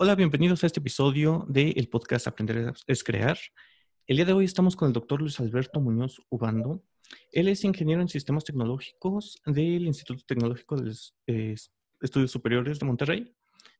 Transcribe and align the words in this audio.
Hola, 0.00 0.14
bienvenidos 0.14 0.62
a 0.62 0.68
este 0.68 0.78
episodio 0.78 1.44
del 1.48 1.88
podcast 1.88 2.28
Aprender 2.28 2.72
es 2.86 3.02
Crear. 3.02 3.36
El 4.06 4.14
día 4.14 4.24
de 4.24 4.32
hoy 4.32 4.44
estamos 4.44 4.76
con 4.76 4.86
el 4.86 4.92
doctor 4.92 5.20
Luis 5.20 5.40
Alberto 5.40 5.80
Muñoz 5.80 6.20
Ubando. 6.28 6.84
Él 7.32 7.48
es 7.48 7.64
ingeniero 7.64 8.00
en 8.00 8.06
sistemas 8.06 8.44
tecnológicos 8.44 9.42
del 9.44 9.88
Instituto 9.88 10.22
Tecnológico 10.24 10.76
de 10.76 11.56
Estudios 12.00 12.30
Superiores 12.30 12.78
de 12.78 12.86
Monterrey. 12.86 13.34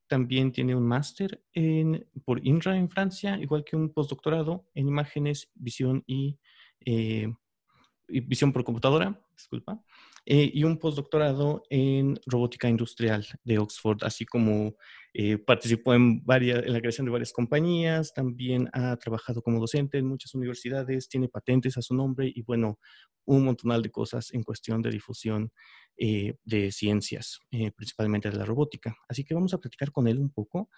También 0.08 0.50
tiene 0.50 0.74
un 0.74 0.88
máster 0.88 1.40
por 2.24 2.44
INRA 2.44 2.76
en 2.76 2.90
Francia, 2.90 3.38
igual 3.40 3.62
que 3.62 3.76
un 3.76 3.92
postdoctorado 3.92 4.68
en 4.74 4.88
imágenes, 4.88 5.48
visión 5.54 6.02
y 6.04 6.36
eh, 6.84 7.32
visión 8.08 8.52
por 8.52 8.64
computadora, 8.64 9.24
disculpa, 9.38 9.80
eh, 10.26 10.50
y 10.52 10.64
un 10.64 10.78
postdoctorado 10.78 11.62
en 11.70 12.18
robótica 12.26 12.68
industrial 12.68 13.24
de 13.44 13.58
Oxford, 13.58 13.98
así 14.02 14.26
como 14.26 14.74
eh, 15.14 15.38
participó 15.38 15.94
en, 15.94 16.24
varias, 16.24 16.64
en 16.64 16.72
la 16.72 16.80
creación 16.80 17.06
de 17.06 17.12
varias 17.12 17.32
compañías, 17.32 18.12
también 18.12 18.68
ha 18.72 18.96
trabajado 18.96 19.40
como 19.40 19.60
docente 19.60 19.98
en 19.98 20.06
muchas 20.06 20.34
universidades, 20.34 21.08
tiene 21.08 21.28
patentes 21.28 21.78
a 21.78 21.82
su 21.82 21.94
nombre 21.94 22.30
y 22.34 22.42
bueno, 22.42 22.78
un 23.24 23.44
montonal 23.44 23.82
de 23.82 23.90
cosas 23.90 24.32
en 24.34 24.42
cuestión 24.42 24.82
de 24.82 24.90
difusión 24.90 25.52
eh, 25.96 26.34
de 26.44 26.72
ciencias, 26.72 27.40
principalmente 27.76 28.30
de 28.30 28.38
la 28.38 28.44
robótica. 28.44 28.96
Así 29.08 29.24
que 29.24 29.34
vamos 29.34 29.52
a 29.52 29.58
platicar 29.58 29.92
con 29.92 30.08
él 30.08 30.18
un 30.18 30.30
poco. 30.30 30.70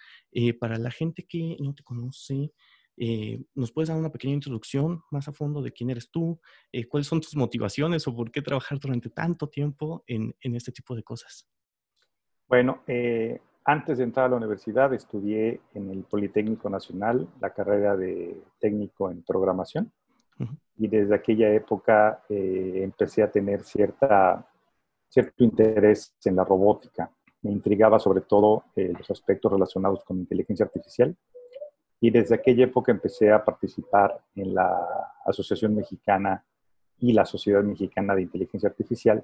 para 0.59 0.77
la 0.79 0.91
gente 0.91 1.27
que 1.29 1.57
no 1.61 1.75
te 1.75 1.85
conoce, 1.85 2.53
eh, 2.97 3.43
¿Nos 3.55 3.73
puedes 3.73 3.89
dar 3.89 3.99
una 3.99 4.11
pequeña 4.13 4.35
introducción 4.35 5.03
más 5.11 5.27
a 5.29 5.33
fondo 5.33 5.63
de 5.63 5.73
quién 5.73 5.91
eres 5.91 6.11
tú? 6.11 6.39
Eh, 6.71 6.87
¿Cuáles 6.87 7.07
son 7.07 7.21
tus 7.21 7.35
motivaciones 7.35 8.07
o 8.07 8.15
por 8.15 8.31
qué 8.31 8.43
trabajar 8.43 8.79
durante 8.79 9.11
tanto 9.11 9.49
tiempo 9.49 10.05
en, 10.07 10.35
en 10.43 10.55
este 10.55 10.73
tipo 10.73 10.95
de 10.95 11.03
cosas? 11.03 11.49
Bueno, 12.47 12.83
eh, 12.87 13.41
antes 13.65 13.99
de 13.99 14.05
entrar 14.05 14.27
a 14.27 14.29
la 14.31 14.37
universidad 14.37 14.93
estudié 14.93 15.61
en 15.75 15.91
el 15.91 16.03
Politécnico 16.03 16.69
Nacional 16.69 17.29
la 17.41 17.51
carrera 17.55 17.97
de 17.97 18.43
técnico 18.59 19.11
en 19.11 19.23
programación 19.23 19.93
y 20.79 20.89
desde 20.89 21.15
aquella 21.15 21.53
época 21.53 22.25
empecé 22.31 23.23
a 23.23 23.31
tener 23.31 23.63
cierta, 23.63 24.49
cierto 25.07 25.45
interés 25.45 26.17
en 26.25 26.37
la 26.37 26.45
robótica. 26.45 27.11
Me 27.43 27.51
intrigaba 27.51 27.99
sobre 27.99 28.23
todo 28.23 28.65
los 28.75 29.11
aspectos 29.11 29.53
relacionados 29.53 30.03
con 30.03 30.19
inteligencia 30.19 30.65
artificial 30.65 31.15
y 32.01 32.11
desde 32.11 32.35
aquella 32.35 32.65
época 32.65 32.93
empecé 32.93 33.31
a 33.31 33.45
participar 33.45 34.21
en 34.35 34.55
la 34.55 35.13
Asociación 35.25 35.75
Mexicana 35.75 36.43
y 36.99 37.13
la 37.13 37.27
Sociedad 37.27 37.63
Mexicana 37.63 38.15
de 38.15 38.23
Inteligencia 38.23 38.69
Artificial 38.69 39.23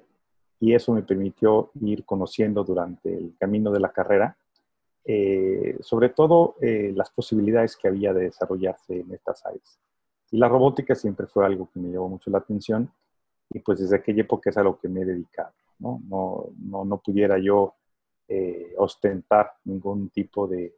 y 0.59 0.73
eso 0.73 0.93
me 0.93 1.03
permitió 1.03 1.71
ir 1.81 2.05
conociendo 2.05 2.63
durante 2.63 3.13
el 3.13 3.35
camino 3.39 3.71
de 3.71 3.79
la 3.79 3.91
carrera, 3.91 4.37
eh, 5.05 5.77
sobre 5.81 6.09
todo 6.09 6.55
eh, 6.61 6.91
las 6.95 7.09
posibilidades 7.11 7.75
que 7.75 7.87
había 7.87 8.13
de 8.13 8.23
desarrollarse 8.25 8.99
en 8.99 9.11
estas 9.11 9.45
áreas. 9.45 9.79
Y 10.31 10.37
la 10.37 10.47
robótica 10.47 10.95
siempre 10.95 11.27
fue 11.27 11.45
algo 11.45 11.69
que 11.71 11.79
me 11.79 11.89
llamó 11.89 12.09
mucho 12.09 12.29
la 12.29 12.39
atención 12.39 12.91
y 13.49 13.59
pues 13.59 13.79
desde 13.79 13.95
aquella 13.95 14.21
época 14.21 14.49
es 14.49 14.57
a 14.57 14.63
lo 14.63 14.77
que 14.77 14.89
me 14.89 15.01
he 15.01 15.05
dedicado. 15.05 15.53
No, 15.79 16.01
no, 16.07 16.49
no, 16.59 16.85
no 16.85 16.97
pudiera 16.97 17.37
yo 17.37 17.75
eh, 18.27 18.73
ostentar 18.77 19.53
ningún 19.63 20.09
tipo 20.09 20.47
de, 20.47 20.73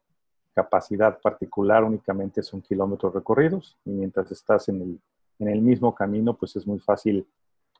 capacidad 0.53 1.19
particular 1.19 1.83
únicamente 1.83 2.44
son 2.44 2.61
kilómetros 2.61 3.14
recorridos 3.14 3.78
y 3.86 3.92
mientras 3.92 4.31
estás 4.31 4.69
en 4.69 4.81
el, 4.81 5.02
en 5.39 5.47
el 5.47 5.61
mismo 5.61 5.94
camino, 5.95 6.36
pues 6.36 6.56
es 6.56 6.67
muy 6.67 6.80
fácil 6.80 7.25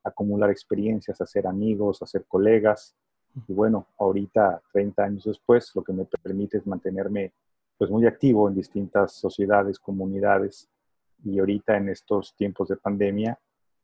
acumular 0.04 0.50
experiencias, 0.50 1.20
hacer 1.22 1.48
amigos, 1.48 2.02
hacer 2.02 2.26
colegas. 2.28 2.96
Y 3.48 3.54
bueno, 3.54 3.88
ahorita, 3.98 4.62
30 4.72 5.04
años 5.04 5.24
después, 5.26 5.72
lo 5.76 5.84
que 5.84 5.94
me 5.94 6.06
permite 6.06 6.58
es 6.58 6.68
mantenerme 6.68 7.34
pues 7.78 7.90
muy 7.90 8.06
activo 8.06 8.48
en 8.48 8.56
distintas 8.56 9.14
sociedades, 9.14 9.80
comunidades. 9.80 10.70
Y 11.24 11.40
ahorita 11.40 11.78
en 11.78 11.90
estos 11.90 12.36
tiempos 12.36 12.70
de 12.70 12.78
pandemia, 12.78 13.38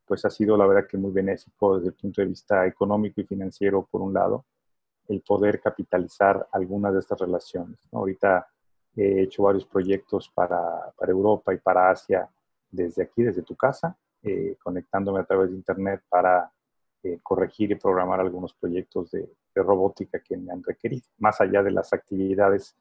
pues 0.05 0.23
ha 0.25 0.29
sido 0.29 0.55
la 0.55 0.65
verdad 0.65 0.87
que 0.87 0.97
muy 0.97 1.11
benéfico 1.11 1.77
desde 1.77 1.89
el 1.89 1.95
punto 1.95 2.21
de 2.21 2.27
vista 2.27 2.65
económico 2.65 3.21
y 3.21 3.25
financiero, 3.25 3.87
por 3.89 4.01
un 4.01 4.13
lado, 4.13 4.45
el 5.07 5.21
poder 5.21 5.59
capitalizar 5.61 6.47
algunas 6.51 6.93
de 6.93 6.99
estas 6.99 7.19
relaciones. 7.19 7.77
Ahorita 7.91 8.47
He 8.95 9.23
hecho 9.23 9.43
varios 9.43 9.65
proyectos 9.65 10.29
para, 10.29 10.91
para 10.97 11.11
Europa 11.11 11.53
y 11.53 11.57
para 11.57 11.89
Asia 11.89 12.29
desde 12.71 13.03
aquí, 13.03 13.23
desde 13.23 13.41
tu 13.41 13.55
casa, 13.55 13.97
eh, 14.23 14.55
conectándome 14.63 15.19
a 15.19 15.25
través 15.25 15.49
de 15.49 15.55
Internet 15.55 16.01
para 16.09 16.51
eh, 17.03 17.19
corregir 17.21 17.71
y 17.71 17.75
programar 17.75 18.19
algunos 18.19 18.53
proyectos 18.53 19.11
de, 19.11 19.29
de, 19.53 19.63
robótica 19.63 20.19
que 20.19 20.37
me 20.37 20.51
han 20.51 20.63
requerido, 20.63 21.05
más 21.19 21.39
allá 21.41 21.61
de 21.61 21.71
las 21.71 21.93
actividades 21.93 22.75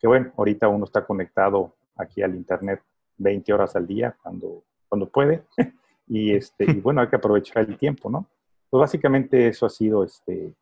que, 0.00 0.06
bueno, 0.06 0.32
ahorita 0.36 0.66
uno 0.66 0.86
está 0.86 1.04
conectado 1.04 1.74
aquí 1.96 2.22
al 2.22 2.34
Internet 2.34 2.82
20 3.18 3.52
horas 3.52 3.76
al 3.76 3.86
día 3.86 4.16
cuando, 4.22 4.64
cuando 4.88 5.08
puede, 5.08 5.44
y, 6.08 6.34
este, 6.34 6.64
y 6.64 6.80
bueno, 6.80 7.02
hay 7.02 7.08
que 7.08 7.16
aprovechar 7.16 7.68
el 7.68 7.76
tiempo, 7.76 8.10
¿no? 8.10 8.26
Pues 8.70 8.80
básicamente 8.80 9.48
eso 9.48 9.66
ha 9.66 9.70
sido 9.70 10.02
este, 10.02 10.54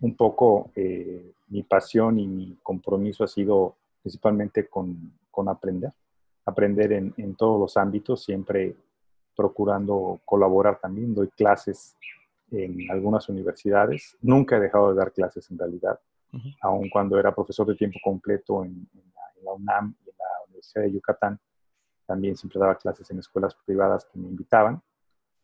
un 0.00 0.16
poco 0.16 0.70
eh, 0.74 1.32
mi 1.48 1.62
pasión 1.62 2.18
y 2.18 2.26
mi 2.26 2.58
compromiso 2.62 3.24
ha 3.24 3.28
sido 3.28 3.76
principalmente 4.02 4.68
con, 4.68 5.12
con 5.30 5.48
aprender, 5.48 5.92
aprender 6.44 6.92
en, 6.92 7.14
en, 7.16 7.34
todos 7.34 7.60
los 7.60 7.76
ámbitos, 7.76 8.24
siempre 8.24 8.74
procurando 9.36 10.20
colaborar 10.24 10.78
también. 10.80 11.14
Doy 11.14 11.28
clases 11.28 11.96
en 12.50 12.90
algunas 12.90 13.28
universidades, 13.28 14.16
nunca 14.20 14.56
he 14.56 14.60
dejado 14.60 14.90
de 14.90 14.98
dar 14.98 15.12
clases 15.12 15.50
en 15.50 15.58
realidad, 15.58 15.98
aun 16.60 16.88
cuando 16.90 17.18
era 17.18 17.34
profesor 17.34 17.66
de 17.66 17.74
tiempo 17.74 17.98
completo 18.02 18.64
en, 18.64 18.88
la, 19.44 19.52
UNAM 19.52 19.94
y 20.04 20.10
en 20.10 20.16
la 20.18 20.44
Universidad 20.46 20.84
de 20.84 20.92
Yucatán, 20.92 21.40
también 22.06 22.36
siempre 22.36 22.60
daba 22.60 22.76
clases 22.76 23.10
en 23.10 23.18
escuelas 23.18 23.54
privadas 23.64 24.04
que 24.04 24.18
me 24.18 24.28
invitaban. 24.28 24.82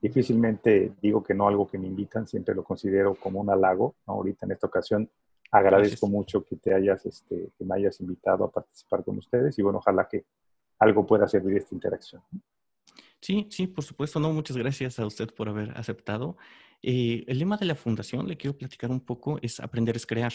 Difícilmente 0.01 0.93
digo 1.01 1.23
que 1.23 1.35
no 1.35 1.49
algo 1.49 1.67
que 1.67 1.79
me 1.79 1.87
invitan, 1.87 2.27
siempre 2.27 2.55
lo 2.55 2.63
considero 2.63 3.15
como 3.15 3.41
un 3.41 3.51
halago. 3.51 3.95
Ahorita 4.07 4.47
en 4.47 4.53
esta 4.53 4.67
ocasión 4.67 5.09
agradezco 5.51 6.07
mucho 6.09 6.45
que 6.45 6.57
te 6.57 6.75
hayas, 6.75 7.07
este, 7.07 7.51
que 7.57 7.65
me 7.65 7.77
hayas 7.77 8.01
invitado 8.01 8.45
a 8.45 8.51
participar 8.51 9.05
con 9.05 9.19
ustedes 9.19 9.59
y 9.59 9.63
bueno, 9.63 9.79
ojalá 9.79 10.09
que 10.09 10.27
algo 10.79 11.07
pueda 11.07 11.27
servir 11.29 11.55
de 11.55 11.59
esta 11.61 11.75
interacción. 11.75 12.23
Sí, 13.21 13.47
sí, 13.51 13.67
por 13.67 13.85
supuesto, 13.85 14.21
no, 14.21 14.33
muchas 14.33 14.57
gracias 14.57 14.99
a 14.99 15.07
usted 15.07 15.33
por 15.35 15.49
haber 15.49 15.77
aceptado. 15.77 16.37
Eh, 16.83 17.25
el 17.27 17.39
lema 17.39 17.57
de 17.57 17.67
la 17.67 17.75
fundación, 17.75 18.29
le 18.29 18.37
quiero 18.37 18.57
platicar 18.57 18.91
un 18.91 19.01
poco, 19.01 19.39
es 19.43 19.59
aprender 19.61 19.97
es 19.97 20.07
crear. 20.07 20.33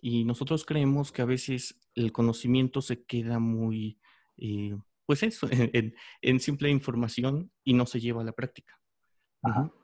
Y 0.00 0.24
nosotros 0.24 0.64
creemos 0.64 1.12
que 1.12 1.22
a 1.22 1.26
veces 1.26 1.78
el 1.94 2.12
conocimiento 2.12 2.80
se 2.80 3.04
queda 3.04 3.38
muy, 3.38 3.98
eh, 4.38 4.76
pues 5.04 5.22
eso, 5.22 5.48
en, 5.50 5.94
en, 6.22 6.40
simple 6.40 6.70
información 6.70 7.50
y 7.64 7.74
no 7.74 7.86
se 7.86 8.00
lleva 8.00 8.22
a 8.22 8.24
la 8.24 8.32
práctica. 8.32 8.80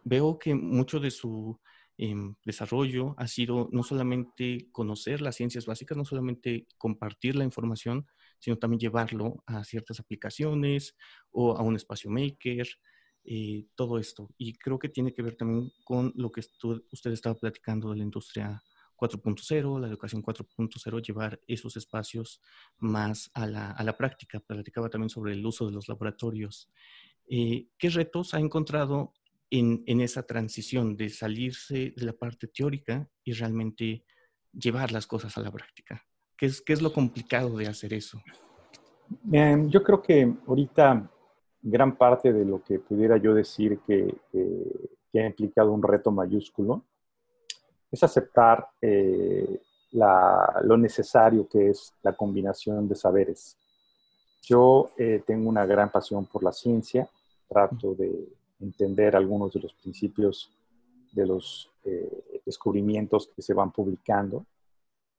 Veo 0.05 0.39
que 0.39 0.55
mucho 0.55 1.01
de 1.01 1.11
su 1.11 1.59
desarrollo 2.45 3.15
ha 3.17 3.27
sido 3.27 3.69
no 3.73 3.83
solamente 3.83 4.69
conocer 4.73 5.21
las 5.21 5.37
ciencias 5.37 5.67
básicas, 5.67 5.97
no 5.97 6.05
solamente 6.05 6.67
compartir 6.79 7.37
la 7.37 7.45
información, 7.45 8.07
sino 8.39 8.57
también 8.59 8.81
llevarlo 8.81 9.43
a 9.47 9.65
ciertas 9.65 10.01
aplicaciones 10.01 10.95
o 11.31 11.57
a 11.57 11.63
un 11.63 11.77
espacio 11.77 12.11
maker, 12.11 12.67
eh, 13.25 13.67
todo 13.75 13.99
esto. 13.99 14.29
Y 14.37 14.57
creo 14.59 14.79
que 14.79 14.89
tiene 14.89 15.13
que 15.13 15.23
ver 15.23 15.37
también 15.37 15.71
con 15.85 16.13
lo 16.17 16.31
que 16.31 16.41
usted 16.41 17.13
estaba 17.13 17.35
platicando 17.35 17.91
de 17.91 17.97
la 17.97 18.05
industria 18.05 18.63
4.0, 18.97 19.81
la 19.81 19.89
educación 19.89 20.23
4.0, 20.23 21.03
llevar 21.03 21.41
esos 21.47 21.77
espacios 21.77 22.41
más 22.79 23.31
a 23.35 23.47
la, 23.47 23.71
a 23.71 23.97
práctica. 23.97 24.41
Platicaba 24.41 24.89
también 24.89 25.11
sobre 25.11 25.33
el 25.33 25.45
uso 25.45 25.67
de 25.67 25.73
los 25.73 25.89
laboratorios. 25.89 26.71
Eh, 27.29 27.69
¿Qué 27.79 27.91
retos 27.91 28.35
ha 28.35 28.39
encontrado 28.39 29.13
en, 29.51 30.01
esa 30.01 30.25
transición 30.25 30.97
de 30.97 31.09
salirse 31.09 31.95
de 31.97 32.05
la 32.05 32.13
parte 32.13 32.49
teórica 32.49 33.09
y 33.25 33.33
realmente 33.33 34.05
llevar 34.53 34.93
las 34.93 35.07
cosas 35.07 35.37
a 35.37 35.41
la 35.41 35.51
práctica? 35.51 36.03
¿Qué 36.37 36.47
es, 36.47 36.61
qué 36.61 36.73
es 36.73 36.83
lo 36.83 36.93
complicado 36.93 37.57
de 37.57 37.67
hacer 37.67 37.95
eso? 37.95 38.21
Em, 39.33 39.69
yo 39.71 39.83
creo 39.83 40.03
que 40.03 40.35
ahorita 40.47 41.11
gran 41.63 41.97
parte 41.97 42.33
de 42.33 42.45
lo 42.45 42.63
que 42.63 42.79
pudiera 42.79 43.17
yo 43.17 43.35
decir 43.35 43.79
que, 43.87 44.15
que 44.31 45.21
ha 45.21 45.27
implicado 45.27 45.73
un 45.73 45.83
reto 45.83 46.11
mayúsculo 46.11 46.85
es 47.91 48.03
aceptar 48.03 48.69
eh, 48.81 49.61
la, 49.93 50.61
lo 50.63 50.77
necesario 50.77 51.49
que 51.49 51.71
es 51.71 51.95
la 52.03 52.13
combinación 52.13 52.89
de 52.89 52.95
saberes. 52.95 53.57
Yo 54.43 54.91
eh, 54.97 55.23
tengo 55.27 55.49
una 55.49 55.67
gran 55.67 55.91
pasión 55.91 56.27
por 56.27 56.43
la 56.43 56.53
ciencia, 56.53 57.09
trato 57.49 57.95
de 57.95 58.29
entender 58.61 59.17
algunos 59.17 59.53
de 59.53 59.61
los 59.61 59.75
principios 59.75 60.53
de 61.13 61.27
los 61.27 61.71
eh, 61.85 62.41
descubrimientos 62.45 63.31
que 63.35 63.43
se 63.43 63.55
van 63.55 63.73
publicando. 63.73 64.47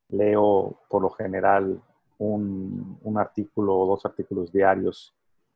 Leo 0.10 0.80
por 0.90 1.02
lo 1.02 1.10
general 1.10 1.82
un, 2.20 2.98
un, 3.04 3.18
artículo 3.18 3.78
o 3.78 3.88
dos 3.88 4.06
artículos 4.06 4.52
diarios 4.52 5.14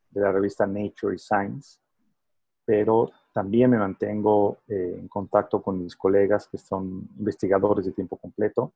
de 0.09 0.21
la 0.21 0.31
revista 0.31 0.67
Nature 0.67 1.15
y 1.15 1.19
Science, 1.19 1.79
pero 2.65 3.11
también 3.33 3.69
me 3.69 3.77
mantengo 3.77 4.57
eh, 4.67 4.97
en 4.99 5.07
contacto 5.07 5.61
con 5.61 5.81
mis 5.81 5.95
colegas 5.95 6.47
que 6.47 6.57
son 6.57 7.07
investigadores 7.17 7.85
de 7.85 7.93
tiempo 7.93 8.17
completo 8.17 8.73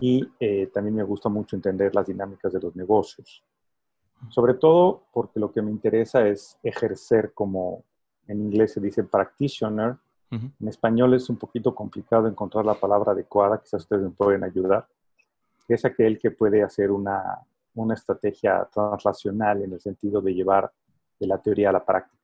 y 0.00 0.28
eh, 0.38 0.68
también 0.72 0.94
me 0.96 1.02
gusta 1.02 1.28
mucho 1.28 1.56
entender 1.56 1.94
las 1.94 2.06
dinámicas 2.06 2.52
de 2.52 2.60
los 2.60 2.74
negocios. 2.76 3.44
Sobre 4.30 4.54
todo 4.54 5.04
porque 5.12 5.38
lo 5.40 5.52
que 5.52 5.62
me 5.62 5.70
interesa 5.70 6.26
es 6.26 6.58
ejercer 6.62 7.32
como, 7.34 7.84
en 8.28 8.40
inglés 8.40 8.72
se 8.72 8.80
dice 8.80 9.02
practitioner, 9.02 9.96
en 10.30 10.68
español 10.68 11.14
es 11.14 11.30
un 11.30 11.36
poquito 11.36 11.74
complicado 11.74 12.28
encontrar 12.28 12.64
la 12.64 12.74
palabra 12.74 13.12
adecuada, 13.12 13.60
quizás 13.62 13.82
ustedes 13.82 14.02
me 14.02 14.10
pueden 14.10 14.44
ayudar. 14.44 14.86
Es 15.66 15.84
aquel 15.84 16.18
que 16.18 16.30
puede 16.30 16.62
hacer 16.62 16.90
una, 16.90 17.40
una 17.74 17.94
estrategia 17.94 18.68
translacional 18.72 19.62
en 19.62 19.72
el 19.72 19.80
sentido 19.80 20.20
de 20.20 20.34
llevar 20.34 20.70
de 21.18 21.26
la 21.26 21.38
teoría 21.38 21.70
a 21.70 21.72
la 21.72 21.84
práctica. 21.84 22.18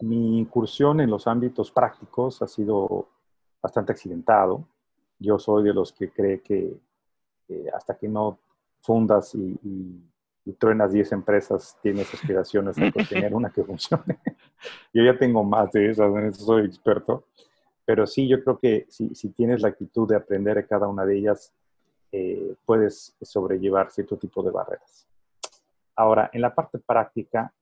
Mi 0.00 0.38
incursión 0.38 1.00
en 1.00 1.10
los 1.10 1.26
ámbitos 1.26 1.70
prácticos 1.70 2.40
ha 2.42 2.46
sido 2.46 3.08
bastante 3.60 3.92
accidentado. 3.92 4.66
Yo 5.18 5.38
soy 5.38 5.64
de 5.64 5.74
los 5.74 5.92
que 5.92 6.10
cree 6.10 6.40
que 6.40 6.78
hasta 7.74 7.96
que 7.96 8.08
no 8.08 8.38
fundas 8.80 9.34
y, 9.34 9.58
y, 10.44 10.52
truenas 10.54 10.92
10 10.92 11.12
empresas, 11.12 11.76
tienes 11.82 12.12
aspiraciones 12.12 12.76
a 12.78 12.90
tener 13.08 13.34
una 13.34 13.50
que 13.50 13.64
funcione. 13.64 14.18
Yo 14.92 15.04
ya 15.04 15.18
tengo 15.18 15.44
más 15.44 15.72
de 15.72 15.90
esas, 15.90 16.14
en 16.14 16.26
eso 16.26 16.44
soy 16.44 16.66
experto. 16.66 17.24
Pero 17.84 18.06
sí, 18.06 18.26
yo 18.26 18.42
creo 18.42 18.58
que 18.58 18.86
si, 18.88 19.28
tienes 19.30 19.62
la 19.62 19.68
actitud 19.68 20.08
de 20.08 20.16
aprender 20.16 20.58
a 20.58 20.66
cada 20.66 20.88
una 20.88 21.06
de 21.06 21.18
ellas, 21.18 21.52
eh, 22.10 22.54
puedes 22.64 23.16
sobrellevar 23.20 23.90
cierto 23.90 24.16
tipo 24.16 24.42
de 24.42 24.50
barreras. 24.50 25.06
Ahora, 25.94 26.28
en 26.32 26.40
la 26.40 26.54
parte 26.54 26.78
práctica, 26.78 27.52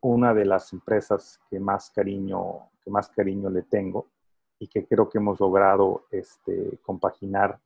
una 0.00 0.34
de 0.34 0.44
las 0.44 0.72
empresas 0.72 1.40
que 1.48 1.60
más 1.60 1.90
cariño, 1.90 2.68
que 2.84 2.90
más 2.90 3.08
cariño 3.08 3.48
le 3.48 3.62
tengo 3.62 4.08
y 4.58 4.66
que 4.66 4.86
creo 4.86 5.08
que 5.08 5.18
hemos 5.18 5.40
logrado 5.40 6.06
este, 6.10 6.78
compaginar 6.82 7.58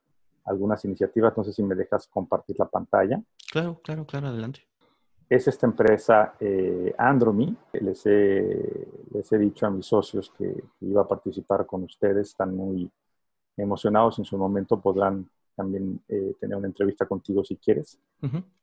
algunas 0.45 0.85
iniciativas. 0.85 1.37
No 1.37 1.45
sé 1.45 1.53
si 1.53 1.63
me 1.63 1.75
dejas 1.75 2.07
compartir 2.07 2.57
la 2.59 2.67
pantalla. 2.67 3.21
Claro, 3.51 3.81
claro, 3.83 4.07
claro, 4.07 4.29
adelante. 4.29 4.63
Es 5.29 5.47
esta 5.47 5.67
empresa 5.67 6.35
eh, 6.41 6.95
Andromy. 6.97 7.55
Les 7.73 8.07
he, 8.07 8.89
les 9.13 9.33
he 9.33 9.39
dicho 9.39 9.67
a 9.67 9.71
mis 9.71 9.87
socios 9.87 10.33
que, 10.37 10.65
iba 10.81 11.03
a 11.03 11.09
participar 11.09 11.67
con 11.67 11.85
ustedes. 11.85 12.29
Están 12.29 12.57
muy 12.57 12.91
emocionados. 13.57 14.19
En 14.19 14.25
su 14.25 14.39
momento 14.39 14.81
podrán 14.81 15.29
también 15.55 16.01
eh, 16.09 16.35
tener 16.41 16.57
una 16.57 16.69
entrevista 16.69 17.07
contigo 17.07 17.45
si 17.45 17.57
quieres. 17.57 17.99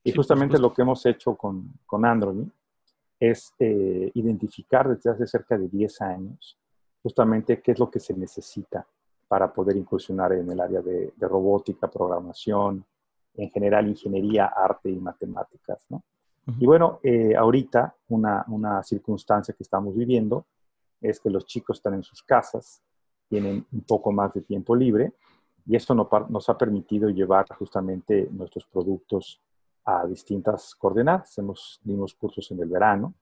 Y 0.03 0.11
justamente 0.11 0.57
lo 0.57 0.73
que 0.73 0.81
hemos 0.81 1.05
hecho 1.05 1.35
con, 1.35 1.73
con 1.85 2.05
Andromy 2.05 2.49
es 3.19 3.53
eh, 3.59 4.11
identificar 4.13 4.89
desde 4.89 5.11
hace 5.11 5.27
cerca 5.27 5.57
de 5.57 5.67
10 5.67 6.01
años 6.01 6.57
justamente 7.05 7.61
qué 7.61 7.73
es 7.73 7.77
lo 7.77 7.91
que 7.91 7.99
se 7.99 8.15
necesita 8.15 8.83
para 9.27 9.53
poder 9.53 9.77
incursionar 9.77 10.33
en 10.33 10.49
el 10.49 10.59
área 10.59 10.81
de, 10.81 11.13
robótica, 11.19 11.87
programación, 11.87 12.83
en 13.35 13.51
general 13.51 13.87
ingeniería, 13.87 14.47
arte 14.47 14.89
y 14.89 14.95
matemáticas. 14.95 15.85
¿no? 15.89 16.03
Y 16.47 16.65
bueno, 16.65 16.99
eh, 17.01 17.35
ahorita 17.35 17.95
una, 18.09 18.45
una, 18.49 18.83
circunstancia 18.83 19.53
que 19.53 19.63
estamos 19.63 19.95
viviendo 19.95 20.45
es 21.01 21.19
que 21.19 21.29
los 21.29 21.45
chicos 21.45 21.77
están 21.77 21.95
en 21.95 22.03
sus 22.03 22.21
casas, 22.21 22.81
tienen 23.27 23.65
un 23.71 23.81
poco 23.81 24.11
más 24.11 24.33
de 24.33 24.41
tiempo 24.41 24.75
libre 24.75 25.13
y 25.65 25.75
esto 25.75 25.95
nos 25.95 26.49
ha 26.49 26.57
permitido 26.57 27.09
llevar 27.09 27.47
justamente 27.57 28.29
nuestros 28.31 28.65
productos 28.67 29.41
a 29.83 30.05
distintas 30.05 30.75
coordenadas. 30.75 31.37
Hemos 31.37 31.79
dimos 31.83 32.13
cursos 32.13 32.49
en 32.51 32.59
el 32.59 32.69
verano, 32.69 33.15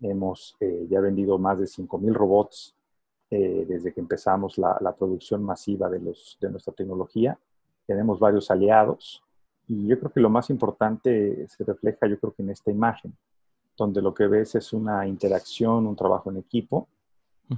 hemos 0.00 0.56
eh, 0.60 0.86
ya 0.90 1.00
vendido 1.00 1.38
más 1.38 1.58
de 1.58 1.64
5.000 1.64 2.12
robots 2.12 2.76
eh, 3.30 3.64
desde 3.66 3.92
que 3.92 4.00
empezamos 4.00 4.58
la, 4.58 4.94
producción 4.96 5.42
masiva 5.42 5.88
de, 5.88 6.00
los, 6.00 6.36
de 6.40 6.50
nuestra 6.50 6.74
tecnología. 6.74 7.38
Tenemos 7.86 8.18
varios 8.18 8.50
aliados 8.50 9.22
y 9.68 9.88
yo 9.88 9.98
creo 9.98 10.12
que 10.12 10.20
lo 10.20 10.30
más 10.30 10.50
importante 10.50 11.46
se 11.48 11.64
refleja, 11.64 12.06
yo 12.06 12.18
creo 12.18 12.32
que 12.32 12.42
en 12.42 12.50
esta 12.50 12.70
imagen, 12.70 13.16
donde 13.76 14.00
lo 14.00 14.14
que 14.14 14.26
ves 14.26 14.54
es 14.54 14.72
una 14.72 15.06
interacción, 15.06 15.86
un 15.86 15.96
trabajo 15.96 16.30
en 16.30 16.38
equipo, 16.38 16.88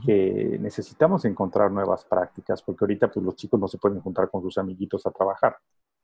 que 0.05 0.59
necesitamos 0.61 1.25
encontrar 1.25 1.71
nuevas 1.71 2.05
prácticas, 2.05 2.63
porque 2.63 2.85
ahorita 2.85 3.11
pues, 3.11 3.25
los 3.25 3.37
chicos 3.37 3.59
no 3.59 3.69
se 3.69 3.79
pueden 3.79 4.01
juntar 4.01 4.31
con 4.31 4.43
sus 4.43 4.59
amiguitos 4.59 5.07
a 5.07 5.11
trabajar. 5.11 5.57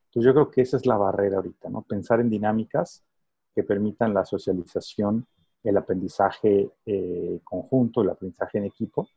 Entonces 0.07 0.27
yo 0.27 0.33
creo 0.33 0.51
que 0.51 0.63
esa 0.63 0.79
es 0.79 0.87
la 0.87 0.97
barrera 0.97 1.37
ahorita, 1.37 1.69
¿no? 1.69 1.83
Pensar 1.83 2.21
en 2.21 2.31
dinámicas 2.31 3.05
que 3.55 3.63
permitan 3.63 4.15
la 4.15 4.25
socialización, 4.25 5.27
el 5.63 5.77
aprendizaje 5.77 6.71
eh, 6.87 7.41
conjunto, 7.45 8.01
el 8.01 8.11
aprendizaje 8.11 8.59
en 8.59 8.65
equipo, 8.65 9.09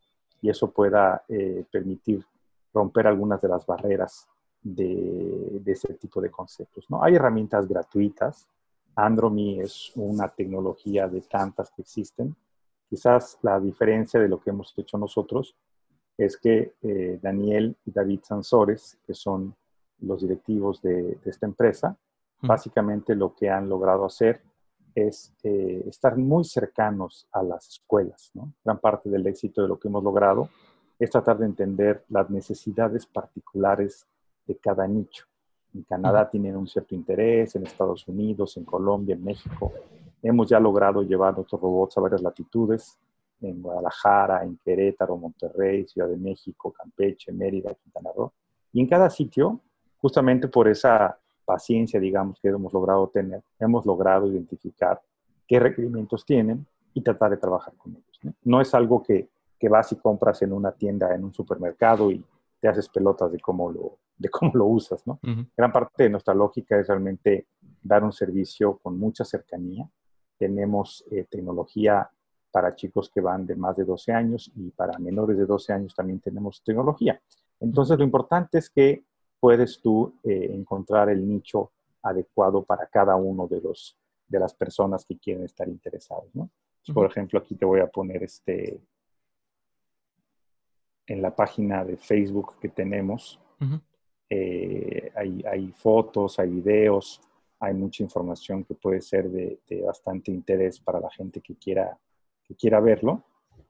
y 0.41 0.49
eso 0.49 0.69
pueda 0.71 1.23
eh, 1.29 1.65
permitir 1.71 2.25
romper 2.73 3.07
algunas 3.07 3.41
de 3.41 3.47
las 3.47 3.65
barreras 3.65 4.27
de, 4.75 5.61
ese 5.65 5.93
tipo 5.95 6.21
de 6.21 6.31
conceptos, 6.31 6.85
¿no? 6.89 7.03
Hay 7.03 7.15
herramientas 7.15 7.67
gratuitas. 7.67 8.47
Andromy 8.95 9.59
es 9.59 9.91
una 9.95 10.27
tecnología 10.29 11.07
de 11.07 11.21
tantas 11.21 11.71
que 11.71 11.81
existen. 11.81 12.35
Quizás 12.89 13.37
la 13.41 13.59
diferencia 13.59 14.19
de 14.19 14.27
lo 14.27 14.39
que 14.39 14.49
hemos 14.49 14.73
hecho 14.77 14.97
nosotros 14.97 15.55
es 16.17 16.37
que 16.37 16.73
eh, 16.81 17.19
Daniel 17.21 17.75
y 17.85 17.91
David 17.91 18.21
Sansores, 18.23 18.97
que 19.05 19.13
son 19.13 19.55
los 19.99 20.21
directivos 20.21 20.81
de, 20.81 21.17
esta 21.25 21.45
empresa, 21.45 21.95
básicamente 22.41 23.15
lo 23.15 23.35
que 23.35 23.49
han 23.49 23.67
logrado 23.69 24.05
hacer 24.05 24.41
es 24.95 25.33
eh, 25.43 25.83
estar 25.87 26.17
muy 26.17 26.43
cercanos 26.43 27.27
a 27.31 27.43
las 27.43 27.67
escuelas. 27.67 28.31
Gran 28.63 28.79
parte 28.79 29.09
del 29.09 29.27
éxito 29.27 29.61
de 29.61 29.67
lo 29.67 29.79
que 29.79 29.87
hemos 29.87 30.03
logrado 30.03 30.49
es 30.97 31.11
tratar 31.11 31.37
de 31.37 31.45
entender 31.45 32.03
las 32.09 32.29
necesidades 32.29 33.05
particulares 33.05 34.07
de 34.47 34.55
cada 34.57 34.87
nicho. 34.87 35.25
En 35.73 35.83
Canadá 35.83 36.29
tienen 36.29 36.55
un 36.55 36.67
cierto 36.67 36.95
interés, 36.95 37.55
en 37.55 37.63
Estados 37.63 38.07
Unidos, 38.07 38.57
en 38.57 38.63
Colombia, 38.63 39.15
en 39.15 39.23
México. 39.23 39.71
Hemos 40.23 40.49
ya 40.49 40.59
logrado 40.59 41.03
llevar 41.03 41.35
nuestros 41.35 41.61
robots 41.61 41.97
a 41.97 42.01
varias 42.01 42.21
latitudes, 42.21 42.97
en 43.41 43.61
Guadalajara, 43.61 44.43
en 44.43 44.57
Querétaro, 44.57 45.17
Monterrey, 45.17 45.85
Ciudad 45.85 46.07
de 46.07 46.17
México, 46.17 46.71
Campeche, 46.71 47.31
Mérida, 47.31 47.73
Quintana 47.75 48.09
Roo. 48.15 48.31
Y 48.73 48.81
en 48.81 48.87
cada 48.87 49.09
sitio 49.09 49.61
justamente 49.97 50.47
por 50.47 50.67
esa 50.67 51.17
paciencia, 51.45 51.99
digamos, 51.99 52.39
que 52.39 52.49
hemos 52.49 52.73
logrado 52.73 53.07
tener, 53.07 53.41
hemos 53.59 53.85
logrado 53.85 54.27
identificar 54.27 55.01
qué 55.47 55.59
requerimientos 55.59 56.25
tienen 56.25 56.65
y 56.93 57.01
tratar 57.01 57.31
de 57.31 57.37
trabajar 57.37 57.73
con 57.77 57.93
ellos. 57.93 58.35
No, 58.43 58.59
es 58.61 58.73
algo 58.73 59.01
que, 59.03 59.29
que, 59.59 59.69
vas 59.69 59.91
y 59.91 59.95
compras 59.95 60.41
en 60.41 60.53
una 60.53 60.71
tienda, 60.71 61.13
en 61.15 61.23
un 61.23 61.33
supermercado 61.33 62.11
y 62.11 62.23
te 62.59 62.67
haces 62.67 62.89
pelotas 62.89 63.31
de 63.31 63.39
cómo 63.39 63.71
lo, 63.71 63.97
de 64.17 64.29
cómo 64.29 64.51
lo 64.55 64.65
usas. 64.65 65.05
¿no? 65.05 65.19
Gran 65.55 65.71
parte 65.71 66.03
de 66.03 66.09
nuestra 66.09 66.33
lógica 66.33 66.79
es 66.79 66.87
realmente 66.87 67.47
dar 67.81 68.03
un 68.03 68.11
servicio 68.11 68.77
con 68.77 68.97
mucha 68.97 69.23
cercanía. 69.23 69.89
Tenemos 70.37 71.03
eh, 71.11 71.25
tecnología 71.29 72.09
para 72.51 72.75
chicos 72.75 73.09
que 73.13 73.21
van 73.21 73.45
de 73.45 73.55
más 73.55 73.75
de 73.75 73.83
12 73.83 74.11
años 74.11 74.51
y 74.55 74.71
para 74.71 74.97
menores 74.99 75.37
de 75.37 75.45
12 75.45 75.73
años 75.73 75.95
también 75.95 76.19
tenemos 76.19 76.63
tecnología. 76.63 77.21
Entonces, 77.59 77.97
lo 77.97 78.03
importante 78.03 78.57
es 78.57 78.69
que 78.69 79.03
puedes 79.39 79.81
tú 79.81 80.15
eh, 80.23 80.49
encontrar 80.51 81.09
el 81.09 81.27
nicho 81.27 81.71
adecuado 82.01 82.63
para 82.63 82.87
cada 82.87 83.15
uno 83.15 83.47
de, 83.47 83.61
los, 83.61 83.97
de 84.27 84.39
las 84.39 84.53
personas 84.53 85.05
que 85.05 85.17
quieren 85.17 85.43
estar 85.43 85.67
interesados. 85.67 86.33
¿no? 86.33 86.49
Por 86.93 87.09
ejemplo, 87.09 87.39
aquí 87.39 87.55
te 87.55 87.65
voy 87.65 87.79
a 87.79 87.87
poner 87.87 88.23
este, 88.23 88.79
en 91.07 91.21
la 91.21 91.35
página 91.35 91.83
de 91.83 91.97
Facebook 91.97 92.55
que 92.59 92.69
tenemos, 92.69 93.39
eh, 94.29 95.11
hay, 95.15 95.71
fotos, 95.75 96.39
hay 96.39 96.49
videos, 96.49 97.21
hay 97.59 97.73
mucha 97.73 98.03
información 98.03 98.63
que 98.63 98.73
puede 98.75 99.01
ser 99.01 99.29
de, 99.29 99.59
bastante 99.85 100.31
interés 100.31 100.79
para 100.79 100.99
la 100.99 101.09
gente 101.09 101.41
que 101.41 101.55
quiera, 101.55 101.97
que 102.43 102.55
quiera 102.55 102.79
verlo. 102.79 103.23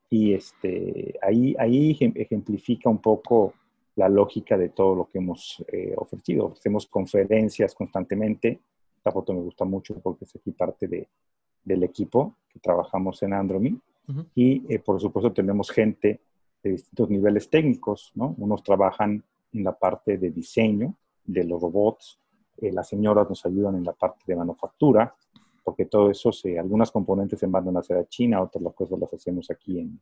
Y 0.10 0.34
este, 0.34 1.20
ahí, 1.22 1.56
ahí 1.60 1.98
ejemplifica 2.16 2.90
un 2.90 3.00
poco 3.00 3.54
la 3.96 4.08
lógica 4.08 4.58
de 4.58 4.70
todo 4.70 4.96
lo 4.96 5.10
que 5.10 5.18
hemos 5.18 5.64
eh, 5.72 5.94
ofrecido. 5.98 6.54
Hacemos 6.54 6.86
conferencias 6.86 7.74
constantemente. 7.76 8.60
Esta 8.98 9.12
foto 9.12 9.34
me 9.34 9.42
gusta 9.42 9.66
mucho 9.66 10.00
porque 10.00 10.26
es 10.26 10.36
aquí 10.36 10.52
parte 10.52 10.88
de, 10.88 11.08
del 11.64 11.84
equipo 11.84 12.36
que 12.50 12.60
trabajamos 12.60 13.22
en 13.24 13.34
Andromy. 13.34 13.80
Y 14.36 14.74
eh, 14.74 14.80
por 14.80 15.02
supuesto 15.02 15.34
tenemos 15.34 15.70
gente 15.70 16.22
de 16.64 16.72
distintos 16.72 17.10
niveles 17.10 17.50
técnicos, 17.50 18.14
¿no? 18.16 18.36
Unos 18.38 18.64
trabajan 18.64 19.22
en 19.54 19.64
la 19.64 19.78
parte 19.78 20.18
de 20.18 20.32
diseño 20.32 20.96
de 21.24 21.44
los 21.44 21.62
robots, 21.62 22.20
eh, 22.58 22.72
las 22.72 22.88
señoras 22.88 23.30
nos 23.30 23.46
ayudan 23.46 23.76
en 23.76 23.84
la 23.84 23.94
parte 23.94 24.24
de 24.26 24.36
manufactura, 24.36 25.14
porque 25.64 25.86
todo 25.86 26.10
eso, 26.10 26.32
se, 26.32 26.58
algunas 26.58 26.92
componentes 26.92 27.40
se 27.40 27.48
mandan 27.48 27.76
a 27.76 27.82
hacer 27.82 27.98
a 27.98 28.06
China, 28.06 28.42
otras 28.42 28.64
las 28.64 28.74
cosas 28.74 29.00
las 29.00 29.14
hacemos 29.14 29.52
aquí 29.52 29.80
en, 29.80 30.00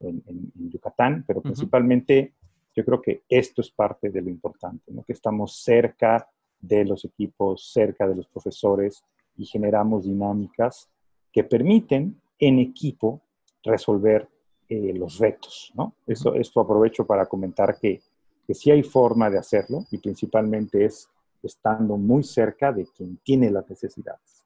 en, 0.00 0.52
Yucatán, 0.70 1.24
pero 1.26 1.40
principalmente 1.40 2.34
yo 2.74 2.84
creo 2.84 3.00
que 3.00 3.22
esto 3.28 3.60
es 3.60 3.70
parte 3.70 4.10
de 4.10 4.20
lo 4.20 4.28
importante, 4.28 4.92
¿no? 4.92 5.04
que 5.04 5.12
estamos 5.12 5.56
cerca 5.56 6.28
de 6.60 6.84
los 6.84 7.04
equipos, 7.04 7.70
cerca 7.72 8.08
de 8.08 8.16
los 8.16 8.26
profesores 8.26 9.04
y 9.36 9.46
generamos 9.46 10.04
dinámicas 10.04 10.90
que 11.32 11.44
permiten 11.44 12.20
en 12.38 12.58
equipo 12.58 13.20
resolver 13.62 14.28
eh, 14.68 14.92
los 14.94 15.18
retos. 15.18 15.72
¿no? 15.74 15.94
Eso, 16.06 16.34
esto 16.34 16.60
aprovecho 16.60 17.06
para 17.06 17.26
comentar 17.26 17.78
que, 17.78 18.00
que 18.46 18.54
sí 18.54 18.70
hay 18.70 18.82
forma 18.82 19.30
de 19.30 19.38
hacerlo 19.38 19.86
y 19.90 19.98
principalmente 19.98 20.84
es 20.84 21.08
estando 21.42 21.96
muy 21.96 22.22
cerca 22.22 22.72
de 22.72 22.86
quien 22.86 23.18
tiene 23.18 23.50
las 23.50 23.68
necesidades. 23.68 24.44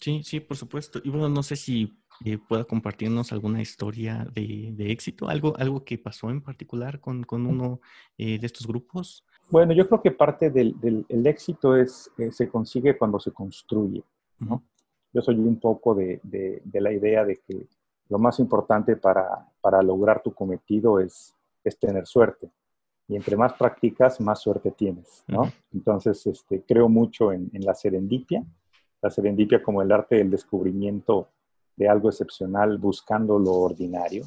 Sí, 0.00 0.22
sí, 0.22 0.40
por 0.40 0.56
supuesto. 0.56 1.00
Y 1.02 1.10
bueno, 1.10 1.28
no 1.28 1.42
sé 1.42 1.56
si 1.56 1.96
eh, 2.24 2.38
pueda 2.38 2.64
compartirnos 2.64 3.32
alguna 3.32 3.60
historia 3.60 4.26
de, 4.34 4.74
éxito, 4.92 5.28
algo, 5.28 5.54
algo 5.56 5.84
que 5.84 5.98
pasó 5.98 6.30
en 6.30 6.42
particular 6.42 7.00
con, 7.00 7.24
uno 7.30 7.80
eh, 8.18 8.38
de 8.38 8.46
estos 8.46 8.66
grupos. 8.66 9.24
Bueno, 9.50 9.72
yo 9.72 9.88
creo 9.88 10.02
que 10.02 10.10
parte 10.10 10.50
del, 10.50 10.76
éxito 11.08 11.76
es, 11.76 12.10
eh, 12.18 12.30
se 12.32 12.48
consigue 12.48 12.96
cuando 12.96 13.18
se 13.18 13.32
construye. 13.32 14.02
Yo 15.12 15.22
soy 15.22 15.36
un 15.36 15.58
poco 15.58 15.94
de, 15.94 16.20
la 16.72 16.92
idea 16.92 17.24
de 17.24 17.36
que 17.36 17.66
lo 18.08 18.18
más 18.18 18.38
importante 18.40 18.96
para, 18.96 19.82
lograr 19.82 20.22
tu 20.22 20.32
cometido 20.32 21.00
es, 21.00 21.34
es, 21.62 21.78
tener 21.78 22.06
suerte. 22.06 22.50
Y 23.08 23.16
entre 23.16 23.36
más 23.36 23.52
practicas, 23.54 24.20
más 24.20 24.40
suerte 24.40 24.70
tienes. 24.70 25.24
Entonces, 25.72 26.26
este, 26.26 26.62
creo 26.62 26.88
mucho 26.88 27.32
en, 27.32 27.50
en 27.52 27.64
la 27.64 27.74
serendipia 27.74 28.44
la 29.04 29.10
serendipia 29.10 29.62
como 29.62 29.82
el 29.82 29.92
arte 29.92 30.16
del 30.16 30.30
descubrimiento 30.30 31.28
de 31.76 31.86
algo 31.86 32.08
excepcional 32.08 32.78
buscando 32.78 33.38
lo 33.38 33.52
ordinario, 33.52 34.24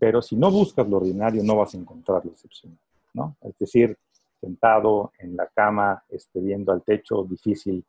pero 0.00 0.20
si 0.20 0.34
no 0.34 0.50
buscas 0.50 0.88
lo 0.88 0.96
ordinario 0.96 1.44
no 1.44 1.56
vas 1.56 1.74
a 1.74 1.78
encontrar 1.78 2.24
lo 2.24 2.32
excepcional, 2.32 2.76
¿no? 3.14 3.36
Es 3.40 3.56
decir, 3.56 3.96
sentado 4.40 5.12
en 5.20 5.36
la 5.36 5.46
cama, 5.46 6.02
este, 6.08 6.40
viendo 6.40 6.72
al 6.72 6.82
techo, 6.82 7.22
difícil 7.22 7.84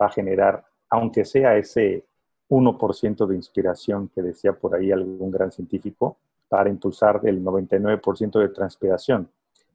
va 0.00 0.06
a 0.06 0.10
generar, 0.10 0.64
aunque 0.88 1.26
sea 1.26 1.58
ese 1.58 2.06
1% 2.48 3.26
de 3.26 3.36
inspiración 3.36 4.08
que 4.08 4.22
decía 4.22 4.54
por 4.54 4.74
ahí 4.74 4.90
algún 4.90 5.30
gran 5.30 5.52
científico, 5.52 6.16
para 6.48 6.70
impulsar 6.70 7.20
el 7.24 7.44
99% 7.44 8.40
de 8.40 8.48
transpiración. 8.48 9.28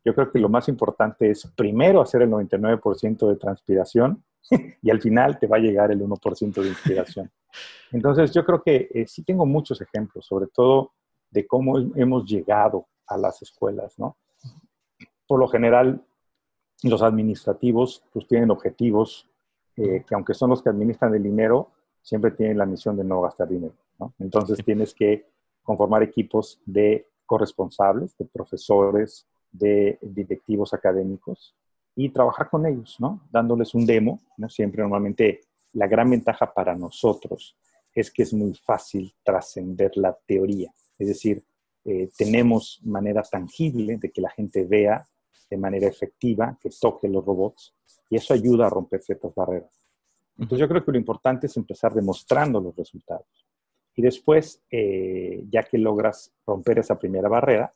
Yo 0.03 0.15
creo 0.15 0.31
que 0.31 0.39
lo 0.39 0.50
más 0.50 0.67
importante 0.67 1.29
es 1.29 1.46
primero 1.55 2.01
hacer 2.01 2.24
el 2.24 2.29
99% 2.31 3.27
de 3.27 3.36
transpiración 3.36 4.24
y 4.81 4.89
al 4.89 5.01
final 5.01 5.39
te 5.39 5.48
va 5.48 5.58
a 5.58 5.60
llegar 5.60 5.91
el 5.91 6.01
1% 6.01 6.62
de 6.62 6.67
inspiración. 6.67 7.31
Entonces, 7.91 8.31
yo 8.31 8.46
creo 8.46 8.62
que 8.63 8.89
eh, 8.93 9.05
sí 9.08 9.24
tengo 9.24 9.46
muchos 9.46 9.81
ejemplos, 9.81 10.25
sobre 10.25 10.48
todo 10.48 10.93
de 11.29 11.46
cómo 11.46 11.77
hemos 11.96 12.25
llegado 12.25 12.88
a 13.08 13.17
las 13.17 13.41
escuelas, 13.41 13.98
¿no? 14.00 14.17
Por 15.27 15.39
lo 15.39 15.48
general, 15.48 16.01
los 16.84 17.01
administrativos 17.01 18.03
pues 18.12 18.27
tienen 18.27 18.51
objetivos 18.51 19.29
eh, 19.77 20.03
que 20.08 20.15
aunque 20.15 20.34
son 20.34 20.50
los 20.50 20.62
que 20.62 20.70
administran 20.70 21.13
el 21.15 21.24
dinero, 21.24 21.72
siempre 22.01 22.31
tienen 22.31 22.58
la 22.58 22.65
misión 22.65 22.98
de 22.98 23.03
no 23.03 23.22
gastar 23.22 23.48
dinero, 23.48 23.75
¿no? 24.00 24.13
Entonces 24.20 24.63
tienes 24.65 24.93
que 24.93 25.25
conformar 25.63 26.03
equipos 26.03 26.60
de 26.65 27.08
corresponsables, 27.25 28.17
de 28.17 28.25
profesores, 28.25 29.27
de 29.51 29.98
directivos 30.01 30.74
académicos, 30.74 31.55
y 31.96 32.10
trabajar 32.10 32.50
con 32.50 32.65
ellos, 32.65 32.96
¿no? 33.00 33.22
Dándoles 33.31 33.74
un 33.75 33.86
demo, 33.86 34.22
¿no? 34.38 34.50
Siempre 34.50 34.81
normalmente 34.81 35.41
la 35.74 35.88
gran 35.88 36.10
ventaja 36.10 36.53
para 36.53 36.75
nosotros 36.75 37.58
es 37.93 38.12
que 38.12 38.24
es 38.24 38.34
muy 38.34 38.53
fácil 38.53 39.13
trascender 39.24 39.91
la 39.96 40.17
teoría. 40.25 40.74
Es 40.98 41.08
decir, 41.08 41.43
eh, 41.84 42.10
tenemos 42.17 42.79
manera 42.84 43.22
tangible 43.24 43.98
de 43.98 44.12
que 44.12 44.22
la 44.22 44.29
gente 44.29 44.63
vea 44.63 45.05
de 45.50 45.58
manera 45.58 45.88
efectiva, 45.88 46.58
que 46.62 46.70
toque 46.70 47.10
los 47.10 47.25
robots, 47.25 47.74
y 48.10 48.15
eso 48.15 48.34
ayuda 48.34 48.67
a 48.67 48.70
romper 48.70 49.01
ciertas 49.01 49.34
barreras. 49.36 49.84
Entonces 50.38 50.60
yo 50.60 50.70
creo 50.70 50.86
que 50.86 50.91
lo 50.91 50.98
importante 50.98 51.48
es 51.48 51.58
empezar 51.58 51.93
demostrando 51.93 52.62
los 52.62 52.75
resultados. 52.75 53.27
Y 53.96 54.01
después, 54.01 54.62
eh, 54.72 55.43
ya 55.50 55.63
que 55.63 55.77
logras 55.77 56.31
romper 56.46 56.79
esa 56.79 56.98
primera 56.98 57.27
barrera, 57.27 57.74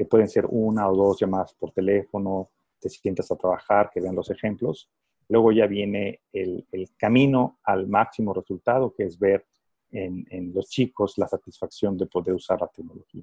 que 0.00 0.06
pueden 0.06 0.28
ser 0.28 0.46
una 0.48 0.88
o 0.88 0.96
dos 0.96 1.20
llamadas 1.20 1.52
por 1.52 1.72
teléfono, 1.72 2.48
te 2.80 2.88
sientas 2.88 3.30
a 3.30 3.36
trabajar, 3.36 3.90
que 3.92 4.00
vean 4.00 4.14
los 4.14 4.30
ejemplos. 4.30 4.88
Luego 5.28 5.52
ya 5.52 5.66
viene 5.66 6.20
el, 6.32 6.64
camino 6.96 7.58
al 7.64 7.86
máximo 7.86 8.32
resultado, 8.32 8.94
que 8.94 9.04
es 9.04 9.18
ver 9.18 9.44
en, 9.90 10.54
los 10.54 10.70
chicos 10.70 11.18
la 11.18 11.28
satisfacción 11.28 11.98
de 11.98 12.06
poder 12.06 12.32
usar 12.34 12.58
la 12.62 12.68
tecnología. 12.68 13.22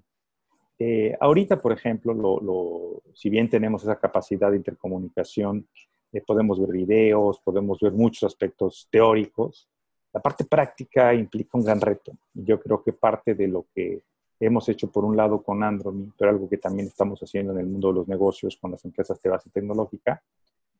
Eh, 0.77 1.17
ahorita, 1.19 1.59
por 1.59 1.71
ejemplo, 1.71 2.13
lo, 2.13 3.01
si 3.15 3.31
bien 3.31 3.49
tenemos 3.49 3.81
esa 3.81 3.99
capacidad 3.99 4.51
de 4.51 4.57
intercomunicación, 4.57 5.67
eh, 6.13 6.21
podemos 6.21 6.59
ver 6.59 6.69
videos, 6.69 7.39
podemos 7.39 7.79
ver 7.79 7.93
muchos 7.93 8.21
aspectos 8.21 8.87
teóricos, 8.91 9.67
la 10.13 10.21
parte 10.21 10.45
práctica 10.45 11.11
implica 11.11 11.57
un 11.57 11.63
gran 11.63 11.81
reto. 11.81 12.11
Yo 12.35 12.59
creo 12.59 12.83
que 12.83 12.93
parte 12.93 13.33
de 13.33 13.47
lo 13.47 13.65
que 13.73 14.03
hemos 14.39 14.69
hecho 14.69 14.89
por 14.91 15.03
un 15.05 15.17
lado 15.17 15.41
con 15.41 15.63
Andromi, 15.63 16.11
pero 16.17 16.31
algo 16.31 16.49
que 16.49 16.57
también 16.57 16.87
estamos 16.87 17.19
haciendo 17.21 17.53
en 17.53 17.59
el 17.59 17.67
mundo 17.67 17.89
de 17.89 17.95
los 17.95 18.07
negocios 18.07 18.57
con 18.57 18.71
las 18.71 18.83
empresas 18.85 19.21
de 19.21 19.29
base 19.29 19.49
tecnológica, 19.49 20.21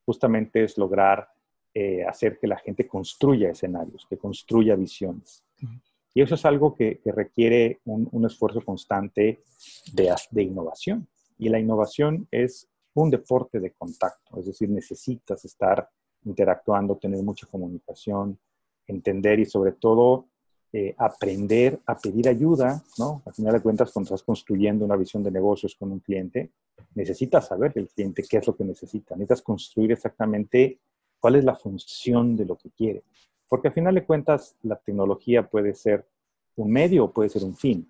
justamente 0.05 0.63
es 0.63 0.77
lograr 0.77 1.29
eh, 1.73 2.03
hacer 2.05 2.39
que 2.39 2.47
la 2.47 2.57
gente 2.57 2.87
construya 2.87 3.49
escenarios, 3.49 4.05
que 4.09 4.17
construya 4.17 4.75
visiones. 4.75 5.43
Y 6.13 6.21
eso 6.21 6.35
es 6.35 6.45
algo 6.45 6.73
que, 6.73 6.99
requiere 7.05 7.79
un, 7.85 8.25
esfuerzo 8.25 8.61
constante 8.61 9.43
de, 9.93 10.15
de 10.31 10.43
innovación. 10.43 11.07
Y 11.37 11.49
la 11.49 11.59
innovación 11.59 12.27
es 12.31 12.67
un 12.95 13.11
deporte 13.11 13.59
de 13.59 13.71
contacto, 13.71 14.39
es 14.39 14.47
decir, 14.47 14.69
necesitas 14.69 15.45
estar 15.45 15.87
interactuando, 16.25 16.97
tener 16.97 17.21
mucha 17.21 17.45
comunicación, 17.45 18.39
entender 18.87 19.39
y 19.39 19.45
sobre 19.45 19.73
todo 19.73 20.25
eh, 20.73 20.93
aprender 20.97 21.79
a 21.85 21.97
pedir 21.97 22.27
ayuda, 22.27 22.83
¿no? 22.97 23.21
Al 23.25 23.33
final 23.33 23.53
de 23.53 23.61
cuentas, 23.61 23.91
cuando 23.91 24.07
estás 24.07 24.23
construyendo 24.23 24.83
una 24.85 24.97
visión 24.97 25.23
de 25.23 25.31
negocios 25.31 25.75
con 25.75 25.91
un 25.91 25.99
cliente, 25.99 26.51
necesitas 26.93 27.47
saber 27.47 27.73
del 27.73 27.87
cliente 27.87 28.23
qué 28.29 28.37
es 28.37 28.47
lo 28.47 28.55
que 28.55 28.63
necesita. 28.63 29.15
Necesitas 29.15 29.41
construir 29.41 29.93
exactamente 29.93 30.79
cuál 31.19 31.35
es 31.35 31.45
la 31.45 31.55
función 31.55 32.35
de 32.35 32.45
lo 32.45 32.57
que 32.57 32.69
quiere. 32.71 33.03
Porque 33.47 33.69
al 33.69 33.73
final 33.73 33.95
de 33.95 34.05
cuentas, 34.05 34.55
la 34.63 34.75
tecnología 34.75 35.47
puede 35.47 35.73
ser 35.73 36.05
un 36.57 36.71
medio 36.71 37.05
o 37.05 37.11
puede 37.11 37.29
ser 37.29 37.43
un 37.43 37.55
fin. 37.55 37.89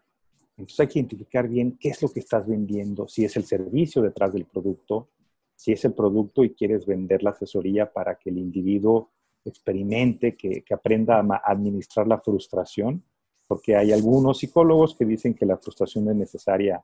Entonces 0.57 0.79
hay 0.79 0.87
que 0.87 0.99
identificar 0.99 1.47
bien 1.47 1.77
qué 1.79 1.89
es 1.89 2.01
lo 2.01 2.09
que 2.09 2.19
estás 2.19 2.47
vendiendo, 2.47 3.07
si 3.07 3.25
es 3.25 3.35
el 3.37 3.45
servicio 3.45 4.01
detrás 4.01 4.33
del 4.33 4.45
producto, 4.45 5.09
si 5.55 5.71
es 5.71 5.83
el 5.85 5.93
producto 5.93 6.43
y 6.43 6.53
quieres 6.53 6.85
vender 6.85 7.23
la 7.23 7.31
asesoría 7.31 7.91
para 7.91 8.15
que 8.15 8.29
el 8.29 8.37
individuo 8.37 9.09
experimente, 9.49 10.35
que, 10.35 10.63
aprenda 10.71 11.19
a 11.19 11.51
administrar 11.51 12.07
la 12.07 12.19
frustración, 12.19 13.03
porque 13.47 13.75
hay 13.75 13.91
algunos 13.91 14.39
psicólogos 14.39 14.95
que 14.95 15.05
dicen 15.05 15.33
que 15.33 15.45
la 15.45 15.57
frustración 15.57 16.09
es 16.09 16.15
necesaria 16.15 16.83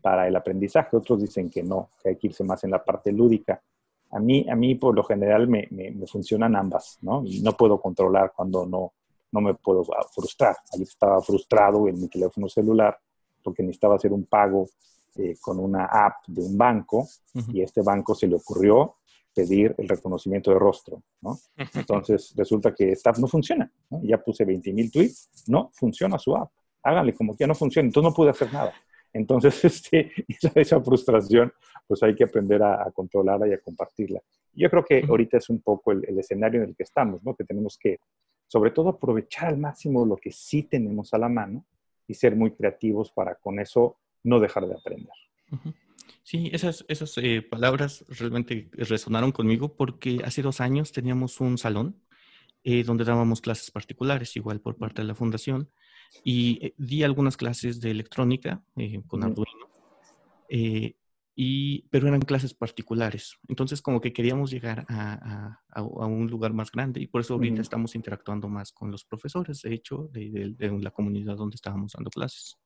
para 0.00 0.26
el 0.26 0.36
aprendizaje, 0.36 0.96
otros 0.96 1.22
dicen 1.22 1.48
que 1.48 1.62
no, 1.62 1.90
que 2.02 2.10
hay 2.10 2.16
que 2.16 2.28
irse 2.28 2.44
más 2.44 2.64
en 2.64 2.70
la 2.72 2.84
parte 2.84 3.12
lúdica. 3.12 3.62
A 4.10 4.18
mí, 4.18 4.46
a 4.50 4.54
mí 4.54 4.74
por 4.74 4.94
lo 4.94 5.04
general 5.04 5.48
me, 5.48 5.68
funcionan 6.06 6.54
ambas, 6.56 6.98
¿no? 7.02 7.22
Y 7.24 7.40
no 7.40 7.52
puedo 7.52 7.80
controlar 7.80 8.32
cuando 8.34 8.66
no, 8.66 8.92
no 9.30 9.40
me 9.40 9.54
puedo 9.54 9.84
frustrar. 10.12 10.56
Ayer 10.74 10.86
estaba 10.86 11.20
frustrado 11.22 11.88
en 11.88 12.00
mi 12.00 12.08
teléfono 12.08 12.48
celular 12.48 12.98
porque 13.42 13.62
necesitaba 13.62 13.96
hacer 13.96 14.12
un 14.12 14.24
pago 14.24 14.68
eh, 15.16 15.36
con 15.40 15.58
una 15.58 15.86
app 15.86 16.26
de 16.26 16.42
un 16.42 16.56
banco 16.56 17.06
y 17.52 17.60
a 17.60 17.64
este 17.64 17.82
banco 17.82 18.14
se 18.14 18.26
le 18.26 18.36
ocurrió 18.36 18.96
pedir 19.34 19.74
el 19.78 19.88
reconocimiento 19.88 20.50
de 20.50 20.58
rostro, 20.58 21.02
¿no? 21.20 21.38
Entonces 21.74 22.34
resulta 22.36 22.74
que 22.74 22.92
esta 22.92 23.10
app 23.10 23.18
no 23.18 23.26
funciona, 23.26 23.70
¿no? 23.90 24.00
Ya 24.02 24.18
puse 24.18 24.44
20 24.44 24.72
mil 24.72 24.90
tweets, 24.90 25.30
no 25.48 25.70
funciona 25.72 26.18
su 26.18 26.36
app. 26.36 26.50
Háganle 26.82 27.14
como 27.14 27.32
que 27.32 27.44
ya 27.44 27.46
no 27.46 27.54
funciona, 27.54 27.86
entonces 27.86 28.10
no 28.10 28.14
pude 28.14 28.30
hacer 28.30 28.52
nada. 28.52 28.74
Entonces, 29.12 29.64
este, 29.64 30.12
esa, 30.54 30.80
frustración, 30.80 31.52
pues 31.86 32.02
hay 32.02 32.14
que 32.14 32.24
aprender 32.24 32.62
a, 32.62 32.90
controlarla 32.92 33.48
y 33.48 33.52
a 33.52 33.58
compartirla. 33.58 34.20
Yo 34.54 34.68
creo 34.70 34.84
que 34.84 35.04
ahorita 35.08 35.38
es 35.38 35.48
un 35.50 35.60
poco 35.60 35.92
el, 35.92 36.18
escenario 36.18 36.62
en 36.62 36.70
el 36.70 36.76
que 36.76 36.82
estamos, 36.82 37.22
¿no? 37.24 37.34
Que 37.34 37.44
tenemos 37.44 37.78
que, 37.78 37.98
sobre 38.46 38.70
todo, 38.70 38.90
aprovechar 38.90 39.48
al 39.48 39.58
máximo 39.58 40.04
lo 40.04 40.16
que 40.16 40.32
sí 40.32 40.62
tenemos 40.64 41.12
a 41.14 41.18
la 41.18 41.28
mano 41.28 41.64
y 42.06 42.14
ser 42.14 42.36
muy 42.36 42.50
creativos 42.52 43.10
para 43.12 43.34
con 43.36 43.60
eso 43.60 43.96
no 44.24 44.40
dejar 44.40 44.66
de 44.66 44.74
aprender. 44.74 45.12
Sí, 46.22 46.50
esas, 46.52 46.84
esas 46.88 47.18
eh, 47.18 47.42
palabras 47.42 48.04
realmente 48.08 48.70
resonaron 48.72 49.32
conmigo 49.32 49.74
porque 49.74 50.20
hace 50.24 50.40
dos 50.40 50.60
años 50.60 50.92
teníamos 50.92 51.40
un 51.40 51.58
salón 51.58 52.00
eh, 52.62 52.84
donde 52.84 53.04
dábamos 53.04 53.40
clases 53.40 53.72
particulares, 53.72 54.36
igual 54.36 54.60
por 54.60 54.76
parte 54.76 55.02
de 55.02 55.08
la 55.08 55.16
fundación, 55.16 55.68
y 56.22 56.64
eh, 56.64 56.74
di 56.78 57.02
algunas 57.02 57.36
clases 57.36 57.80
de 57.80 57.90
electrónica 57.90 58.62
con 59.08 59.24
Arduino, 59.24 59.68
y, 61.34 61.88
pero 61.88 62.06
eran 62.06 62.20
clases 62.20 62.54
particulares. 62.54 63.38
Entonces, 63.48 63.82
como 63.82 64.00
que 64.00 64.12
queríamos 64.12 64.50
llegar 64.50 64.84
a, 64.88 65.58
un 65.74 66.28
lugar 66.28 66.52
más 66.52 66.70
grande 66.70 67.00
y 67.00 67.06
por 67.08 67.22
eso 67.22 67.34
ahorita 67.34 67.62
estamos 67.62 67.94
interactuando 67.96 68.48
más 68.48 68.70
con 68.70 68.92
los 68.92 69.04
profesores, 69.04 69.62
de 69.62 69.74
hecho, 69.74 70.08
de 70.12 70.54
la 70.80 70.90
comunidad 70.92 71.36
donde 71.36 71.56
estábamos 71.56 71.92
dando 71.92 72.10
clases. 72.10 72.61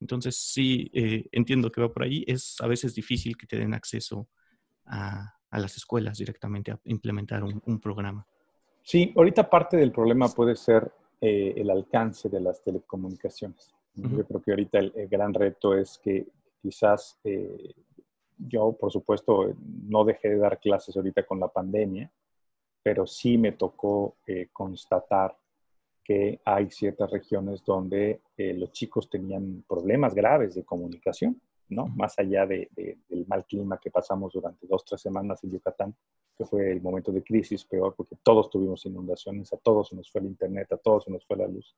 Entonces, 0.00 0.36
sí, 0.36 0.90
eh, 0.94 1.28
entiendo 1.32 1.70
que 1.70 1.80
va 1.80 1.92
por 1.92 2.04
ahí. 2.04 2.24
Es 2.26 2.56
a 2.60 2.66
veces 2.66 2.94
difícil 2.94 3.36
que 3.36 3.46
te 3.46 3.58
den 3.58 3.74
acceso 3.74 4.28
a, 4.86 5.34
las 5.50 5.76
escuelas 5.76 6.18
directamente 6.18 6.72
a 6.72 6.80
implementar 6.84 7.42
un, 7.42 7.80
programa. 7.80 8.26
Sí, 8.82 9.12
ahorita 9.16 9.48
parte 9.48 9.76
del 9.78 9.92
problema 9.92 10.28
puede 10.28 10.54
ser 10.56 10.92
eh, 11.20 11.54
el 11.56 11.70
alcance 11.70 12.28
de 12.28 12.40
las 12.40 12.62
telecomunicaciones. 12.62 13.74
Yo 13.94 14.24
creo 14.24 14.40
que 14.40 14.50
ahorita 14.52 14.78
el, 14.78 15.08
gran 15.08 15.34
reto 15.34 15.76
es 15.76 15.98
que 15.98 16.28
quizás 16.62 17.18
eh, 17.24 17.74
yo, 18.38 18.72
por 18.78 18.92
supuesto, 18.92 19.54
no 19.84 20.04
dejé 20.04 20.28
de 20.28 20.38
dar 20.38 20.60
clases 20.60 20.96
ahorita 20.96 21.24
con 21.24 21.40
la 21.40 21.48
pandemia, 21.48 22.10
pero 22.82 23.06
sí 23.06 23.36
me 23.36 23.52
tocó 23.52 24.16
eh, 24.26 24.48
constatar 24.52 25.36
que 26.08 26.40
hay 26.42 26.70
ciertas 26.70 27.10
regiones 27.10 27.62
donde 27.62 28.22
eh, 28.34 28.54
los 28.54 28.72
chicos 28.72 29.10
tenían 29.10 29.62
problemas 29.68 30.14
graves 30.14 30.54
de 30.54 30.64
comunicación, 30.64 31.38
¿no? 31.68 31.86
Más 31.88 32.18
allá 32.18 32.46
de, 32.46 32.70
del 32.74 33.26
mal 33.26 33.44
clima 33.44 33.78
que 33.78 33.90
pasamos 33.90 34.32
durante 34.32 34.66
dos, 34.66 34.86
tres 34.86 35.02
semanas 35.02 35.44
en 35.44 35.50
Yucatán, 35.50 35.94
que 36.34 36.46
fue 36.46 36.72
el 36.72 36.80
momento 36.80 37.12
de 37.12 37.22
crisis 37.22 37.62
peor 37.62 37.94
porque 37.94 38.16
todos 38.22 38.48
tuvimos 38.48 38.86
inundaciones, 38.86 39.52
a 39.52 39.58
todos 39.58 39.90
se 39.90 39.96
nos 39.96 40.10
fue 40.10 40.22
el 40.22 40.28
internet, 40.28 40.72
a 40.72 40.78
todos 40.78 41.04
se 41.04 41.10
nos 41.10 41.26
fue 41.26 41.36
la 41.36 41.46
luz. 41.46 41.76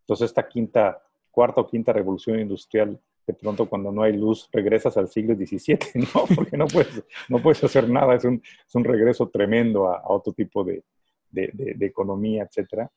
Entonces 0.00 0.30
esta 0.30 0.48
quinta, 0.48 1.02
cuarta 1.30 1.60
o 1.60 1.66
quinta 1.66 1.92
revolución 1.92 2.40
industrial, 2.40 2.98
de 3.26 3.34
pronto 3.34 3.68
cuando 3.68 3.92
no 3.92 4.04
hay 4.04 4.16
luz 4.16 4.48
regresas 4.52 4.96
al 4.96 5.08
siglo 5.08 5.34
XVII, 5.34 5.78
¿no? 6.14 6.24
Porque 6.34 6.56
no 6.56 6.66
puedes, 6.66 7.04
no 7.28 7.42
puedes 7.42 7.62
hacer 7.62 7.90
nada, 7.90 8.14
es 8.14 8.24
un, 8.24 8.42
es 8.66 8.74
un 8.74 8.84
regreso 8.84 9.28
tremendo 9.28 9.86
a, 9.86 10.02
otro 10.06 10.32
tipo 10.32 10.64
de, 10.64 10.82
de, 11.30 11.50
de, 11.52 11.86
economía, 11.86 12.44
etcétera. 12.44 12.90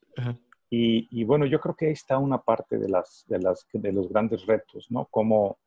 Y, 0.69 1.07
y, 1.11 1.23
bueno, 1.23 1.45
yo 1.45 1.59
creo 1.59 1.75
que 1.75 1.87
ahí 1.87 1.93
está 1.93 2.19
una 2.19 2.41
parte 2.41 2.77
de, 2.77 2.89
las, 2.89 3.25
de, 3.27 3.39
las, 3.39 3.65
de 3.73 3.91
los 3.91 4.07
grandes 4.07 4.45
retos, 4.45 4.91
¿no? 4.91 5.07
Cómo 5.09 5.57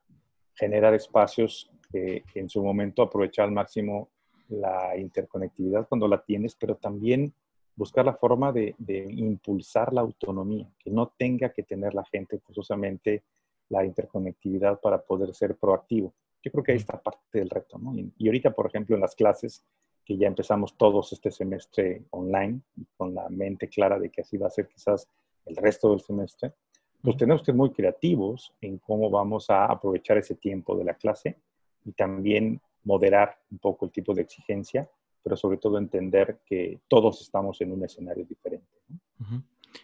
generar 0.55 0.95
espacios 0.95 1.71
que, 1.91 2.23
en 2.35 2.49
su 2.49 2.63
momento 2.63 3.03
aprovechar 3.03 3.47
al 3.47 3.53
máximo 3.53 4.11
la 4.49 4.97
interconectividad 4.97 5.89
cuando 5.89 6.07
la 6.09 6.23
tienes, 6.23 6.55
pero 6.55 6.77
también 6.77 7.33
buscar 7.75 8.05
la 8.05 8.15
forma 8.15 8.53
de, 8.53 8.75
impulsar 9.11 9.93
la 9.93 10.03
autonomía, 10.03 10.71
que 10.79 10.91
no 10.91 11.13
tenga 11.19 11.51
que 11.51 11.63
tener 11.63 11.95
la 11.95 12.05
gente 12.05 12.39
forzosamente 12.39 13.25
la 13.71 13.85
interconectividad 13.85 14.81
para 14.81 15.01
poder 15.03 15.35
ser 15.35 15.57
proactivo. 15.57 16.13
Yo 16.43 16.51
creo 16.51 16.65
que 16.65 16.73
ahí 16.73 16.79
está 16.79 17.01
parte 17.01 17.39
del 17.39 17.49
reto, 17.49 17.79
¿no? 17.79 17.95
Y, 17.95 18.13
y, 18.19 18.29
ahorita, 18.29 18.51
por 18.53 18.67
ejemplo, 18.67 18.95
en 18.95 19.01
las 19.01 19.15
clases, 19.15 19.65
que 20.13 20.19
ya 20.19 20.29
empezamos 20.29 20.77
todos 20.77 21.11
este 21.13 21.31
semestre 21.31 22.03
online, 22.11 22.61
con 22.99 23.15
la 23.15 23.31
mente 23.31 23.69
clara 23.69 23.99
de 23.99 24.11
que 24.11 24.21
así 24.21 24.37
va 24.37 24.49
a 24.49 24.51
ser 24.51 24.69
quizás 24.69 25.09
el 25.47 25.57
resto 25.57 25.91
del 25.91 26.01
semestre, 26.01 26.53
pues 27.01 27.17
tenemos 27.17 27.41
que 27.41 27.47
ser 27.47 27.55
muy 27.55 27.71
creativos 27.71 28.53
en 28.61 28.77
cómo 28.79 29.09
vamos 29.09 29.49
a 29.49 29.65
aprovechar 29.65 30.19
ese 30.19 30.35
tiempo 30.35 30.77
de 30.77 30.85
la 30.85 30.95
clase 30.95 31.39
y 31.87 31.93
también 31.93 32.61
moderar 32.85 33.39
un 33.51 33.59
poco 33.59 33.87
el 33.87 33.91
tipo 33.91 34.13
de 34.13 34.23
exigencia, 34.23 34.89
pero 35.23 35.35
sobre 35.35 35.57
todo 35.57 35.79
entender 35.79 36.41
que 36.45 36.81
todos 36.89 37.23
estamos 37.23 37.61
en 37.63 37.73
un 37.73 37.83
escenario 37.83 38.27
diferente. 38.27 38.67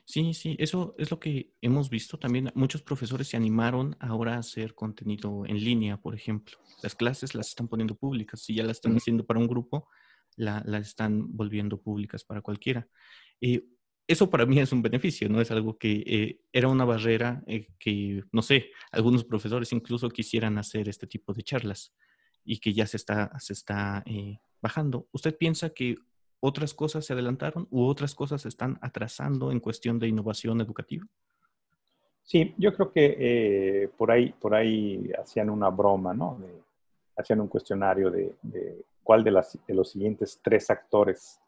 Sí, 0.04 0.34
sí, 0.34 0.56
eso 0.58 0.94
es 0.98 1.10
lo 1.10 1.18
que 1.18 1.52
hemos 1.62 1.88
visto. 1.88 2.18
También 2.18 2.50
muchos 2.54 2.82
profesores 2.82 3.28
se 3.28 3.36
animaron 3.36 3.96
ahora 4.00 4.34
a 4.34 4.38
hacer 4.38 4.74
contenido 4.74 5.46
en 5.46 5.56
línea, 5.56 5.96
por 5.96 6.14
ejemplo. 6.14 6.58
Las 6.82 6.94
clases 6.94 7.34
las 7.34 7.48
están 7.48 7.68
poniendo 7.68 7.94
públicas. 7.94 8.40
Si 8.40 8.54
ya 8.54 8.62
las 8.62 8.76
están 8.76 8.96
haciendo 8.96 9.24
para 9.24 9.40
un 9.40 9.48
grupo, 9.48 9.88
las 10.38 10.64
la 10.64 10.78
están 10.78 11.36
volviendo 11.36 11.80
públicas 11.80 12.24
para 12.24 12.40
cualquiera. 12.40 12.88
Eh, 13.40 13.64
eso 14.08 14.30
para 14.30 14.46
mí 14.46 14.58
es 14.58 14.72
un 14.72 14.80
beneficio, 14.80 15.28
¿no? 15.28 15.38
Es 15.38 15.50
algo 15.50 15.76
que 15.76 16.02
eh, 16.06 16.40
era 16.50 16.68
una 16.68 16.86
barrera 16.86 17.42
eh, 17.46 17.68
que, 17.78 18.24
no 18.32 18.40
sé, 18.40 18.70
algunos 18.90 19.22
profesores 19.22 19.70
incluso 19.72 20.08
quisieran 20.08 20.56
hacer 20.56 20.88
este 20.88 21.06
tipo 21.06 21.34
de 21.34 21.42
charlas 21.42 21.94
y 22.42 22.58
que 22.58 22.72
ya 22.72 22.86
se 22.86 22.96
está, 22.96 23.38
se 23.38 23.52
está 23.52 24.02
eh, 24.06 24.38
bajando. 24.62 25.06
¿Usted 25.12 25.36
piensa 25.36 25.70
que 25.70 25.96
otras 26.40 26.72
cosas 26.72 27.04
se 27.04 27.12
adelantaron 27.12 27.68
u 27.70 27.84
otras 27.84 28.14
cosas 28.14 28.40
se 28.40 28.48
están 28.48 28.78
atrasando 28.80 29.52
en 29.52 29.60
cuestión 29.60 29.98
de 29.98 30.08
innovación 30.08 30.62
educativa? 30.62 31.06
Sí, 32.22 32.54
yo 32.56 32.74
creo 32.74 32.90
que 32.90 33.90
por, 33.96 34.10
ahí, 34.10 34.34
por 34.40 34.54
ahí 34.54 35.10
hacían 35.20 35.50
una 35.50 35.68
broma, 35.68 36.14
¿no? 36.14 36.38
hacían 37.16 37.40
un 37.40 37.48
cuestionario 37.48 38.10
de, 38.10 38.34
de 38.42 38.84
cuál 39.08 39.24
de, 39.24 39.30
las, 39.30 39.58
de 39.66 39.72
los 39.72 39.92
siguientes 39.92 40.38
tres 40.44 40.68
actores 40.68 41.40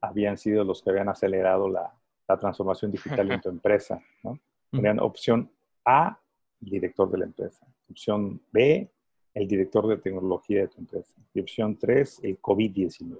habían 0.00 0.38
sido 0.38 0.62
los 0.62 0.80
que 0.80 0.90
habían 0.90 1.08
acelerado 1.08 1.68
la, 1.68 1.92
la 2.28 2.38
transformación 2.38 2.92
digital 2.92 3.28
en 3.32 3.40
tu 3.42 3.48
empresa. 3.48 4.00
¿no? 4.22 4.38
Tenían 4.70 5.00
opción 5.00 5.50
A, 5.84 6.16
el 6.60 6.70
director 6.70 7.10
de 7.10 7.18
la 7.18 7.24
empresa. 7.24 7.66
Opción 7.90 8.40
B, 8.52 8.88
el 9.34 9.48
director 9.48 9.88
de 9.88 9.96
tecnología 9.96 10.60
de 10.60 10.68
tu 10.68 10.78
empresa. 10.78 11.12
Y 11.34 11.40
opción 11.40 11.76
3, 11.76 12.20
el 12.22 12.40
COVID-19. 12.40 13.18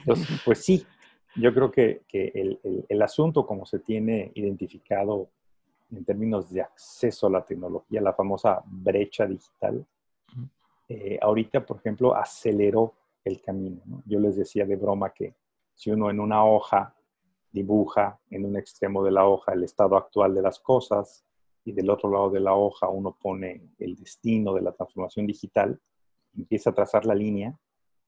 Entonces, 0.00 0.40
pues 0.44 0.64
sí, 0.64 0.84
yo 1.36 1.54
creo 1.54 1.70
que, 1.70 2.02
que 2.08 2.32
el, 2.34 2.58
el, 2.64 2.86
el, 2.88 3.02
asunto 3.02 3.46
como 3.46 3.66
se 3.66 3.78
tiene 3.78 4.32
identificado 4.34 5.28
en 5.92 6.04
términos 6.04 6.50
de 6.50 6.62
acceso 6.62 7.28
a 7.28 7.30
la 7.30 7.44
tecnología, 7.44 8.00
la 8.00 8.14
famosa 8.14 8.64
brecha 8.66 9.26
digital, 9.26 9.86
eh, 10.88 11.20
ahorita, 11.22 11.64
por 11.64 11.76
ejemplo, 11.76 12.16
aceleró 12.16 12.94
el 13.24 13.40
camino. 13.40 13.82
¿no? 13.86 14.02
Yo 14.06 14.18
les 14.18 14.36
decía 14.36 14.66
de 14.66 14.76
broma 14.76 15.10
que 15.10 15.34
si 15.74 15.90
uno 15.90 16.10
en 16.10 16.20
una 16.20 16.44
hoja 16.44 16.94
dibuja 17.50 18.18
en 18.30 18.46
un 18.46 18.56
extremo 18.56 19.04
de 19.04 19.10
la 19.10 19.26
hoja 19.26 19.52
el 19.52 19.64
estado 19.64 19.96
actual 19.96 20.34
de 20.34 20.42
las 20.42 20.58
cosas 20.58 21.24
y 21.64 21.72
del 21.72 21.90
otro 21.90 22.10
lado 22.10 22.30
de 22.30 22.40
la 22.40 22.54
hoja 22.54 22.88
uno 22.88 23.16
pone 23.20 23.74
el 23.78 23.96
destino 23.96 24.54
de 24.54 24.62
la 24.62 24.72
transformación 24.72 25.26
digital, 25.26 25.80
empieza 26.36 26.70
a 26.70 26.74
trazar 26.74 27.04
la 27.04 27.14
línea, 27.14 27.56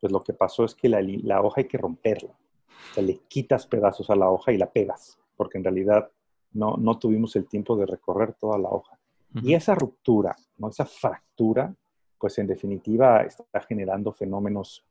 pues 0.00 0.12
lo 0.12 0.22
que 0.22 0.32
pasó 0.32 0.64
es 0.64 0.74
que 0.74 0.88
la, 0.88 1.00
la 1.02 1.42
hoja 1.42 1.60
hay 1.60 1.68
que 1.68 1.78
romperla. 1.78 2.30
O 2.30 2.94
sea, 2.94 3.02
le 3.02 3.18
quitas 3.28 3.66
pedazos 3.66 4.10
a 4.10 4.16
la 4.16 4.28
hoja 4.28 4.52
y 4.52 4.58
la 4.58 4.70
pegas, 4.70 5.18
porque 5.36 5.58
en 5.58 5.64
realidad 5.64 6.10
no, 6.52 6.76
no 6.76 6.98
tuvimos 6.98 7.36
el 7.36 7.46
tiempo 7.46 7.76
de 7.76 7.86
recorrer 7.86 8.34
toda 8.34 8.58
la 8.58 8.70
hoja. 8.70 8.98
Y 9.42 9.54
esa 9.54 9.74
ruptura, 9.74 10.36
¿no? 10.58 10.68
esa 10.68 10.84
fractura, 10.84 11.74
pues 12.18 12.38
en 12.38 12.46
definitiva 12.46 13.22
está 13.22 13.60
generando 13.62 14.12
fenómenos 14.12 14.84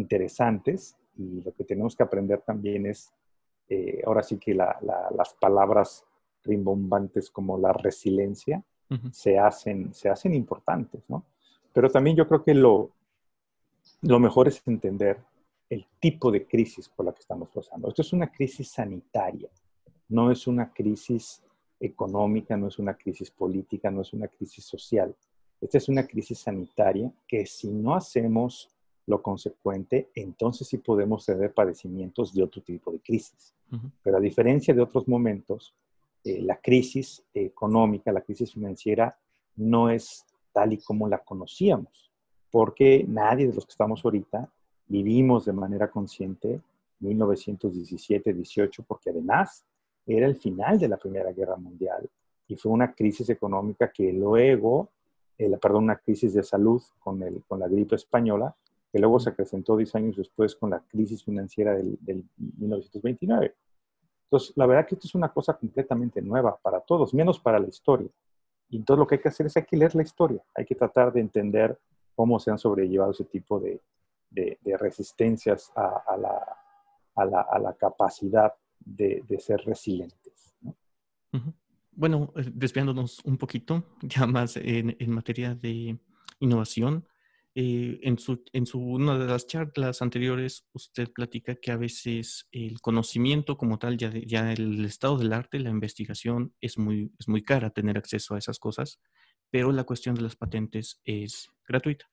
interesantes 0.00 0.96
y 1.16 1.42
lo 1.42 1.52
que 1.52 1.64
tenemos 1.64 1.94
que 1.94 2.02
aprender 2.02 2.40
también 2.40 2.86
es, 2.86 3.12
eh, 3.68 4.02
ahora 4.06 4.22
sí 4.22 4.38
que 4.38 4.54
las 4.54 5.34
palabras 5.40 6.04
rimbombantes 6.42 7.30
como 7.30 7.58
la 7.58 7.72
resiliencia 7.72 8.62
se, 9.12 9.38
hacen, 9.38 9.94
se 9.94 10.08
hacen 10.08 10.34
importantes, 10.34 11.02
¿no? 11.08 11.24
Pero 11.72 11.88
también 11.88 12.16
yo 12.16 12.26
creo 12.26 12.42
que 12.42 12.54
lo, 12.54 12.90
lo 14.02 14.18
mejor 14.18 14.48
es 14.48 14.60
entender 14.66 15.18
el 15.68 15.86
tipo 16.00 16.32
de 16.32 16.46
crisis 16.46 16.88
por 16.88 17.06
la 17.06 17.12
que 17.12 17.20
estamos 17.20 17.48
pasando. 17.50 17.88
Esto 17.88 18.02
es 18.02 18.12
una 18.12 18.32
crisis 18.32 18.72
sanitaria, 18.72 19.48
no 20.08 20.32
es 20.32 20.48
una 20.48 20.72
crisis 20.72 21.42
económica, 21.78 22.56
no 22.56 22.66
es 22.66 22.78
una 22.78 22.94
crisis 22.94 23.30
política, 23.30 23.90
no 23.90 24.02
es 24.02 24.12
una 24.12 24.26
crisis 24.26 24.64
social. 24.64 25.14
Esta 25.60 25.78
es 25.78 25.88
una 25.88 26.06
crisis 26.06 26.40
sanitaria 26.40 27.12
que 27.28 27.46
si 27.46 27.68
no 27.68 27.94
hacemos 27.94 28.68
lo 29.06 29.22
consecuente, 29.22 30.10
entonces 30.14 30.68
sí 30.68 30.78
podemos 30.78 31.26
tener 31.26 31.52
padecimientos 31.52 32.32
de 32.32 32.42
otro 32.42 32.62
tipo 32.62 32.92
de 32.92 33.00
crisis. 33.00 33.54
Pero 34.02 34.16
a 34.16 34.20
diferencia 34.20 34.74
de 34.74 34.82
otros 34.82 35.06
momentos, 35.06 35.74
eh, 36.24 36.40
la 36.42 36.56
crisis 36.56 37.22
económica, 37.32 38.12
la 38.12 38.20
crisis 38.20 38.52
financiera, 38.52 39.16
no 39.56 39.90
es 39.90 40.24
tal 40.52 40.72
y 40.72 40.78
como 40.78 41.08
la 41.08 41.18
conocíamos, 41.18 42.10
porque 42.50 43.04
nadie 43.06 43.46
de 43.46 43.54
los 43.54 43.64
que 43.64 43.70
estamos 43.70 44.04
ahorita 44.04 44.50
vivimos 44.88 45.44
de 45.44 45.52
manera 45.52 45.88
consciente 45.88 46.60
1917-18, 47.00 48.84
porque 48.86 49.10
además 49.10 49.64
era 50.06 50.26
el 50.26 50.36
final 50.36 50.78
de 50.78 50.88
la 50.88 50.96
Primera 50.96 51.32
Guerra 51.32 51.56
Mundial 51.56 52.08
y 52.48 52.56
fue 52.56 52.72
una 52.72 52.92
crisis 52.92 53.28
económica 53.30 53.90
que 53.92 54.12
luego, 54.12 54.88
eh, 55.38 55.56
perdón, 55.60 55.84
una 55.84 55.96
crisis 55.96 56.34
de 56.34 56.42
salud 56.42 56.82
con, 56.98 57.22
el, 57.22 57.42
con 57.46 57.60
la 57.60 57.68
gripe 57.68 57.94
española, 57.94 58.54
que 58.92 58.98
luego 58.98 59.20
se 59.20 59.30
acrecentó 59.30 59.76
10 59.76 59.94
años 59.94 60.16
después 60.16 60.56
con 60.56 60.70
la 60.70 60.80
crisis 60.80 61.24
financiera 61.24 61.74
del, 61.74 62.24
1929. 62.36 63.54
Entonces, 64.24 64.52
la 64.56 64.66
verdad 64.66 64.86
que 64.86 64.94
esto 64.94 65.06
es 65.06 65.14
una 65.14 65.32
cosa 65.32 65.56
completamente 65.56 66.20
nueva 66.22 66.56
para 66.56 66.80
todos, 66.80 67.14
menos 67.14 67.38
para 67.38 67.58
la 67.58 67.68
historia. 67.68 68.08
Y 68.68 68.76
entonces 68.76 68.98
lo 69.00 69.06
que 69.06 69.16
hay 69.16 69.20
que 69.20 69.28
hacer 69.28 69.46
es 69.46 69.56
hay 69.56 69.64
que 69.64 69.76
leer 69.76 69.94
la 69.94 70.02
historia, 70.02 70.42
hay 70.54 70.64
que 70.64 70.74
tratar 70.74 71.12
de 71.12 71.20
entender 71.20 71.78
cómo 72.14 72.38
se 72.38 72.50
han 72.50 72.58
sobrellevado 72.58 73.10
ese 73.10 73.24
tipo 73.24 73.58
de, 73.58 73.80
de, 74.30 74.58
resistencias 74.78 75.72
a, 75.74 76.16
la, 76.16 76.56
a, 77.16 77.24
la, 77.24 77.40
a, 77.40 77.58
la, 77.58 77.74
capacidad 77.74 78.52
de, 78.78 79.24
ser 79.40 79.60
resilientes. 79.64 80.54
Bueno, 81.92 82.32
eh, 82.36 82.44
desviándonos 82.52 83.24
un 83.24 83.36
poquito, 83.36 83.84
ya 84.02 84.26
más 84.26 84.56
en, 84.56 84.96
en 84.98 85.10
materia 85.10 85.54
de 85.54 85.98
innovación, 86.38 87.04
eh, 87.54 87.98
en, 88.02 88.16
su, 88.18 88.44
en 88.52 88.64
su, 88.64 88.78
una 88.80 89.18
de 89.18 89.26
las 89.26 89.46
charlas 89.48 90.02
anteriores, 90.02 90.68
usted 90.72 91.10
platica 91.12 91.56
que 91.56 91.72
a 91.72 91.76
veces 91.76 92.46
el 92.52 92.80
conocimiento 92.80 93.56
como 93.56 93.78
tal, 93.78 93.96
ya, 93.96 94.12
ya 94.24 94.52
el 94.52 94.84
estado 94.84 95.18
del 95.18 95.32
arte, 95.32 95.58
la 95.58 95.70
investigación, 95.70 96.54
es 96.60 96.78
muy, 96.78 97.12
es 97.18 97.26
muy 97.26 97.42
cara 97.42 97.70
tener 97.70 97.98
acceso 97.98 98.34
a 98.34 98.38
esas 98.38 98.60
cosas, 98.60 99.00
pero 99.50 99.72
la 99.72 99.82
cuestión 99.82 100.14
de 100.14 100.22
las 100.22 100.36
patentes 100.36 101.00
es 101.04 101.50
gratuita. 101.66 102.08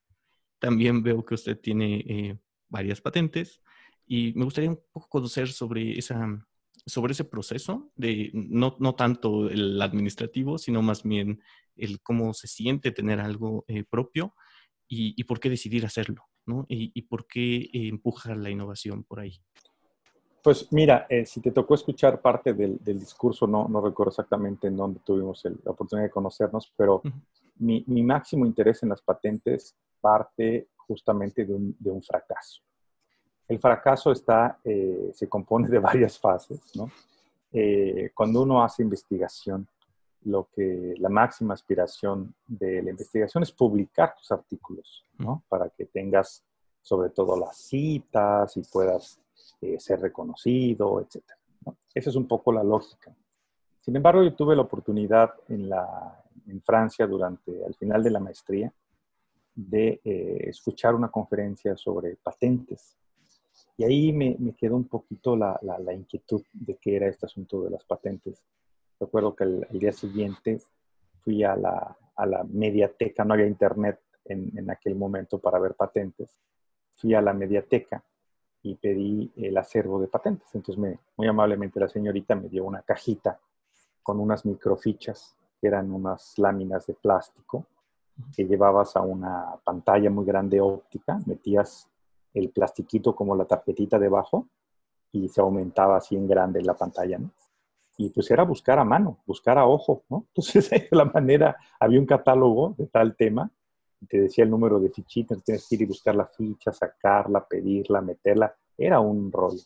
También 0.57 1.03
veo 1.03 1.23
que 1.23 1.35
usted 1.35 1.59
tiene 1.59 2.03
eh, 2.07 2.39
varias 2.67 2.99
patentes 2.99 3.61
y 4.07 4.33
me 4.35 4.43
gustaría 4.43 4.71
un 4.71 4.79
poco 4.91 5.07
conocer 5.07 5.49
sobre, 5.49 5.99
esa, 5.99 6.47
sobre 6.87 7.11
ese 7.11 7.25
proceso, 7.25 7.91
de 7.95 8.31
no, 8.33 8.75
no 8.79 8.95
tanto 8.95 9.49
el 9.49 9.79
administrativo, 9.79 10.57
sino 10.57 10.81
más 10.81 11.03
bien 11.03 11.43
el 11.75 12.01
cómo 12.01 12.33
se 12.33 12.47
siente 12.47 12.91
tener 12.91 13.19
algo 13.19 13.65
eh, 13.67 13.83
propio 13.83 14.33
y, 14.89 15.23
por 15.25 15.39
qué 15.39 15.49
decidir 15.49 15.85
hacerlo, 15.85 16.23
¿no? 16.45 16.65
Y, 16.69 17.01
por 17.03 17.27
qué 17.27 17.69
empujar 17.73 18.37
la 18.37 18.49
innovación 18.49 19.03
por 19.03 19.19
ahí. 19.19 19.39
Pues 20.41 20.71
mira, 20.71 21.05
eh, 21.09 21.25
si 21.25 21.41
te 21.41 21.51
tocó 21.51 21.75
escuchar 21.75 22.21
parte 22.21 22.53
del, 22.53 22.79
discurso, 22.83 23.45
no, 23.47 23.67
no, 23.67 23.81
recuerdo 23.81 24.11
exactamente 24.11 24.67
en 24.67 24.77
dónde 24.77 25.01
tuvimos 25.03 25.43
la 25.43 25.71
oportunidad 25.71 26.07
de 26.07 26.11
conocernos, 26.11 26.71
pero 26.77 27.01
mi, 27.59 27.83
máximo 28.03 28.45
interés 28.45 28.81
en 28.83 28.89
las 28.89 29.01
patentes 29.01 29.75
parte 29.99 30.69
justamente 30.75 31.45
de 31.45 31.53
un, 31.53 32.01
fracaso. 32.01 32.61
El 33.47 33.59
fracaso 33.59 34.11
está, 34.11 34.59
eh, 34.63 35.11
se 35.13 35.27
compone 35.27 35.67
de 35.67 35.79
varias 35.79 36.17
fases, 36.17 36.61
¿no? 36.75 36.89
Eh, 37.51 38.11
cuando 38.13 38.43
uno 38.43 38.63
hace 38.63 38.83
investigación, 38.83 39.67
lo 40.27 40.49
que 40.53 40.93
la 40.97 41.09
máxima 41.09 41.53
aspiración 41.53 42.33
de 42.47 42.83
la 42.83 42.91
investigación 42.91 43.43
es 43.43 43.51
publicar 43.51 44.15
tus 44.15 44.31
artículos, 44.31 45.05
¿no? 45.17 45.43
Para 45.47 45.69
que 45.69 45.85
tengas 45.85 46.43
sobre 46.81 47.09
todo 47.09 47.37
las 47.37 47.57
citas 47.57 48.55
y 48.57 48.61
puedas 48.61 49.19
eh, 49.61 49.79
ser 49.79 50.01
reconocido, 50.01 51.01
etc. 51.01 51.23
Esa 51.93 52.09
es 52.09 52.15
un 52.15 52.27
poco 52.27 52.51
la 52.51 52.63
lógica. 52.63 53.15
Sin 53.79 53.95
embargo, 53.95 54.21
yo 54.21 54.33
tuve 54.33 54.55
la 54.55 54.63
oportunidad 54.63 55.33
en, 55.47 55.69
la, 55.69 56.21
en 56.47 56.61
Francia 56.61 57.07
durante, 57.07 57.63
al 57.65 57.73
final 57.75 58.03
de 58.03 58.11
la 58.11 58.19
maestría, 58.19 58.71
de 59.55 60.01
eh, 60.03 60.49
escuchar 60.49 60.93
una 60.93 61.09
conferencia 61.09 61.75
sobre 61.77 62.17
patentes. 62.17 62.97
Y 63.77 63.85
ahí 63.85 64.11
me, 64.11 64.35
me 64.39 64.53
quedó 64.53 64.75
un 64.75 64.87
poquito 64.87 65.35
la, 65.35 65.59
la, 65.61 65.93
inquietud 65.93 66.43
de 66.51 66.75
qué 66.75 66.97
era 66.97 67.07
este 67.07 67.25
asunto 67.25 67.63
de 67.63 67.71
las 67.71 67.83
patentes. 67.85 68.43
Recuerdo 68.99 69.35
que 69.35 69.43
el, 69.43 69.67
día 69.71 69.91
siguiente 69.91 70.61
fui 71.23 71.43
a 71.43 71.55
la, 71.55 71.95
a 72.15 72.25
la, 72.25 72.43
mediateca, 72.43 73.23
no 73.23 73.33
había 73.33 73.47
internet 73.47 73.99
en, 74.25 74.51
en, 74.57 74.69
aquel 74.69 74.95
momento 74.95 75.39
para 75.39 75.59
ver 75.59 75.75
patentes. 75.75 76.39
Fui 76.95 77.13
a 77.13 77.21
la 77.21 77.33
mediateca 77.33 78.03
y 78.63 78.75
pedí 78.75 79.31
el 79.35 79.57
acervo 79.57 79.99
de 79.99 80.07
patentes. 80.07 80.47
Entonces, 80.53 80.81
me, 80.81 80.99
muy 81.15 81.27
amablemente 81.27 81.79
la 81.79 81.87
señorita 81.87 82.35
me 82.35 82.49
dio 82.49 82.65
una 82.65 82.81
cajita 82.81 83.39
con 84.01 84.19
unas 84.19 84.45
microfichas, 84.45 85.35
que 85.59 85.67
eran 85.67 85.91
unas 85.91 86.37
láminas 86.37 86.87
de 86.87 86.93
plástico 86.93 87.65
que 88.35 88.45
llevabas 88.45 88.95
a 88.95 89.01
una 89.01 89.55
pantalla 89.63 90.09
muy 90.09 90.25
grande 90.25 90.59
óptica, 90.59 91.19
metías 91.25 91.87
el 92.33 92.49
plastiquito 92.49 93.15
como 93.15 93.35
la 93.35 93.45
tarjetita 93.45 93.99
debajo 93.99 94.47
y 95.11 95.27
se 95.29 95.41
aumentaba 95.41 95.97
así 95.97 96.15
en 96.15 96.27
grande 96.27 96.61
la 96.61 96.75
pantalla, 96.75 97.17
¿no? 97.17 97.31
Y 97.97 98.09
pues 98.09 98.29
era 98.29 98.43
buscar 98.43 98.79
a 98.79 98.83
mano, 98.83 99.19
buscar 99.25 99.57
a 99.57 99.65
ojo, 99.65 100.03
¿no? 100.09 100.25
Entonces, 100.35 100.69
de 100.69 100.87
la 100.91 101.05
manera, 101.05 101.57
había 101.79 101.99
un 101.99 102.05
catálogo 102.05 102.75
de 102.77 102.87
tal 102.87 103.15
tema 103.15 103.51
te 104.07 104.21
decía 104.21 104.43
el 104.43 104.49
número 104.49 104.79
de 104.79 104.89
fichitas, 104.89 105.43
tienes 105.43 105.67
que 105.67 105.75
ir 105.75 105.81
y 105.81 105.85
buscar 105.85 106.15
la 106.15 106.27
ficha, 106.27 106.71
sacarla, 106.71 107.45
pedirla, 107.45 108.01
meterla. 108.01 108.53
Era 108.77 108.99
un 108.99 109.31
rollo. 109.31 109.63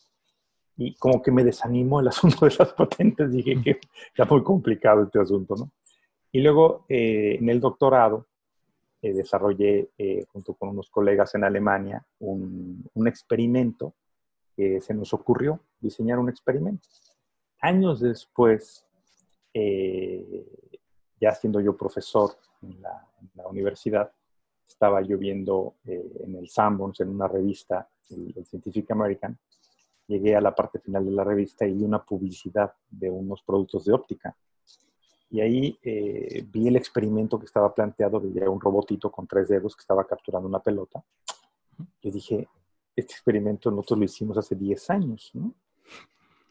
Y 0.76 0.94
como 0.94 1.20
que 1.20 1.30
me 1.30 1.44
desanimó 1.44 2.00
el 2.00 2.08
asunto 2.08 2.46
de 2.46 2.54
las 2.58 2.72
patentes. 2.72 3.30
Dije 3.30 3.60
que 3.62 3.80
era 4.14 4.24
muy 4.24 4.42
complicado 4.42 5.02
este 5.02 5.20
asunto, 5.20 5.54
¿no? 5.56 5.70
Y 6.30 6.40
luego 6.40 6.86
eh, 6.88 7.36
en 7.38 7.48
el 7.50 7.60
doctorado 7.60 8.26
eh, 9.02 9.12
desarrollé, 9.12 9.90
eh, 9.98 10.24
junto 10.32 10.54
con 10.54 10.70
unos 10.70 10.88
colegas 10.88 11.34
en 11.34 11.44
Alemania, 11.44 12.02
un, 12.20 12.88
un 12.94 13.08
experimento 13.08 13.94
que 14.56 14.80
se 14.80 14.94
nos 14.94 15.12
ocurrió, 15.12 15.60
diseñar 15.80 16.18
un 16.18 16.30
experimento. 16.30 16.88
Años 17.62 18.00
después, 18.00 18.84
ya 19.54 21.32
siendo 21.32 21.60
yo 21.60 21.76
profesor 21.76 22.36
en 22.62 22.82
la, 22.82 23.08
en 23.20 23.30
la 23.34 23.46
universidad, 23.48 24.12
estaba 24.72 25.02
yo 25.02 25.18
viendo 25.18 25.76
eh, 25.84 26.24
en 26.24 26.36
el 26.36 26.48
Sanborns, 26.48 27.00
en 27.00 27.10
una 27.10 27.28
revista, 27.28 27.88
el, 28.10 28.44
Scientific 28.44 28.90
American, 28.90 29.38
llegué 30.08 30.34
a 30.34 30.40
la 30.40 30.54
parte 30.54 30.78
final 30.80 31.04
de 31.04 31.12
la 31.12 31.24
revista 31.24 31.66
y 31.66 31.72
vi 31.72 31.84
una 31.84 32.02
publicidad 32.02 32.72
de 32.90 33.08
unos 33.08 33.42
productos 33.42 33.84
de 33.84 33.92
óptica. 33.92 34.36
Y 35.30 35.40
ahí 35.40 35.78
eh, 35.82 36.44
vi 36.50 36.68
el 36.68 36.76
experimento 36.76 37.38
que 37.38 37.46
estaba 37.46 37.74
planteado, 37.74 38.20
de 38.20 38.48
un 38.48 38.60
robotito 38.60 39.10
con 39.10 39.26
tres 39.26 39.48
dedos 39.48 39.74
que 39.74 39.80
estaba 39.80 40.06
capturando 40.06 40.48
una 40.48 40.60
pelota. 40.60 41.02
Y 42.02 42.10
dije, 42.10 42.48
este 42.94 43.12
experimento 43.12 43.70
nosotros 43.70 44.00
lo 44.00 44.04
hicimos 44.04 44.36
hace 44.36 44.54
10 44.54 44.90
años, 44.90 45.30
¿no? 45.32 45.54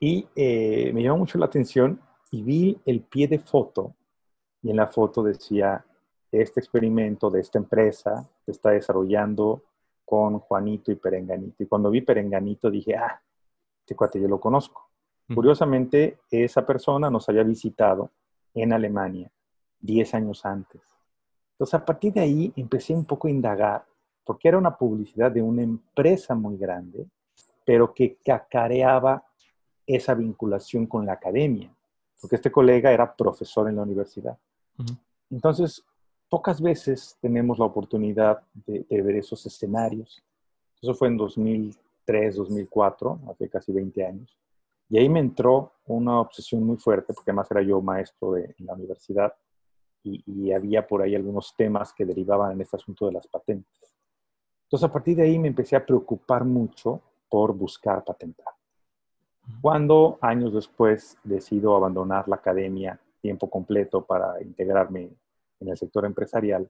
Y 0.04 0.28
eh, 0.36 0.92
me 0.96 1.04
llamó 1.04 1.20
mucho 1.20 1.38
la 1.38 1.46
atención 1.46 2.02
y 2.32 2.42
vi 2.42 2.82
el 2.86 3.02
pie 3.02 3.28
de 3.28 3.38
foto 3.38 3.94
y 4.64 4.72
en 4.72 4.78
la 4.78 4.88
foto 4.88 5.22
decía 5.22 5.86
este 6.32 6.60
experimento 6.60 7.30
de 7.30 7.42
esta 7.42 7.60
empresa 7.60 8.28
se 8.44 8.52
está 8.52 8.72
desarrollando 8.72 9.62
con 10.04 10.40
Juanito 10.40 10.92
y 10.92 10.96
Perenganito. 10.96 11.62
Y 11.62 11.68
cuando 11.68 11.92
vi 11.92 12.02
Perenganito 12.02 12.72
dije, 12.72 12.96
ah, 12.96 13.22
este 13.80 13.96
cuate 13.96 14.20
yo 14.20 14.28
lo 14.28 14.40
conozco. 14.40 14.90
Curiosamente, 15.34 16.18
esa 16.32 16.66
persona 16.66 17.10
nos 17.10 17.30
había 17.30 17.44
visitado 17.44 18.10
en 18.56 18.74
Alemania 18.74 19.32
10 19.80 20.16
años 20.16 20.44
antes. 20.46 20.82
Entonces, 21.54 21.76
a 21.76 21.86
partir 21.86 22.12
de 22.12 22.22
ahí 22.22 22.54
empecé 22.56 22.94
un 22.94 23.06
poco 23.06 23.28
a 23.28 23.32
indagar, 23.32 23.86
porque 24.26 24.48
era 24.48 24.58
una 24.58 24.76
publicidad 24.76 25.32
de 25.32 25.44
una 25.44 25.62
empresa 25.62 26.34
muy 26.34 26.58
grande, 26.58 27.06
pero 27.64 27.94
que 27.94 28.18
cacareaba 28.26 29.24
esa 29.86 30.14
vinculación 30.14 30.88
con 30.88 31.06
la 31.06 31.14
academia, 31.14 31.74
porque 32.20 32.36
este 32.36 32.52
colega 32.52 32.92
era 32.92 33.16
profesor 33.16 33.70
en 33.70 33.78
la 33.78 33.84
universidad. 33.84 34.38
Entonces, 35.30 35.84
pocas 36.30 36.62
veces 36.62 37.18
tenemos 37.22 37.60
la 37.60 37.66
oportunidad 37.66 38.42
de, 38.54 38.86
ver 38.90 39.18
esos 39.18 39.46
escenarios. 39.46 40.24
Eso 40.82 40.94
fue 40.94 41.10
en 41.10 41.18
2003, 41.18 42.36
2004, 42.36 43.20
hace 43.30 43.50
casi 43.50 43.72
20 43.72 44.06
años. 44.06 44.38
Y 44.90 44.98
ahí 44.98 45.10
me 45.10 45.20
entró 45.20 45.74
una 45.86 46.20
obsesión 46.20 46.64
muy 46.64 46.78
fuerte, 46.78 47.14
porque 47.14 47.32
además 47.32 47.50
era 47.52 47.62
yo 47.62 47.82
maestro 47.82 48.34
de, 48.34 48.56
en 48.58 48.66
la 48.66 48.74
universidad 48.74 49.34
y, 50.04 50.52
había 50.52 50.88
por 50.88 51.02
ahí 51.02 51.16
algunos 51.16 51.54
temas 51.56 51.94
que 51.94 52.06
derivaban 52.06 52.54
en 52.54 52.62
este 52.62 52.78
asunto 52.78 53.06
de 53.06 53.14
las 53.14 53.28
patentes. 53.28 53.96
Entonces, 54.64 54.90
a 54.90 54.92
partir 54.92 55.18
de 55.18 55.24
ahí 55.24 55.38
me 55.38 55.50
empecé 55.50 55.76
a 55.76 55.86
preocupar 55.86 56.44
mucho 56.44 57.02
por 57.30 57.54
buscar 57.54 58.04
patentar. 58.04 58.54
Cuando 59.62 60.18
años 60.22 60.54
después 60.54 61.18
decido 61.24 61.76
abandonar 61.76 62.28
la 62.28 62.38
academia 62.38 63.00
tiempo 63.22 63.50
completo 63.50 64.04
para 64.04 64.42
integrarme 64.42 65.10
en 65.60 65.70
el 65.70 65.78
sector 65.78 66.06
empresarial, 66.06 66.68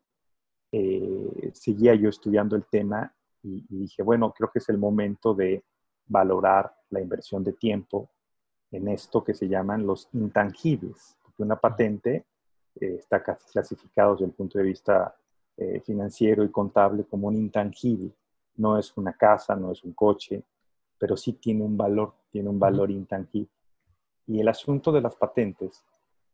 eh, 0.71 1.51
seguía 1.53 1.95
yo 1.95 2.09
estudiando 2.09 2.55
el 2.55 2.65
tema 2.65 3.13
y, 3.43 3.65
dije, 3.69 4.03
bueno, 4.03 4.33
creo 4.33 4.51
que 4.51 4.59
es 4.59 4.69
el 4.69 4.77
momento 4.77 5.33
de 5.33 5.63
valorar 6.07 6.73
la 6.89 7.01
inversión 7.01 7.43
de 7.43 7.53
tiempo 7.53 8.09
en 8.71 8.87
esto 8.87 9.23
que 9.23 9.33
se 9.33 9.47
llaman 9.47 9.85
los 9.85 10.07
intangibles, 10.13 11.17
porque 11.23 11.43
una 11.43 11.57
patente 11.57 12.25
eh, 12.79 12.95
está 12.99 13.21
clasificada 13.23 14.11
desde 14.11 14.25
el 14.25 14.31
punto 14.31 14.57
de 14.57 14.63
vista 14.63 15.15
eh, 15.57 15.81
financiero 15.81 16.43
y 16.43 16.51
contable 16.51 17.03
como 17.05 17.27
un 17.27 17.35
intangible. 17.35 18.11
No 18.57 18.77
es 18.77 18.95
una 18.97 19.13
casa, 19.13 19.55
no 19.55 19.71
es 19.71 19.83
un 19.83 19.93
coche, 19.93 20.43
pero 20.97 21.17
sí 21.17 21.33
tiene 21.33 21.63
un 21.63 21.75
valor, 21.75 22.13
tiene 22.31 22.49
un 22.49 22.59
valor 22.59 22.89
intangible. 22.89 23.49
Y 24.27 24.39
el 24.39 24.47
asunto 24.47 24.91
de 24.91 25.01
las 25.01 25.15
patentes 25.15 25.83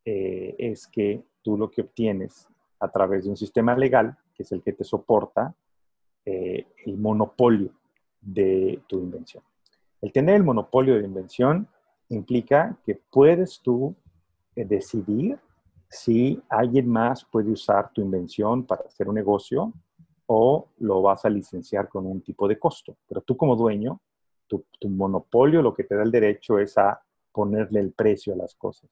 es 0.05 0.87
que 0.87 1.21
tú 1.41 1.57
lo 1.57 1.69
que 1.69 1.81
obtienes 1.81 2.47
a 2.79 2.89
través 2.89 3.23
de 3.23 3.29
un 3.29 3.37
sistema 3.37 3.75
legal, 3.75 4.17
que 4.33 4.43
es 4.43 4.51
el 4.51 4.61
que 4.61 4.73
te 4.73 4.83
soporta 4.83 5.53
eh, 6.25 6.67
el 6.85 6.97
monopolio 6.97 7.71
de 8.21 8.81
tu 8.87 8.99
invención. 8.99 9.43
El 10.01 10.11
tener 10.11 10.35
el 10.35 10.43
monopolio 10.43 10.95
de 10.95 11.05
invención 11.05 11.67
implica 12.09 12.77
que 12.85 12.95
puedes 12.95 13.61
tú 13.61 13.95
eh, 14.55 14.65
decidir 14.65 15.39
si 15.89 16.41
alguien 16.49 16.87
más 16.89 17.23
puede 17.23 17.51
usar 17.51 17.91
tu 17.93 18.01
invención 18.01 18.65
para 18.65 18.83
hacer 18.83 19.07
un 19.07 19.15
negocio 19.15 19.73
o 20.25 20.67
lo 20.79 21.01
vas 21.01 21.23
a 21.23 21.29
licenciar 21.29 21.87
con 21.87 22.05
un 22.05 22.21
tipo 22.21 22.47
de 22.47 22.59
costo. 22.59 22.97
Pero 23.07 23.21
tú 23.21 23.37
como 23.37 23.55
dueño, 23.55 24.01
tu, 24.47 24.65
monopolio 24.89 25.61
lo 25.61 25.73
que 25.73 25.83
te 25.83 25.95
da 25.95 26.03
el 26.03 26.11
derecho 26.11 26.59
es 26.59 26.77
a 26.77 27.01
ponerle 27.31 27.79
el 27.79 27.91
precio 27.91 28.33
a 28.33 28.37
las 28.37 28.55
cosas. 28.55 28.89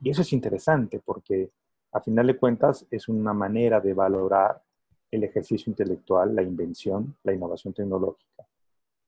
Y 0.00 0.10
eso 0.10 0.22
es 0.22 0.32
interesante 0.32 1.00
porque 1.04 1.50
a 1.92 2.00
final 2.00 2.26
de 2.26 2.36
cuentas 2.36 2.86
es 2.90 3.08
una 3.08 3.32
manera 3.32 3.80
de 3.80 3.94
valorar 3.94 4.62
el 5.10 5.24
ejercicio 5.24 5.70
intelectual, 5.70 6.34
la 6.34 6.42
invención, 6.42 7.16
la 7.22 7.34
innovación 7.34 7.74
tecnológica 7.74 8.46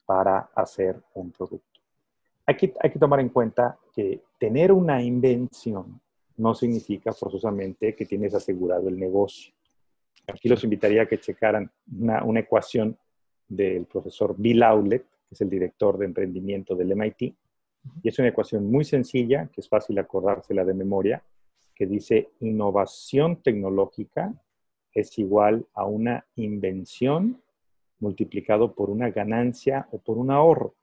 para 0.04 0.50
hacer 0.54 1.00
un 1.14 1.30
producto. 1.30 1.80
Hay 2.46 2.56
que, 2.56 2.74
hay 2.80 2.90
que 2.90 2.98
tomar 2.98 3.20
en 3.20 3.30
cuenta 3.30 3.78
que 3.94 4.22
tener 4.38 4.70
una 4.70 5.02
invención 5.02 6.00
no 6.36 6.54
significa 6.54 7.12
forzosamente 7.12 7.94
que 7.94 8.04
tienes 8.04 8.34
asegurado 8.34 8.88
el 8.88 8.98
negocio. 8.98 9.54
Aquí 10.26 10.48
los 10.48 10.62
invitaría 10.64 11.02
a 11.02 11.06
que 11.06 11.20
checaran 11.20 11.70
una, 11.98 12.22
una 12.24 12.40
ecuación 12.40 12.98
del 13.48 13.86
profesor 13.86 14.34
Bill 14.36 14.62
Aulet, 14.62 15.06
es 15.34 15.40
el 15.42 15.50
director 15.50 15.98
de 15.98 16.06
emprendimiento 16.06 16.74
del 16.74 16.96
MIT, 16.96 17.34
y 18.02 18.08
es 18.08 18.18
una 18.18 18.28
ecuación 18.28 18.70
muy 18.70 18.84
sencilla, 18.84 19.48
que 19.52 19.60
es 19.60 19.68
fácil 19.68 19.98
acordársela 19.98 20.64
de 20.64 20.74
memoria, 20.74 21.22
que 21.74 21.86
dice 21.86 22.30
innovación 22.40 23.42
tecnológica 23.42 24.32
es 24.94 25.18
igual 25.18 25.66
a 25.74 25.84
una 25.84 26.24
invención 26.36 27.42
multiplicado 27.98 28.74
por 28.74 28.90
una 28.90 29.10
ganancia 29.10 29.88
o 29.90 29.98
por 29.98 30.18
un 30.18 30.30
ahorro. 30.30 30.74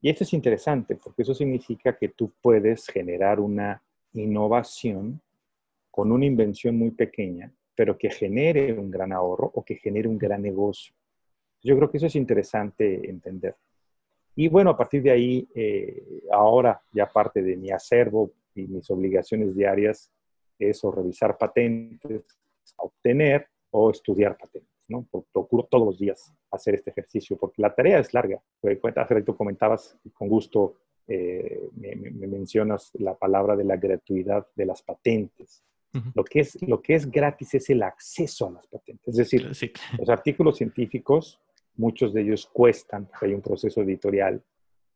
Y 0.00 0.10
esto 0.10 0.24
es 0.24 0.32
interesante 0.32 0.96
porque 0.96 1.22
eso 1.22 1.34
significa 1.34 1.96
que 1.96 2.08
tú 2.08 2.32
puedes 2.42 2.86
generar 2.86 3.40
una 3.40 3.82
innovación 4.12 5.20
con 5.90 6.12
una 6.12 6.26
invención 6.26 6.76
muy 6.76 6.90
pequeña, 6.90 7.52
pero 7.74 7.96
que 7.96 8.10
genere 8.10 8.72
un 8.72 8.90
gran 8.90 9.12
ahorro 9.12 9.50
o 9.54 9.64
que 9.64 9.76
genere 9.76 10.08
un 10.08 10.18
gran 10.18 10.42
negocio. 10.42 10.94
Yo 11.62 11.76
creo 11.76 11.90
que 11.90 11.96
eso 11.98 12.06
es 12.06 12.16
interesante 12.16 13.08
entender. 13.08 13.56
Y 14.36 14.48
bueno, 14.48 14.70
a 14.70 14.76
partir 14.76 15.02
de 15.02 15.10
ahí, 15.10 15.48
eh, 15.54 16.22
ahora 16.30 16.80
ya 16.92 17.06
parte 17.06 17.42
de 17.42 17.56
mi 17.56 17.70
acervo 17.70 18.30
y 18.54 18.66
mis 18.66 18.88
obligaciones 18.90 19.56
diarias 19.56 20.12
es 20.58 20.84
o 20.84 20.90
revisar 20.90 21.36
patentes, 21.38 22.24
obtener 22.76 23.48
o 23.70 23.90
estudiar 23.90 24.36
patentes. 24.36 24.70
¿no? 24.88 25.06
Procuro 25.32 25.64
todos 25.64 25.86
los 25.86 25.98
días 25.98 26.32
hacer 26.50 26.74
este 26.74 26.90
ejercicio 26.90 27.36
porque 27.36 27.62
la 27.62 27.74
tarea 27.74 27.98
es 27.98 28.12
larga. 28.12 28.40
Hace 28.96 29.14
rato 29.14 29.36
comentabas, 29.36 29.96
con 30.12 30.28
gusto 30.28 30.76
eh, 31.08 31.68
me, 31.74 31.94
mencionas 32.26 32.90
la 32.94 33.14
palabra 33.14 33.56
de 33.56 33.64
la 33.64 33.76
gratuidad 33.76 34.46
de 34.54 34.66
las 34.66 34.82
patentes. 34.82 35.62
Lo 36.14 36.24
que, 36.24 36.40
es, 36.40 36.60
lo 36.60 36.82
que 36.82 36.94
es 36.94 37.10
gratis 37.10 37.54
es 37.54 37.70
el 37.70 37.82
acceso 37.82 38.48
a 38.48 38.50
las 38.50 38.66
patentes. 38.66 39.08
Es 39.08 39.16
decir, 39.16 39.50
los 39.98 40.08
artículos 40.10 40.58
científicos, 40.58 41.40
muchos 41.76 42.12
de 42.12 42.22
ellos 42.22 42.48
cuestan, 42.52 43.08
hay 43.20 43.34
un 43.34 43.40
proceso 43.40 43.82
editorial 43.82 44.42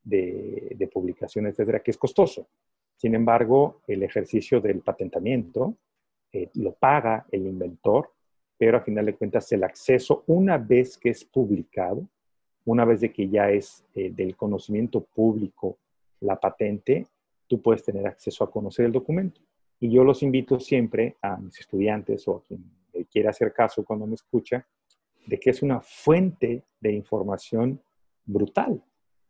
de, 0.02 0.74
de 0.76 0.86
publicación, 0.88 1.46
etcétera, 1.46 1.80
que 1.80 1.90
es 1.90 1.98
costoso. 1.98 2.48
Sin 2.96 3.14
embargo, 3.14 3.80
el 3.86 4.02
ejercicio 4.02 4.60
del 4.60 4.80
patentamiento 4.80 5.76
eh, 6.32 6.50
lo 6.54 6.72
paga 6.72 7.26
el 7.30 7.46
inventor, 7.46 8.12
pero 8.58 8.76
a 8.76 8.82
final 8.82 9.06
de 9.06 9.14
cuentas 9.14 9.50
el 9.52 9.64
acceso, 9.64 10.22
una 10.26 10.58
vez 10.58 10.98
que 10.98 11.10
es 11.10 11.24
publicado, 11.24 12.06
una 12.66 12.84
vez 12.84 13.00
de 13.00 13.10
que 13.10 13.28
ya 13.28 13.50
es 13.50 13.84
eh, 13.94 14.10
del 14.10 14.36
conocimiento 14.36 15.00
público 15.02 15.78
la 16.20 16.38
patente, 16.38 17.06
tú 17.46 17.60
puedes 17.60 17.82
tener 17.82 18.06
acceso 18.06 18.44
a 18.44 18.50
conocer 18.50 18.84
el 18.84 18.92
documento. 18.92 19.40
Y 19.80 19.90
yo 19.90 20.04
los 20.04 20.22
invito 20.22 20.60
siempre 20.60 21.16
a 21.22 21.36
mis 21.38 21.58
estudiantes 21.58 22.28
o 22.28 22.36
a 22.36 22.42
quien 22.44 22.62
quiera 23.10 23.30
hacer 23.30 23.52
caso 23.52 23.82
cuando 23.82 24.06
me 24.06 24.14
escucha, 24.14 24.66
de 25.26 25.38
que 25.38 25.50
es 25.50 25.62
una 25.62 25.80
fuente 25.80 26.64
de 26.80 26.92
información 26.92 27.80
brutal, 28.24 28.82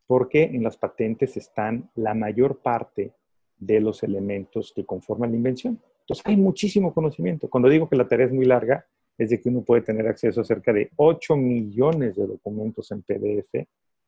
porque 0.07 0.45
en 0.45 0.63
las 0.63 0.77
patentes 0.77 1.37
están 1.37 1.91
la 1.95 2.15
mayor 2.15 2.59
parte 2.61 3.13
de 3.59 3.81
los 3.81 4.03
elementos 4.03 4.73
que 4.75 4.85
conforman 4.85 5.31
la 5.31 5.37
invención. 5.37 5.81
Entonces 6.01 6.27
hay 6.27 6.37
muchísimo 6.37 6.93
conocimiento. 6.93 7.49
Cuando 7.49 7.69
digo 7.69 7.89
que 7.89 7.97
la 7.97 8.09
tarea 8.09 8.27
es 8.27 8.33
muy 8.33 8.45
larga, 8.45 8.87
es 9.17 9.31
de 9.31 9.41
que 9.41 9.51
uno 9.51 9.63
puede 9.63 9.83
tener 9.83 10.09
acceso 10.09 10.41
a 10.41 10.45
cerca 10.45 10.73
de 10.73 10.91
8 10.97 11.37
millones 11.37 12.17
de 12.17 12.27
documentos 12.27 12.91
en 12.91 13.03
PDF 13.03 13.67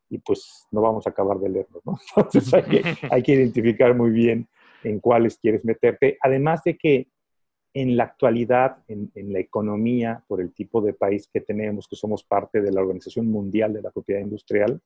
y 0.08 0.18
pues 0.18 0.66
no 0.70 0.80
vamos 0.80 1.06
a 1.06 1.10
acabar 1.10 1.38
de 1.38 1.50
leerlos, 1.50 1.84
¿no? 1.84 1.98
Entonces 2.16 2.52
hay 2.54 2.62
que, 2.62 2.82
hay 3.10 3.22
que 3.22 3.32
identificar 3.32 3.94
muy 3.94 4.10
bien 4.10 4.48
en 4.82 5.00
cuáles 5.00 5.38
quieres 5.38 5.64
meterte. 5.64 6.18
Además 6.20 6.64
de 6.64 6.76
que 6.76 7.08
en 7.74 7.96
la 7.96 8.04
actualidad, 8.04 8.78
en, 8.88 9.10
la 9.32 9.38
economía, 9.38 10.22
por 10.26 10.40
el 10.40 10.52
tipo 10.52 10.80
de 10.82 10.92
país 10.92 11.28
que 11.32 11.40
tenemos, 11.40 11.88
que 11.88 11.96
somos 11.96 12.22
parte 12.22 12.60
de 12.60 12.70
la 12.70 12.82
Organización 12.82 13.28
Mundial 13.28 13.72
de 13.72 13.82
la 13.82 13.90
Propiedad 13.90 14.20
Industrial, 14.20 14.78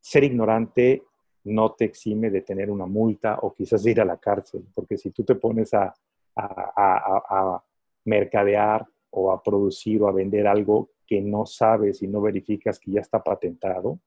ser 0.00 0.22
ignorante 0.22 1.02
no 1.44 1.72
te 1.72 1.84
exime 1.86 2.30
de 2.30 2.42
tener 2.42 2.70
una 2.70 2.86
multa 2.86 3.38
o 3.42 3.52
quizás 3.52 3.82
de 3.82 3.90
ir 3.90 4.00
a 4.00 4.04
la 4.04 4.16
cárcel, 4.16 4.64
porque 4.74 4.96
si 4.96 5.10
tú 5.10 5.24
te 5.24 5.34
pones 5.34 5.74
a, 5.74 5.92
a, 6.36 7.62
mercadear 8.04 8.86
o 9.10 9.32
a 9.32 9.42
producir 9.42 10.02
o 10.02 10.08
a 10.08 10.12
vender 10.12 10.46
algo 10.46 10.90
que 11.06 11.20
no 11.20 11.46
sabes 11.46 12.02
y 12.02 12.08
no 12.08 12.20
verificas 12.20 12.78
que 12.78 12.92
ya 12.92 13.00
está 13.00 13.22
patentado, 13.22 13.98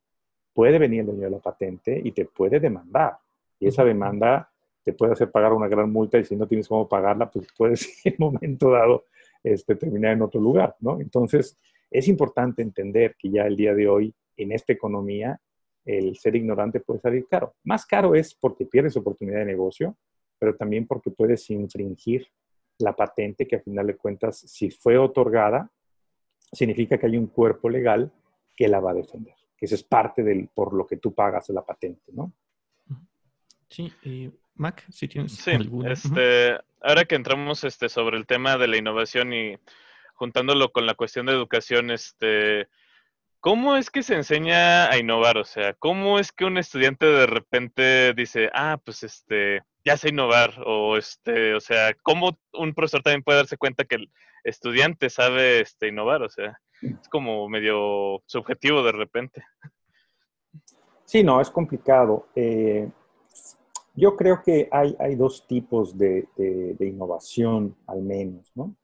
puede 0.54 0.80
venir 0.80 1.02
el 1.02 1.08
dueño 1.08 1.24
de 1.24 1.32
la 1.32 1.40
patente 1.40 2.00
y 2.04 2.12
te 2.12 2.26
puede 2.26 2.60
demandar. 2.60 3.18
Y 3.60 3.68
esa 3.68 3.84
demanda 3.84 4.52
te 4.88 4.94
puede 4.94 5.12
hacer 5.12 5.30
pagar 5.30 5.52
una 5.52 5.68
gran 5.68 5.92
multa 5.92 6.18
y 6.18 6.24
si 6.24 6.38
no 6.38 6.48
tienes 6.48 6.70
cómo 6.70 6.88
pagarla, 6.88 7.30
pues 7.30 7.46
puedes 7.58 7.94
en 8.06 8.16
un 8.20 8.32
momento 8.32 8.72
dado 8.72 9.04
este, 9.44 9.76
terminar 9.76 10.14
en 10.14 10.22
otro 10.22 10.40
lugar, 10.40 10.78
¿no? 10.80 11.02
Entonces, 11.02 11.60
es 11.92 12.08
importante 12.08 12.62
entender 12.62 13.18
que 13.20 13.30
ya 13.30 13.46
el 13.48 13.58
día 13.58 13.74
de 13.74 13.90
hoy, 13.90 14.16
en 14.38 14.54
esta 14.54 14.72
economía, 14.72 15.42
el 15.84 16.16
ser 16.16 16.38
ignorante 16.38 16.80
puede 16.80 17.02
salir 17.02 17.28
caro. 17.28 17.54
Más 17.66 17.86
caro 17.86 18.16
es 18.16 18.34
porque 18.34 18.66
pierdes 18.66 18.96
oportunidad 18.96 19.40
de 19.40 19.46
negocio, 19.48 19.98
pero 20.40 20.56
también 20.56 20.88
porque 20.88 21.12
puedes 21.12 21.50
infringir 21.50 22.26
la 22.78 22.96
patente 22.96 23.46
que 23.46 23.58
a 23.58 23.60
final 23.60 23.88
de 23.88 23.98
cuentas, 23.98 24.38
si 24.38 24.70
fue 24.70 24.98
otorgada, 24.98 25.70
significa 26.54 26.98
que 26.98 27.08
hay 27.08 27.18
un 27.18 27.28
cuerpo 27.28 27.70
legal 27.70 28.10
que 28.56 28.70
la 28.70 28.80
va 28.80 28.92
a 28.92 28.94
defender, 28.94 29.36
que 29.58 29.66
eso 29.66 29.76
es 29.76 29.84
parte 29.84 30.24
del 30.24 30.48
por 30.48 30.74
lo 30.74 30.88
que 30.88 30.96
tú 30.96 31.14
pagas 31.14 31.50
la 31.50 31.66
patente, 31.66 32.10
¿no? 32.14 32.32
Sí, 33.68 33.92
eh, 34.06 34.32
Mac, 34.58 34.86
si 34.90 35.08
tienes 35.08 35.34
sí, 35.34 35.52
Este, 35.86 36.58
Ahora 36.82 37.06
que 37.06 37.16
entramos 37.16 37.64
este, 37.64 37.90
sobre 37.90 38.18
el 38.18 38.28
tema 38.28 38.58
de 38.58 38.68
la 38.68 38.78
innovación 38.78 39.34
y 39.34 39.58
juntándolo 40.14 40.72
con 40.72 40.86
la 40.86 40.94
cuestión 40.94 41.26
de 41.26 41.34
educación, 41.34 41.92
este, 41.92 42.68
¿cómo 43.40 43.76
es 43.76 43.90
que 43.90 44.04
se 44.04 44.16
enseña 44.16 44.90
a 44.90 44.98
innovar? 44.98 45.38
O 45.38 45.44
sea, 45.44 45.74
¿cómo 45.74 46.20
es 46.20 46.32
que 46.32 46.46
un 46.46 46.58
estudiante 46.58 47.06
de 47.06 47.26
repente 47.26 48.14
dice, 48.14 48.50
ah, 48.54 48.80
pues 48.84 49.04
este, 49.04 49.64
ya 49.84 49.98
sé 49.98 50.10
innovar? 50.10 50.54
O 50.66 50.98
este, 50.98 51.56
o 51.56 51.60
sea, 51.60 51.94
¿cómo 52.04 52.38
un 52.54 52.74
profesor 52.74 53.02
también 53.02 53.24
puede 53.24 53.40
darse 53.40 53.58
cuenta 53.58 53.86
que 53.86 53.96
el 53.96 54.12
estudiante 54.44 55.10
sabe 55.10 55.62
este, 55.62 55.88
innovar? 55.88 56.22
O 56.22 56.30
sea, 56.30 56.60
es 56.82 57.10
como 57.10 57.50
medio 57.50 58.22
subjetivo 58.28 58.84
de 58.84 58.92
repente. 58.92 59.44
Sí, 61.06 61.24
no, 61.24 61.42
es 61.42 61.50
complicado. 61.50 62.28
Eh, 62.36 62.88
yo 63.98 64.16
creo 64.16 64.44
que 64.44 64.70
hay, 64.72 64.96
hay 65.00 65.16
dos 65.16 65.48
tipos 65.48 65.98
de, 65.98 66.28
innovación, 66.80 67.76
al 67.88 68.04
menos, 68.04 68.52
¿no? 68.54 68.76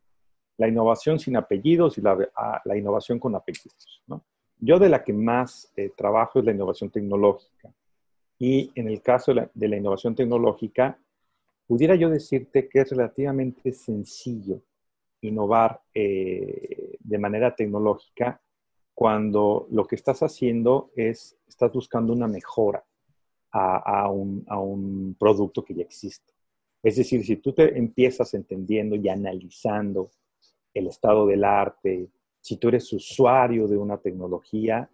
La 0.58 0.68
innovación 0.68 1.20
sin 1.20 1.38
apellidos 1.38 2.00
y 2.00 2.02
la, 2.02 2.18
ah, 2.36 2.62
la 2.66 2.76
innovación 2.76 3.20
con 3.20 3.36
apellidos, 3.36 4.02
¿no? 4.08 4.26
Yo 4.58 4.80
de 4.80 4.90
la 4.90 5.04
que 5.04 5.14
más 5.14 5.72
eh, 5.76 5.92
trabajo 5.96 6.40
es 6.40 6.46
la 6.46 6.52
innovación 6.52 6.90
tecnológica. 6.90 7.72
Y 8.40 8.72
en 8.74 8.88
el 8.88 9.04
caso 9.04 9.34
de 9.54 9.68
la, 9.68 9.78
innovación 9.78 10.16
tecnológica, 10.16 10.98
pudiera 11.68 11.94
yo 11.94 12.10
decirte 12.10 12.68
que 12.68 12.80
es 12.82 12.90
relativamente 12.90 13.72
sencillo 13.72 14.62
innovar 15.22 15.80
eh, 15.94 16.98
de 17.00 17.18
manera 17.20 17.56
tecnológica 17.56 18.42
cuando 18.96 19.68
lo 19.70 19.86
que 19.86 19.96
estás 19.96 20.24
haciendo 20.24 20.92
es, 20.96 21.38
estás 21.48 21.72
buscando 21.72 22.14
una 22.14 22.28
mejora 22.28 22.84
a, 23.54 24.10
un, 24.10 25.16
producto 25.20 25.64
que 25.64 25.76
ya 25.76 25.84
existe. 25.84 26.34
Es 26.82 26.98
decir, 26.98 27.24
si 27.26 27.38
tú 27.38 27.54
te 27.54 27.78
empiezas 27.78 28.34
entendiendo 28.34 28.96
y 28.96 29.08
analizando 29.08 30.12
el 30.74 30.88
estado 30.88 31.26
del 31.28 31.44
arte, 31.44 32.10
si 32.42 32.58
tú 32.58 32.70
eres 32.70 32.92
usuario 32.92 33.68
de 33.68 33.78
una 33.78 33.98
tecnología, 33.98 34.90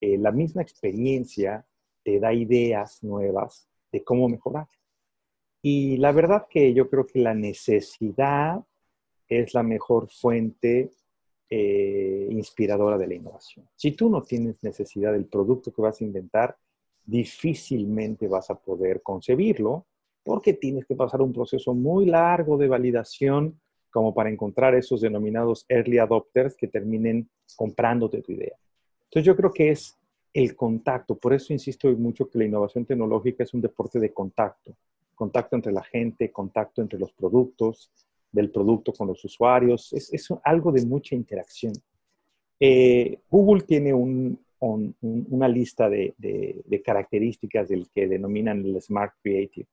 eh, 0.00 0.18
la 0.18 0.30
misma 0.30 0.62
experiencia 0.62 1.66
te 2.04 2.20
da 2.20 2.32
ideas 2.32 3.02
nuevas 3.02 3.68
de 3.90 4.04
cómo 4.04 4.28
mejorar. 4.28 4.68
Y 5.62 5.96
la 5.96 6.12
verdad 6.12 6.46
que 6.50 6.74
yo 6.74 6.88
creo 6.90 7.06
que 7.06 7.20
la 7.20 7.34
necesidad 7.34 8.62
es 9.28 9.54
la 9.54 9.62
mejor 9.62 10.10
fuente 10.10 10.90
eh, 11.48 12.28
inspiradora 12.30 12.98
de 12.98 13.06
la 13.06 13.14
innovación. 13.14 13.68
Si 13.76 13.92
tú 13.92 14.08
no 14.10 14.22
tienes 14.22 14.62
necesidad 14.62 15.12
del 15.12 15.26
producto 15.26 15.72
que 15.72 15.82
vas 15.82 16.00
a 16.00 16.04
inventar, 16.04 16.56
difícilmente 17.04 18.28
vas 18.28 18.50
a 18.50 18.54
poder 18.54 19.02
concebirlo 19.02 19.86
porque 20.24 20.54
tienes 20.54 20.86
que 20.86 20.94
pasar 20.94 21.20
un 21.20 21.32
proceso 21.32 21.74
muy 21.74 22.06
largo 22.06 22.56
de 22.56 22.68
validación 22.68 23.60
como 23.90 24.14
para 24.14 24.30
encontrar 24.30 24.74
esos 24.74 25.00
denominados 25.00 25.66
early 25.68 25.98
adopters 25.98 26.56
que 26.56 26.68
terminen 26.68 27.28
comprándote 27.56 28.22
tu 28.22 28.32
idea. 28.32 28.56
Entonces 29.04 29.26
yo 29.26 29.36
creo 29.36 29.52
que 29.52 29.70
es 29.70 29.98
el 30.32 30.56
contacto, 30.56 31.16
por 31.16 31.34
eso 31.34 31.52
insisto 31.52 31.90
mucho 31.92 32.28
que 32.30 32.38
la 32.38 32.46
innovación 32.46 32.86
tecnológica 32.86 33.42
es 33.42 33.52
un 33.52 33.60
deporte 33.60 34.00
de 34.00 34.12
contacto, 34.12 34.74
contacto 35.14 35.56
entre 35.56 35.72
la 35.72 35.82
gente, 35.82 36.32
contacto 36.32 36.80
entre 36.80 36.98
los 36.98 37.12
productos, 37.12 37.90
del 38.32 38.50
producto 38.50 38.94
con 38.94 39.08
los 39.08 39.22
usuarios, 39.24 39.92
es, 39.92 40.28
algo 40.42 40.72
de 40.72 40.86
mucha 40.86 41.14
interacción. 41.14 41.74
Eh, 42.58 43.18
Google 43.30 43.62
tiene 43.62 43.92
un, 43.92 44.38
una 44.62 45.48
lista 45.48 45.88
de, 45.88 46.14
características 46.84 47.68
del 47.68 47.88
que 47.90 48.06
denominan 48.06 48.64
el 48.64 48.80
Smart 48.80 49.14
Creative. 49.22 49.66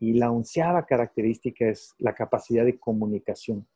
Y 0.00 0.14
la 0.14 0.30
onceava 0.30 0.84
característica 0.84 1.68
es 1.68 1.94
la 1.98 2.14
capacidad 2.14 2.64
de 2.64 2.78
comunicación. 2.78 3.66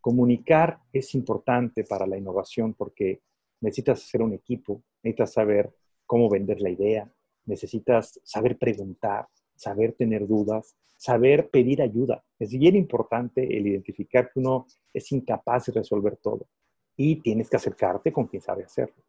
Comunicar 0.00 0.78
es 0.92 1.14
importante 1.14 1.82
para 1.82 2.06
la 2.06 2.18
innovación 2.18 2.74
porque 2.74 3.22
necesitas 3.60 4.04
hacer 4.04 4.22
un 4.22 4.34
equipo, 4.34 4.82
necesitas 5.02 5.32
saber 5.32 5.72
cómo 6.04 6.28
vender 6.28 6.60
la 6.60 6.70
idea, 6.70 7.10
necesitas 7.46 8.20
saber 8.22 8.58
preguntar, 8.58 9.26
saber 9.56 9.94
tener 9.94 10.26
dudas, 10.26 10.76
saber 10.96 11.48
pedir 11.48 11.82
ayuda. 11.82 12.22
Es 12.38 12.50
bien 12.50 12.76
importante 12.76 13.42
el 13.56 13.66
identificar 13.66 14.30
que 14.30 14.40
uno 14.40 14.66
es 14.92 15.10
incapaz 15.10 15.66
de 15.66 15.72
resolver 15.72 16.16
todo 16.18 16.46
y 16.96 17.16
tienes 17.16 17.50
que 17.50 17.56
acercarte 17.56 18.12
con 18.12 18.26
quien 18.26 18.42
sabe 18.42 18.64
hacerlo. 18.64 19.02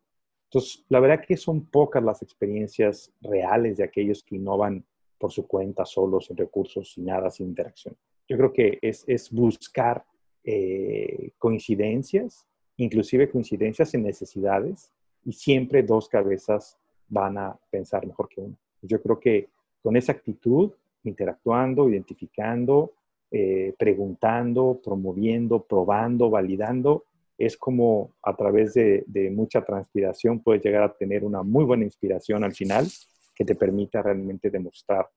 Entonces, 0.50 0.86
la 0.90 1.00
verdad 1.00 1.24
que 1.26 1.36
son 1.36 1.66
pocas 1.66 2.04
las 2.04 2.22
experiencias 2.22 3.12
reales 3.22 3.78
de 3.78 3.84
aquellos 3.84 4.24
que 4.24 4.38
innovan 4.38 4.84
por 5.18 5.32
su 5.32 5.46
cuenta, 5.46 5.86
solos, 5.86 6.28
sin 6.28 6.38
recursos, 6.38 6.94
sin 6.94 7.06
nada, 7.06 7.30
sin 7.30 7.48
interacción. 7.48 7.96
Yo 8.28 8.38
creo 8.38 8.54
que 8.54 8.80
es, 8.82 9.04
es 9.08 9.32
buscar 9.32 10.06
eh, 10.44 11.32
coincidencias, 11.38 12.48
inclusive 12.78 13.30
coincidencias 13.30 13.94
en 13.94 14.04
necesidades, 14.04 14.92
y 15.26 15.34
siempre 15.34 15.84
dos 15.84 16.08
cabezas 16.08 16.78
van 17.10 17.38
a 17.38 17.60
pensar 17.70 18.06
mejor 18.08 18.30
que 18.30 18.42
una. 18.42 18.56
Yo 18.82 19.02
creo 19.02 19.20
que 19.20 19.50
con 19.82 19.98
esa 19.98 20.14
actitud, 20.14 20.72
interactuando, 21.04 21.90
identificando, 21.90 22.94
eh, 23.32 23.74
preguntando, 23.78 24.80
promoviendo, 24.82 25.62
probando, 25.64 26.30
validando, 26.30 27.04
es 27.38 27.58
como 27.58 28.16
a 28.24 28.36
través 28.36 28.74
de, 28.74 29.06
mucha 29.32 29.64
transpiración 29.64 30.42
puedes 30.42 30.64
llegar 30.64 30.84
a 30.84 30.94
tener 30.94 31.24
una 31.24 31.44
muy 31.44 31.66
buena 31.66 31.84
inspiración 31.84 32.44
al 32.44 32.54
final 32.54 32.88
que 33.36 33.46
te 33.46 33.56
permita 33.56 34.02
realmente 34.02 34.50
demostrar 34.50 35.08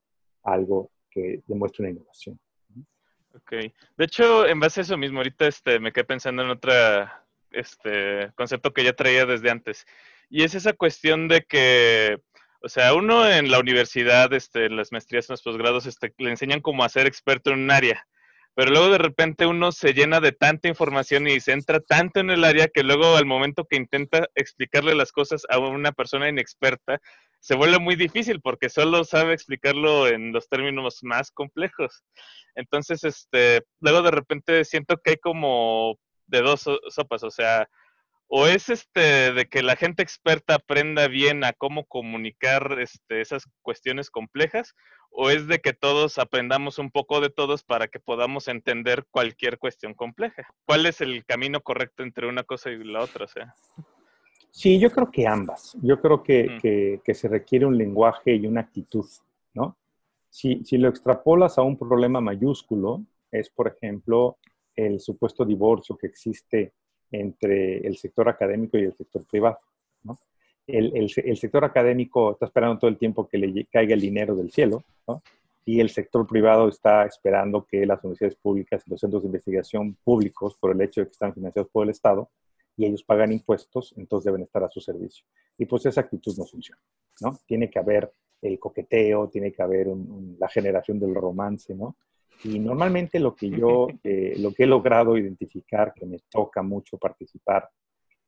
algo 0.43 0.91
que 1.11 1.43
demuestre 1.47 1.85
una 1.85 1.93
innovación. 1.93 2.39
Ok. 3.35 3.53
De 3.97 4.05
hecho, 4.05 4.47
en 4.47 4.61
base 4.61 4.81
a 4.81 4.83
eso 4.83 4.97
mismo, 4.99 5.19
ahorita 5.19 5.47
este, 5.47 5.79
me 5.79 5.93
quedé 5.93 6.05
pensando 6.05 6.43
en 6.43 6.51
otro 6.51 6.73
este, 7.53 8.31
concepto 8.35 8.73
que 8.73 8.85
ya 8.85 8.93
traía 8.93 9.25
desde 9.25 9.51
antes. 9.51 9.87
Y 10.29 10.43
es 10.43 10.55
esa 10.55 10.73
cuestión 10.73 11.29
de 11.29 11.43
que, 11.43 12.19
o 12.61 12.69
sea, 12.69 12.95
uno 12.95 13.29
en 13.29 13.51
la 13.51 13.59
universidad, 13.59 14.33
este, 14.35 14.67
en 14.67 14.77
las 14.77 14.93
maestrías, 14.93 15.29
en 15.29 15.35
los 15.35 15.43
posgrados, 15.43 15.87
este, 15.87 16.13
le 16.19 16.31
enseñan 16.31 16.61
como 16.61 16.85
a 16.85 16.89
ser 16.89 17.07
experto 17.07 17.51
en 17.51 17.61
un 17.61 17.71
área 17.71 18.07
pero 18.61 18.73
luego 18.73 18.91
de 18.91 18.99
repente 18.99 19.47
uno 19.47 19.73
se 19.73 19.95
llena 19.95 20.21
de 20.21 20.33
tanta 20.33 20.69
información 20.69 21.27
y 21.27 21.41
se 21.41 21.53
entra 21.53 21.81
tanto 21.81 22.21
en 22.21 22.29
el 22.29 22.45
área 22.45 22.69
que 22.69 22.83
luego 22.83 23.17
al 23.17 23.25
momento 23.25 23.65
que 23.65 23.77
intenta 23.77 24.29
explicarle 24.35 24.95
las 24.95 25.13
cosas 25.13 25.47
a 25.49 25.59
una 25.59 25.93
persona 25.93 26.29
inexperta, 26.29 27.01
se 27.39 27.55
vuelve 27.55 27.79
muy 27.79 27.97
difícil 27.97 28.43
porque 28.43 28.69
solo 28.69 29.05
sabe 29.05 29.33
explicarlo 29.33 30.09
en 30.09 30.35
los 30.35 30.47
términos 30.47 30.99
más 31.01 31.31
complejos. 31.31 32.05
Entonces, 32.55 33.03
este, 33.03 33.63
luego 33.81 34.03
de 34.03 34.11
repente 34.11 34.67
siento 34.67 34.99
que 34.99 35.13
hay 35.13 35.17
como 35.17 35.97
de 36.27 36.43
dos 36.43 36.69
sopas, 36.91 37.23
o 37.23 37.31
sea, 37.31 37.67
o 38.33 38.47
es 38.47 38.69
este 38.69 39.33
de 39.33 39.47
que 39.47 39.61
la 39.61 39.75
gente 39.75 40.05
experta 40.05 40.55
aprenda 40.55 41.09
bien 41.09 41.43
a 41.43 41.53
cómo 41.53 41.85
comunicar 41.85 42.79
este, 42.81 43.21
esas 43.21 43.51
cuestiones 43.61 44.09
complejas, 44.09 44.77
o 45.11 45.31
es 45.31 45.49
de 45.49 45.59
que 45.59 45.73
todos 45.73 46.17
aprendamos 46.17 46.79
un 46.79 46.93
poco 46.93 47.21
de 47.21 47.31
todos 47.31 47.65
para 47.65 47.89
que 47.89 47.99
podamos 47.99 48.47
entender 48.47 49.05
cualquier 49.11 49.59
cuestión 49.59 49.95
compleja. 49.95 50.47
¿Cuál 50.65 50.87
es 50.87 51.01
el 51.01 51.25
camino 51.25 51.61
correcto 51.61 52.05
entre 52.05 52.29
una 52.29 52.45
cosa 52.45 52.71
y 52.71 52.85
la 52.85 53.03
otra? 53.03 53.27
sea? 53.27 53.53
Sí, 54.53 54.79
yo 54.79 54.93
creo 54.93 55.11
que 55.11 55.27
ambas. 55.27 55.77
Yo 55.83 56.01
creo 56.01 56.23
que, 56.23 57.01
que, 57.05 57.15
se 57.15 57.27
requiere 57.27 57.67
un 57.67 57.77
lenguaje 57.77 58.37
y 58.37 58.47
una 58.47 58.61
actitud, 58.61 59.07
¿no? 59.55 59.77
Si, 60.29 60.65
si 60.65 60.79
lo 60.79 60.89
extrapolas 60.89 61.59
a 61.59 61.63
un 61.63 61.77
problema 61.77 62.21
mayúsculo, 62.21 63.05
es, 63.33 63.51
por 63.51 63.67
ejemplo, 63.67 64.39
el 64.77 65.01
supuesto 65.01 65.45
divorcio 65.45 65.97
que 65.97 66.07
existe 66.07 66.75
entre 67.11 67.79
el 67.87 67.97
sector 67.97 68.29
académico 68.29 68.79
y 68.79 68.85
el 68.85 68.95
sector 68.95 69.25
privado. 69.27 69.59
El, 70.67 70.93
el, 70.95 71.37
sector 71.37 71.65
académico 71.65 72.33
está 72.33 72.47
esperando 72.47 72.79
todo 72.79 72.91
el 72.91 72.97
tiempo 72.97 73.27
que 73.27 73.39
le 73.39 73.65
caiga 73.65 73.95
el 73.95 74.01
dinero 74.01 74.37
del 74.37 74.53
cielo, 74.53 74.85
y 75.65 75.81
el 75.81 75.91
sector 75.91 76.27
privado 76.27 76.69
está 76.69 77.05
esperando 77.07 77.67
que 77.67 77.85
las 77.87 78.03
universidades 78.05 78.37
públicas 78.37 78.83
y 78.87 78.91
los 78.91 79.01
centros 79.01 79.23
de 79.23 79.29
investigación 79.29 79.97
públicos, 80.05 80.57
por 80.61 80.73
el 80.73 80.81
hecho 80.81 81.01
de 81.01 81.07
que 81.07 81.13
están 81.13 81.35
financiados 81.35 81.71
por 81.71 81.85
el 81.85 81.91
Estado, 81.91 82.31
y 82.77 82.87
ellos 82.87 83.03
pagan 83.03 83.33
impuestos, 83.33 83.93
entonces 83.97 84.27
deben 84.27 84.43
estar 84.43 84.63
a 84.63 84.71
su 84.71 84.81
servicio. 84.81 85.25
Y 85.59 85.67
pues 85.67 85.85
esa 85.87 86.03
actitud 86.03 86.35
no 86.39 86.45
funciona, 86.45 86.81
¿no? 87.21 87.39
Tiene 87.47 87.69
que 87.69 87.79
haber 87.79 88.13
el 88.41 88.59
coqueteo, 88.59 89.29
tiene 89.29 89.53
que 89.53 89.63
haber 89.63 89.89
la 90.39 90.49
generación 90.49 90.99
del 90.99 91.15
romance, 91.15 91.75
¿no? 91.75 91.97
Y 92.45 92.59
normalmente 92.59 93.21
lo 93.21 93.35
que 93.35 93.51
yo, 93.51 93.89
eh, 94.05 94.35
lo 94.39 94.53
que 94.53 94.65
he 94.65 94.67
logrado 94.67 95.17
identificar, 95.17 95.93
que 95.95 96.07
me 96.07 96.19
toca 96.31 96.63
mucho 96.63 96.97
participar 96.99 97.69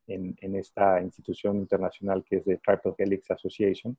en, 0.07 0.35
en, 0.41 0.55
esta 0.55 1.01
institución 1.01 1.57
internacional 1.57 2.23
que 2.23 2.37
es 2.37 2.45
de 2.45 2.57
Triple 2.57 2.93
Helix 2.97 3.31
Association, 3.31 3.97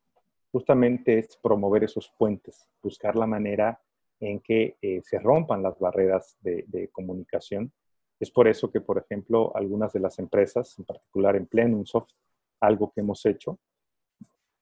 justamente 0.52 1.18
es 1.18 1.36
promover 1.36 1.84
esos 1.84 2.12
puentes, 2.16 2.68
buscar 2.82 3.16
la 3.16 3.26
manera 3.26 3.80
en 4.20 4.40
que 4.40 4.76
eh, 4.80 5.00
se 5.02 5.18
rompan 5.18 5.62
las 5.62 5.78
barreras 5.78 6.36
de, 6.40 6.64
de, 6.68 6.88
comunicación. 6.88 7.72
Es 8.20 8.30
por 8.30 8.46
eso 8.46 8.70
que, 8.70 8.80
por 8.80 8.98
ejemplo, 8.98 9.54
algunas 9.56 9.92
de 9.92 10.00
las 10.00 10.18
empresas, 10.18 10.78
en 10.78 10.84
particular 10.84 11.34
en 11.34 11.46
Plenumsoft, 11.46 12.10
algo 12.60 12.92
que 12.92 13.00
hemos 13.00 13.26
hecho, 13.26 13.58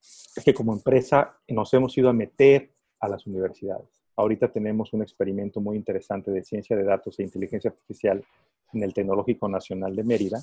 es 0.01 0.43
que 0.45 0.55
como 0.55 0.73
empresa 0.73 1.39
nos 1.49 1.75
hemos 1.75 1.97
ido 1.99 2.09
a 2.09 2.15
meter 2.15 2.73
a 2.99 3.09
las 3.09 3.27
universidades 3.27 4.02
Ahorita 4.17 4.53
tenemos 4.53 4.93
un 4.93 5.03
experimento 5.03 5.61
muy 5.61 5.77
interesante 5.77 6.31
de 6.31 6.45
ciencia 6.45 6.77
de 6.77 6.85
datos 6.85 7.19
e 7.19 7.23
inteligencia 7.23 7.71
artificial 7.71 8.23
en 8.73 8.83
el 8.83 8.93
Tecnológico 8.93 9.49
Nacional 9.49 9.97
de 9.97 10.05
Mérida. 10.05 10.43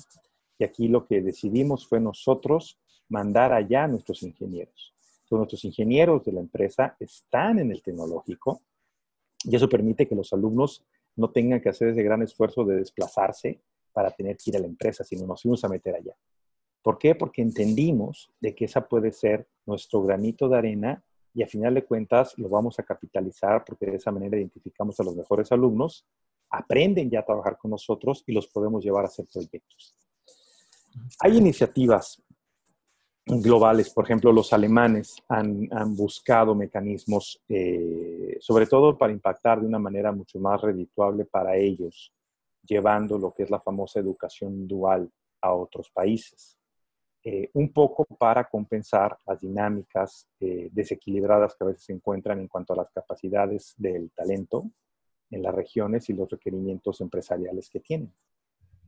Y 0.58 0.64
aquí 0.64 0.88
lo 0.88 1.06
que 1.06 1.22
decidimos 1.22 1.86
fue 1.86 2.00
nosotros 2.00 2.78
mandar 3.08 3.52
allá 3.52 3.84
a 3.84 3.88
nuestros 3.88 4.22
ingenieros. 4.22 4.94
Entonces, 5.22 5.38
nuestros 5.38 5.64
ingenieros 5.64 6.24
de 6.24 6.32
la 6.32 6.40
empresa 6.40 6.96
están 6.98 7.58
en 7.58 7.70
el 7.70 7.82
tecnológico 7.82 8.62
y 9.44 9.54
eso 9.54 9.68
permite 9.68 10.06
que 10.08 10.14
los 10.14 10.32
alumnos 10.32 10.84
no 11.16 11.30
tengan 11.30 11.60
que 11.60 11.68
hacer 11.68 11.88
ese 11.88 12.02
gran 12.02 12.22
esfuerzo 12.22 12.64
de 12.64 12.76
desplazarse 12.76 13.60
para 13.92 14.10
tener 14.10 14.36
que 14.36 14.50
ir 14.50 14.56
a 14.56 14.60
la 14.60 14.66
empresa, 14.66 15.04
sino 15.04 15.26
nos 15.26 15.42
fuimos 15.42 15.62
a 15.64 15.68
meter 15.68 15.94
allá. 15.94 16.14
¿Por 16.82 16.98
qué? 16.98 17.14
Porque 17.14 17.42
entendimos 17.42 18.30
de 18.40 18.54
que 18.54 18.64
esa 18.64 18.88
puede 18.88 19.12
ser 19.12 19.46
nuestro 19.66 20.02
granito 20.02 20.48
de 20.48 20.58
arena 20.58 21.04
y 21.34 21.42
a 21.42 21.46
final 21.46 21.74
de 21.74 21.84
cuentas 21.84 22.36
lo 22.38 22.48
vamos 22.48 22.78
a 22.78 22.82
capitalizar 22.82 23.64
porque 23.64 23.86
de 23.86 23.96
esa 23.96 24.10
manera 24.10 24.36
identificamos 24.36 24.98
a 25.00 25.04
los 25.04 25.16
mejores 25.16 25.50
alumnos, 25.52 26.06
aprenden 26.50 27.10
ya 27.10 27.20
a 27.20 27.24
trabajar 27.24 27.56
con 27.56 27.70
nosotros 27.70 28.24
y 28.26 28.32
los 28.32 28.48
podemos 28.48 28.84
llevar 28.84 29.04
a 29.04 29.08
hacer 29.08 29.26
proyectos. 29.32 29.94
Hay 31.20 31.36
iniciativas 31.36 32.22
globales, 33.24 33.90
por 33.90 34.04
ejemplo, 34.04 34.32
los 34.32 34.52
alemanes 34.52 35.16
han, 35.28 35.68
buscado 35.94 36.54
mecanismos, 36.54 37.40
eh, 37.48 38.36
sobre 38.40 38.66
todo 38.66 38.98
para 38.98 39.12
impactar 39.12 39.60
de 39.60 39.66
una 39.66 39.78
manera 39.78 40.10
mucho 40.10 40.40
más 40.40 40.60
redituable 40.60 41.24
para 41.24 41.56
ellos, 41.56 42.12
llevando 42.64 43.18
lo 43.18 43.32
que 43.32 43.44
es 43.44 43.50
la 43.50 43.60
famosa 43.60 44.00
educación 44.00 44.66
dual 44.66 45.10
a 45.40 45.54
otros 45.54 45.90
países. 45.90 46.59
Eh, 47.22 47.50
un 47.52 47.70
poco 47.70 48.06
para 48.06 48.44
compensar 48.48 49.18
las 49.26 49.40
dinámicas 49.40 50.26
eh, 50.40 50.70
desequilibradas 50.72 51.54
que 51.54 51.64
a 51.64 51.66
veces 51.66 51.84
se 51.84 51.92
encuentran 51.92 52.40
en 52.40 52.48
cuanto 52.48 52.72
a 52.72 52.76
las 52.76 52.90
capacidades 52.90 53.74
del 53.76 54.10
talento 54.12 54.70
en 55.30 55.42
las 55.42 55.54
regiones 55.54 56.08
y 56.08 56.14
los 56.14 56.30
requerimientos 56.30 57.00
empresariales 57.02 57.68
que 57.68 57.80
tienen. 57.80 58.12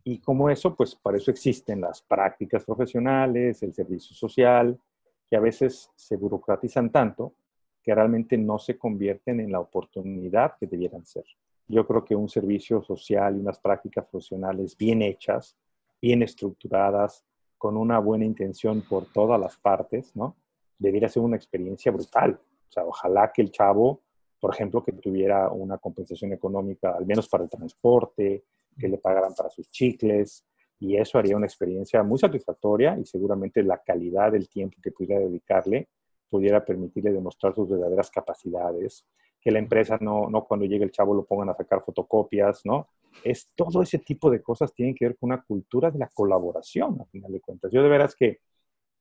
Y 0.05 0.19
como 0.19 0.49
eso, 0.49 0.75
pues 0.75 0.95
para 0.95 1.19
eso 1.19 1.31
existen 1.31 1.83
las 1.83 2.03
prácticas 2.03 2.65
profesionales, 2.65 3.63
el 3.63 3.75
servicio 3.75 4.17
social, 4.17 4.81
que 5.29 5.37
a 5.37 5.41
veces 5.41 5.91
se 5.95 6.17
burocratizan 6.17 6.91
tanto 6.91 7.35
que 7.83 7.95
realmente 7.95 8.39
no 8.39 8.59
se 8.59 8.79
convierten 8.79 9.41
en 9.41 9.53
la 9.53 9.61
oportunidad 9.61 10.57
que 10.59 10.67
debieran 10.67 11.05
ser. 11.05 11.25
Yo 11.69 11.87
creo 11.87 12.05
que 12.05 12.15
un 12.15 12.29
servicio 12.29 12.83
social 12.83 13.37
y 13.37 13.41
unas 13.41 13.59
prácticas 13.59 14.07
profesionales 14.07 14.77
bien 14.77 15.03
hechas, 15.03 15.57
bien 16.01 16.23
estructuradas, 16.23 17.25
con 17.63 17.77
una 17.77 18.01
buena 18.01 18.25
intención 18.25 18.83
por 18.83 19.07
todas 19.13 19.39
las 19.39 19.57
partes, 19.57 20.17
¿no? 20.17 20.35
Debería 20.77 21.09
ser 21.09 21.23
una 21.23 21.37
experiencia 21.37 21.93
brutal. 21.93 22.41
O 22.69 22.73
sea, 22.73 22.85
ojalá 22.85 23.31
que 23.33 23.41
el 23.41 23.53
chavo, 23.53 24.01
por 24.41 24.53
ejemplo, 24.53 24.83
que 24.83 24.91
tuviera 24.91 25.49
una 25.49 25.79
compensación 25.79 26.33
económica, 26.33 26.91
al 26.91 27.07
menos 27.07 27.29
para 27.29 27.45
el 27.45 27.49
transporte, 27.49 28.43
que 28.77 28.89
le 28.89 28.99
pagaran 28.99 29.33
para 29.37 29.49
sus 29.49 29.71
chicles, 29.71 30.45
y 30.81 30.97
eso 30.97 31.21
haría 31.21 31.37
una 31.37 31.47
experiencia 31.47 32.03
muy 32.03 32.19
satisfactoria 32.19 32.99
y 32.99 33.07
seguramente 33.07 33.63
la 33.63 33.79
calidad 33.79 34.33
del 34.33 34.49
tiempo 34.49 34.79
que 34.83 34.91
pudiera 34.91 35.21
dedicarle 35.21 35.89
pudiera 36.29 36.65
permitirle 36.65 37.13
demostrar 37.13 37.55
sus 37.55 37.69
verdaderas 37.69 38.11
capacidades, 38.11 39.07
que 39.41 39.53
la 39.53 39.61
empresa 39.61 39.99
no, 40.01 40.29
no 40.29 40.47
cuando 40.47 40.67
llegue 40.67 40.83
el 40.83 40.91
chavo 40.91 41.15
lo 41.15 41.25
pongan 41.25 41.51
a 41.51 41.55
sacar 41.55 41.85
fotocopias, 41.85 42.63
¿no? 42.65 42.89
Es 43.25 43.51
todo 43.55 43.83
ese 43.83 43.99
tipo 43.99 44.31
de 44.31 44.43
cosas 44.43 44.75
tienen 44.75 44.95
que 44.95 45.07
ver 45.07 45.17
con 45.17 45.31
una 45.31 45.43
cultura 45.43 45.91
de 45.91 45.99
la 45.99 46.09
colaboración, 46.09 47.01
a 47.01 47.05
final 47.07 47.33
de 47.33 47.41
cuentas. 47.41 47.71
Yo 47.73 47.83
de 47.83 47.89
veras 47.89 48.17
que 48.17 48.41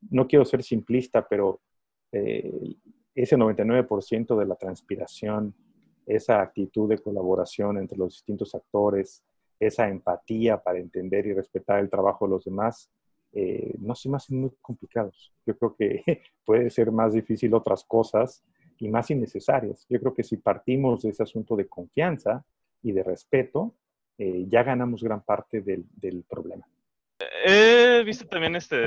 no 0.09 0.27
quiero 0.27 0.45
ser 0.45 0.63
simplista, 0.63 1.27
pero 1.27 1.61
eh, 2.11 2.75
ese 3.15 3.37
99% 3.37 4.37
de 4.37 4.45
la 4.45 4.55
transpiración, 4.55 5.53
esa 6.05 6.41
actitud 6.41 6.89
de 6.89 6.97
colaboración 6.97 7.77
entre 7.77 7.97
los 7.97 8.13
distintos 8.13 8.55
actores, 8.55 9.23
esa 9.59 9.87
empatía 9.87 10.57
para 10.57 10.79
entender 10.79 11.27
y 11.27 11.33
respetar 11.33 11.79
el 11.79 11.89
trabajo 11.89 12.25
de 12.25 12.31
los 12.31 12.45
demás, 12.45 12.89
eh, 13.33 13.75
no 13.79 13.95
se 13.95 14.09
me 14.09 14.17
hacen 14.17 14.41
muy 14.41 14.51
complicados. 14.61 15.33
Yo 15.45 15.57
creo 15.57 15.75
que 15.75 16.03
puede 16.45 16.69
ser 16.69 16.91
más 16.91 17.13
difícil 17.13 17.53
otras 17.53 17.83
cosas 17.85 18.43
y 18.79 18.89
más 18.89 19.09
innecesarias. 19.11 19.85
Yo 19.89 19.99
creo 19.99 20.13
que 20.13 20.23
si 20.23 20.37
partimos 20.37 21.03
de 21.03 21.09
ese 21.09 21.23
asunto 21.23 21.55
de 21.55 21.67
confianza 21.67 22.43
y 22.81 22.91
de 22.91 23.03
respeto, 23.03 23.75
eh, 24.23 24.45
ya 24.49 24.61
ganamos 24.61 25.01
gran 25.01 25.21
parte 25.21 25.61
del, 25.61 26.23
problema. 26.29 26.63
he 27.43 28.03
visto 28.05 28.27
también 28.27 28.55
este, 28.55 28.77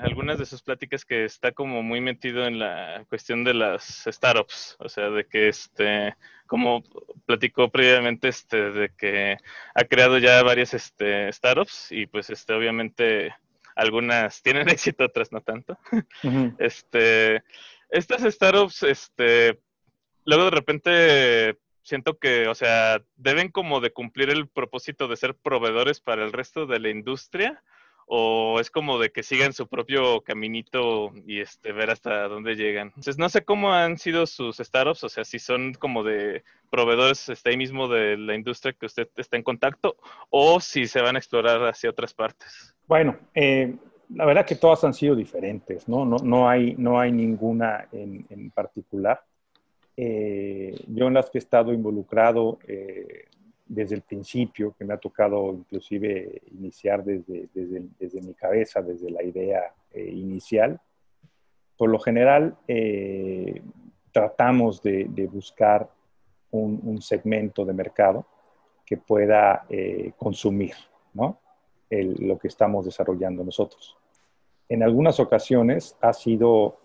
algunas 0.00 0.38
de 0.38 0.46
sus 0.46 0.62
pláticas 0.62 1.04
que 1.04 1.26
está 1.26 1.52
como 1.52 1.82
muy 1.82 2.00
metido 2.00 2.46
en 2.46 2.58
la 2.58 3.04
cuestión 3.10 3.44
de 3.44 3.52
las 3.52 4.04
startups, 4.06 4.76
o 4.78 4.88
sea, 4.88 5.10
de 5.10 5.26
que 5.26 5.48
este, 5.48 6.16
como 6.46 6.82
platicó 7.26 7.68
previamente, 7.68 8.28
este, 8.28 8.70
de 8.70 8.88
que 8.96 9.36
ha 9.74 9.84
creado 9.84 10.16
ya 10.16 10.42
varias 10.42 10.72
este, 10.72 11.30
startups 11.34 11.92
y 11.92 12.06
pues 12.06 12.30
este, 12.30 12.54
obviamente 12.54 13.34
algunas 13.74 14.40
tienen 14.40 14.68
éxito, 14.70 15.04
otras 15.04 15.32
no 15.32 15.42
tanto. 15.42 15.78
Este, 16.58 17.42
estas 17.90 18.22
startups, 18.22 18.84
este, 18.84 19.60
luego 20.24 20.44
de 20.44 20.50
repente 20.50 21.58
siento 21.86 22.18
que, 22.18 22.48
o 22.48 22.54
sea, 22.54 23.00
deben 23.16 23.50
como 23.50 23.80
de 23.80 23.92
cumplir 23.92 24.28
el 24.30 24.48
propósito 24.48 25.06
de 25.06 25.16
ser 25.16 25.36
proveedores 25.36 26.00
para 26.00 26.24
el 26.24 26.32
resto 26.32 26.66
de 26.66 26.80
la 26.80 26.90
industria 26.90 27.62
o 28.06 28.60
es 28.60 28.70
como 28.70 28.98
de 28.98 29.10
que 29.10 29.22
sigan 29.22 29.52
su 29.52 29.66
propio 29.66 30.20
caminito 30.22 31.12
y 31.26 31.40
este 31.40 31.72
ver 31.72 31.90
hasta 31.90 32.28
dónde 32.28 32.54
llegan. 32.54 32.88
Entonces 32.88 33.18
no 33.18 33.28
sé 33.28 33.44
cómo 33.44 33.72
han 33.72 33.98
sido 33.98 34.26
sus 34.26 34.58
startups, 34.58 35.04
o 35.04 35.08
sea, 35.08 35.24
si 35.24 35.38
son 35.38 35.74
como 35.74 36.04
de 36.04 36.44
proveedores 36.70 37.28
este, 37.28 37.50
ahí 37.50 37.56
mismo 37.56 37.88
de 37.88 38.16
la 38.16 38.34
industria 38.34 38.72
que 38.72 38.86
usted 38.86 39.08
está 39.16 39.36
en 39.36 39.42
contacto 39.42 39.96
o 40.30 40.60
si 40.60 40.86
se 40.86 41.00
van 41.00 41.16
a 41.16 41.18
explorar 41.18 41.64
hacia 41.66 41.90
otras 41.90 42.14
partes. 42.14 42.74
Bueno, 42.86 43.16
eh, 43.34 43.74
la 44.10 44.24
verdad 44.24 44.46
que 44.46 44.54
todas 44.56 44.82
han 44.84 44.94
sido 44.94 45.16
diferentes, 45.16 45.88
¿no? 45.88 46.04
No, 46.04 46.16
no, 46.18 46.48
hay, 46.48 46.74
no 46.78 47.00
hay 47.00 47.10
ninguna 47.10 47.88
en, 47.92 48.26
en 48.30 48.50
particular. 48.50 49.20
Eh, 49.96 50.78
yo 50.88 51.06
en 51.06 51.14
las 51.14 51.30
que 51.30 51.38
he 51.38 51.40
estado 51.40 51.72
involucrado 51.72 52.58
eh, 52.66 53.24
desde 53.66 53.94
el 53.94 54.02
principio, 54.02 54.74
que 54.78 54.84
me 54.84 54.92
ha 54.92 54.98
tocado 54.98 55.54
inclusive 55.54 56.42
iniciar 56.52 57.02
desde, 57.02 57.48
desde, 57.54 58.20
mi 58.20 58.34
cabeza, 58.34 58.82
desde 58.82 59.10
la 59.10 59.22
idea 59.22 59.72
eh, 59.92 60.04
inicial, 60.04 60.78
por 61.78 61.90
lo 61.90 61.98
general 61.98 62.56
tratamos 64.12 64.82
de, 64.82 65.28
buscar 65.30 65.90
un, 66.50 67.02
segmento 67.02 67.66
de 67.66 67.74
mercado 67.74 68.24
que 68.86 68.96
pueda 68.96 69.66
consumir 70.16 70.72
¿no? 71.12 71.38
lo 71.90 72.38
que 72.38 72.48
estamos 72.48 72.86
desarrollando 72.86 73.44
nosotros. 73.44 73.94
En 74.70 74.82
algunas 74.82 75.20
ocasiones 75.20 75.98
ha 76.00 76.14
sido 76.14 76.78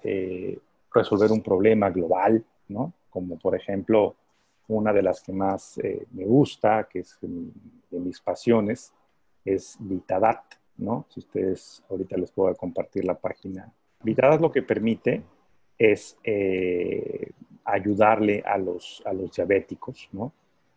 resolver 0.94 1.32
un 1.32 1.42
problema 1.42 1.90
global, 1.90 2.44
¿no? 2.68 2.94
Como 3.12 3.38
por 3.38 3.56
ejemplo 3.56 4.16
una 4.68 4.94
de 4.94 5.04
las 5.04 5.22
que 5.22 5.34
más 5.34 5.78
eh, 5.80 6.08
me 6.12 6.26
gusta, 6.26 6.88
que 6.90 7.00
es 7.00 7.18
de 7.22 8.00
mis 8.00 8.20
pasiones, 8.22 8.94
es 9.44 9.78
Vitadat, 9.80 10.42
¿no? 10.78 11.06
Si 11.10 11.20
ustedes 11.20 11.84
ahorita 11.90 12.18
les 12.18 12.32
puedo 12.32 12.56
compartir 12.56 13.06
la 13.06 13.16
página. 13.16 13.72
Vitadat 14.04 14.40
lo 14.40 14.52
que 14.52 14.62
permite 14.62 15.24
es 15.78 16.18
eh, 16.24 17.32
ayudarle 17.66 18.44
a 18.46 18.58
los, 18.58 19.04
a 19.06 19.14
los 19.14 19.36
diabéticos, 19.36 20.10
¿no? 20.14 20.32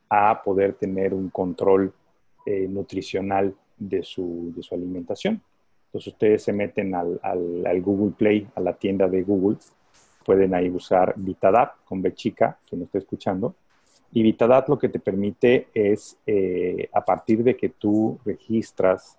A 0.08 0.42
poder 0.42 0.74
tener 0.74 1.14
un 1.14 1.30
control 1.30 1.92
eh, 2.46 2.66
nutricional 2.68 3.54
de 3.76 4.02
su, 4.02 4.52
de 4.54 4.62
su, 4.62 4.74
alimentación. 4.74 5.40
Entonces 5.86 6.12
ustedes 6.12 6.42
se 6.42 6.52
meten 6.52 6.94
al, 6.94 7.20
al, 7.22 7.64
al 7.66 7.80
Google 7.80 8.12
Play, 8.16 8.48
a 8.54 8.60
la 8.60 8.72
tienda 8.74 9.08
de 9.08 9.22
Google, 9.22 9.58
pueden 10.24 10.54
ahí 10.54 10.70
usar 10.70 11.14
Vitadap 11.16 11.84
con 11.84 12.02
B 12.02 12.14
chica, 12.14 12.58
quien 12.68 12.82
esté 12.82 12.98
escuchando. 12.98 13.54
Y 14.12 14.22
Vitadap 14.22 14.68
lo 14.68 14.78
que 14.78 14.88
te 14.88 14.98
permite 14.98 15.68
es, 15.74 16.16
eh, 16.26 16.88
a 16.92 17.04
partir 17.04 17.42
de 17.42 17.56
que 17.56 17.70
tú 17.70 18.18
registras 18.24 19.18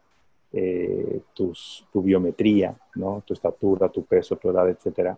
eh, 0.53 1.21
tus, 1.33 1.85
tu 1.91 2.01
biometría, 2.01 2.75
¿no? 2.95 3.21
tu 3.25 3.33
estatura, 3.33 3.89
tu 3.89 4.05
peso, 4.05 4.37
tu 4.37 4.49
edad, 4.49 4.69
etcétera, 4.69 5.17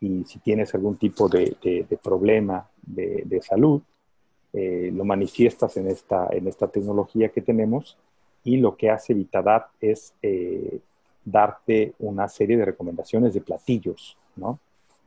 y 0.00 0.24
si 0.24 0.38
tienes 0.38 0.74
algún 0.74 0.96
tipo 0.96 1.28
de, 1.28 1.56
de, 1.60 1.98
problema 2.02 2.66
de, 2.80 3.22
de 3.26 3.42
salud, 3.42 3.82
eh, 4.52 4.90
lo 4.94 5.04
manifiestas 5.04 5.76
en 5.76 5.88
esta, 5.88 6.28
en 6.30 6.46
esta 6.46 6.68
tecnología 6.68 7.28
que 7.28 7.42
tenemos 7.42 7.98
y 8.42 8.56
lo 8.56 8.76
que 8.76 8.90
hace 8.90 9.12
Vitadap 9.12 9.70
es 9.80 10.14
darte 11.24 11.92
una 11.98 12.28
serie 12.28 12.56
de 12.56 12.64
recomendaciones 12.64 13.34
de 13.34 13.42
platillos, 13.42 14.16
¿no? 14.36 14.58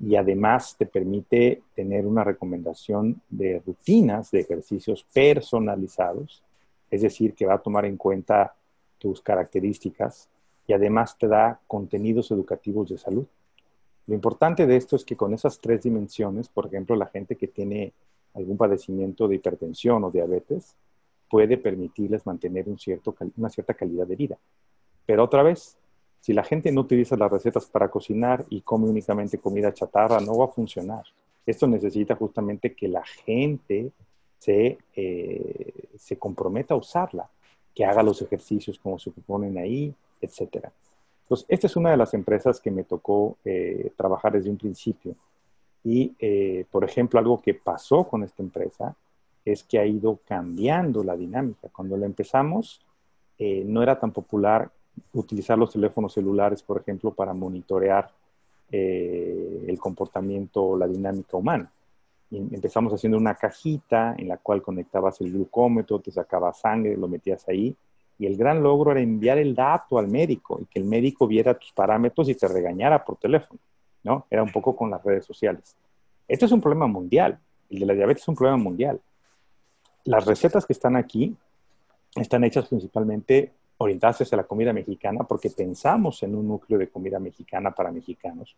Y 0.06 0.18
además 0.18 0.76
te 0.78 0.86
permite 0.86 1.62
tener 1.76 2.06
una 2.06 2.26
recomendación 2.26 3.22
de 3.30 3.62
rutinas 3.66 4.32
de 4.32 4.42
ejercicios 4.42 5.06
personalizados, 5.14 6.44
es 6.92 7.02
decir, 7.04 7.34
que 7.34 7.46
va 7.46 7.56
a 7.56 7.62
tomar 7.62 7.86
en 7.86 7.96
cuenta 7.96 8.54
tus 8.98 9.22
características 9.22 10.28
y 10.68 10.74
además 10.74 11.18
te 11.18 11.28
da 11.28 11.60
contenidos 11.68 12.32
educativos 12.32 12.90
de 12.90 12.98
salud. 12.98 13.26
Lo 14.08 14.14
importante 14.14 14.68
de 14.68 14.76
esto 14.76 14.98
es 14.98 15.06
que 15.06 15.16
con 15.16 15.34
esas 15.34 15.60
tres 15.60 15.84
dimensiones, 15.84 16.50
por 16.50 16.66
ejemplo, 16.66 16.98
la 16.98 17.08
gente 17.08 17.38
que 17.38 17.48
tiene 17.48 17.94
algún 18.34 18.58
padecimiento 18.58 19.30
de 19.30 19.36
hipertensión 19.36 20.04
o 20.04 20.12
diabetes, 20.12 20.76
puede 21.30 21.58
permitirles 21.58 22.26
mantener 22.26 22.66
una 22.68 23.50
cierta 23.50 23.74
calidad 23.74 24.06
de 24.06 24.16
vida. 24.18 24.38
Pero 25.06 25.24
otra 25.24 25.44
vez, 25.44 25.78
si 26.24 26.32
la 26.32 26.46
gente 26.46 26.72
no 26.72 26.82
utiliza 26.82 27.18
las 27.18 27.30
recetas 27.30 27.66
para 27.66 27.90
cocinar 27.90 28.46
y 28.50 28.62
come 28.62 28.88
únicamente 28.88 29.40
comida 29.40 29.74
chatarra, 29.74 30.22
no 30.22 30.38
va 30.38 30.46
a 30.46 30.48
funcionar. 30.48 31.04
Esto 31.46 31.68
necesita 31.68 32.16
justamente 32.16 32.74
que 32.74 32.88
la 32.88 33.04
gente 33.04 33.92
se, 34.40 34.78
eh, 34.96 35.74
se 35.98 36.18
comprometa 36.18 36.76
a 36.76 36.78
usarla, 36.78 37.30
que 37.76 37.84
haga 37.84 38.02
los 38.02 38.22
ejercicios 38.22 38.80
como 38.80 38.98
se 39.00 39.12
proponen 39.12 39.58
ahí, 39.58 39.94
etc. 40.22 40.70
Entonces, 41.24 41.46
esta 41.50 41.68
es 41.68 41.76
una 41.76 41.92
de 41.92 41.98
las 41.98 42.14
empresas 42.14 42.62
que 42.62 42.72
me 42.72 42.86
tocó 42.86 43.36
eh, 43.44 43.92
trabajar 43.98 44.32
desde 44.32 44.50
un 44.50 44.58
principio. 44.58 45.18
Y, 45.84 46.16
eh, 46.20 46.64
por 46.72 46.86
ejemplo, 46.86 47.20
algo 47.20 47.42
que 47.42 47.54
pasó 47.54 48.06
con 48.08 48.24
esta 48.24 48.42
empresa 48.42 48.96
es 49.44 49.62
que 49.64 49.78
ha 49.78 49.86
ido 49.86 50.18
cambiando 50.26 51.04
la 51.04 51.18
dinámica. 51.18 51.68
Cuando 51.68 51.98
la 51.98 52.06
empezamos, 52.06 52.80
no 53.38 53.84
era 53.84 54.00
tan 54.00 54.14
popular 54.14 54.72
utilizar 55.14 55.58
los 55.58 55.72
teléfonos 55.72 56.14
celulares, 56.14 56.62
por 56.64 56.80
ejemplo, 56.80 57.12
para 57.12 57.34
monitorear 57.34 58.10
eh, 58.72 59.66
el 59.68 59.80
comportamiento 59.80 60.64
o 60.64 60.78
la 60.78 60.88
dinámica 60.88 61.38
humana. 61.38 61.72
Y 62.32 62.38
empezamos 62.38 62.94
haciendo 62.94 63.18
una 63.18 63.36
cajita 63.36 64.16
en 64.18 64.28
la 64.28 64.38
cual 64.38 64.62
conectabas 64.62 65.22
el 65.22 65.32
glucómetro, 65.32 66.00
te 66.00 66.12
sacabas 66.12 66.60
sangre, 66.60 66.98
lo 66.98 67.08
metías 67.08 67.48
ahí. 67.48 67.76
Y 68.18 68.26
el 68.26 68.38
gran 68.38 68.64
logro 68.64 68.92
era 68.92 69.02
enviar 69.02 69.38
el 69.38 69.54
dato 69.54 70.00
al 70.00 70.08
médico 70.08 70.60
y 70.62 70.66
que 70.66 70.80
el 70.80 70.86
médico 70.86 71.28
viera 71.28 71.54
tus 71.54 71.72
parámetros 71.72 72.30
y 72.30 72.36
te 72.36 72.48
regañara 72.48 73.04
por 73.04 73.18
teléfono. 73.18 73.60
¿no? 74.04 74.26
Era 74.30 74.44
un 74.44 74.52
poco 74.52 74.76
con 74.76 74.90
las 74.90 75.04
redes 75.04 75.26
sociales. 75.26 75.76
Esto 76.28 76.46
es 76.46 76.52
un 76.52 76.62
problema 76.62 76.88
mundial. 76.88 77.40
El 77.70 77.80
de 77.80 77.86
la 77.86 77.94
diabetes 77.94 78.24
es 78.24 78.28
un 78.28 78.36
problema 78.36 78.58
mundial. 78.58 79.00
Las 80.06 80.26
recetas 80.26 80.66
que 80.66 80.74
están 80.74 80.96
aquí 80.96 81.36
están 82.16 82.44
hechas 82.44 82.68
principalmente 82.68 83.52
orientadas 83.84 84.22
hacia 84.22 84.38
la 84.38 84.44
comida 84.44 84.74
mexicana 84.74 85.24
porque 85.24 85.50
pensamos 85.50 86.24
en 86.24 86.36
un 86.36 86.48
núcleo 86.48 86.80
de 86.80 86.90
comida 86.90 87.20
mexicana 87.20 87.72
para 87.72 87.92
mexicanos 87.92 88.56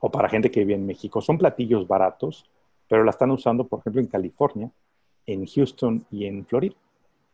o 0.00 0.10
para 0.10 0.28
gente 0.28 0.50
que 0.50 0.60
vive 0.60 0.74
en 0.74 0.86
México. 0.86 1.20
Son 1.20 1.38
platillos 1.38 1.86
baratos, 1.86 2.44
pero 2.88 3.04
la 3.04 3.10
están 3.10 3.30
usando, 3.30 3.66
por 3.66 3.80
ejemplo, 3.80 4.00
en 4.00 4.08
California, 4.08 4.70
en 5.26 5.46
Houston 5.46 6.04
y 6.10 6.26
en 6.26 6.44
Florida. 6.46 6.74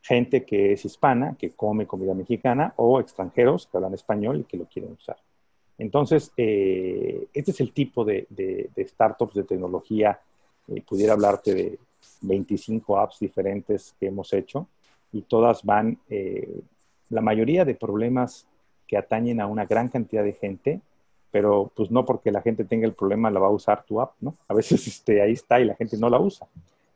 Gente 0.03 0.45
que 0.45 0.73
es 0.73 0.85
hispana, 0.85 1.37
que 1.39 1.51
come 1.51 1.87
comida 1.87 2.15
mexicana, 2.15 2.73
o 2.77 3.01
extranjeros 3.01 3.67
que 3.67 3.77
hablan 3.77 3.95
español 3.95 4.41
y 4.41 4.45
que 4.45 4.57
lo 4.57 4.67
quieren 4.67 4.93
usar. 4.93 5.17
Entonces, 5.79 6.33
eh, 6.37 7.27
este 7.33 7.51
es 7.51 7.61
el 7.61 7.73
tipo 7.73 8.05
de, 8.05 8.27
startups 8.79 9.35
de 9.35 9.45
tecnología. 9.45 10.21
Eh, 10.69 10.83
pudiera 10.83 11.15
hablarte 11.15 11.55
de 11.55 11.79
25 12.23 12.99
apps 12.99 13.19
diferentes 13.19 13.95
que 13.99 14.07
hemos 14.07 14.33
hecho 14.33 14.69
y 15.13 15.23
todas 15.23 15.65
van, 15.65 15.99
eh, 16.09 16.61
la 17.09 17.21
mayoría 17.21 17.65
de 17.65 17.75
problemas 17.75 18.47
que 18.87 18.97
atañen 18.97 19.41
a 19.41 19.47
una 19.47 19.67
gran 19.67 19.89
cantidad 19.89 20.25
de 20.25 20.33
gente, 20.33 20.81
pero 21.31 21.71
pues 21.75 21.91
no 21.91 22.05
porque 22.05 22.33
la 22.33 22.43
gente 22.43 22.65
tenga 22.65 22.87
el 22.87 22.95
problema 22.95 23.31
la 23.31 23.41
va 23.41 23.49
a 23.49 23.51
usar 23.51 23.85
tu 23.85 24.01
app, 24.01 24.15
¿no? 24.21 24.35
A 24.49 24.55
veces 24.55 24.87
este, 24.87 25.23
ahí 25.23 25.33
está 25.33 25.61
y 25.61 25.65
la 25.65 25.75
gente 25.75 25.97
no 25.97 26.09
la 26.09 26.19
usa. 26.19 26.47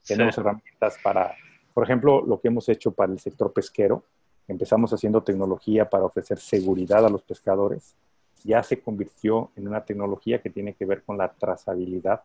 Tenemos 0.06 0.36
herramientas 0.36 0.98
para, 1.02 1.34
por 1.72 1.84
ejemplo, 1.84 2.22
lo 2.24 2.40
que 2.40 2.48
hemos 2.48 2.68
hecho 2.68 2.92
para 2.92 3.12
el 3.12 3.18
sector 3.18 3.52
pesquero. 3.52 4.02
Empezamos 4.46 4.92
haciendo 4.92 5.22
tecnología 5.22 5.88
para 5.88 6.04
ofrecer 6.04 6.38
seguridad 6.38 7.06
a 7.06 7.08
los 7.08 7.22
pescadores. 7.22 7.96
Ya 8.44 8.62
se 8.62 8.80
convirtió 8.82 9.50
en 9.56 9.66
una 9.68 9.84
tecnología 9.84 10.42
que 10.42 10.50
tiene 10.50 10.74
que 10.74 10.84
ver 10.84 11.02
con 11.02 11.16
la 11.16 11.32
trazabilidad. 11.32 12.22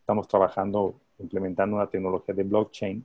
Estamos 0.00 0.28
trabajando, 0.28 0.94
implementando 1.18 1.76
una 1.76 1.86
tecnología 1.86 2.34
de 2.34 2.42
blockchain 2.42 3.04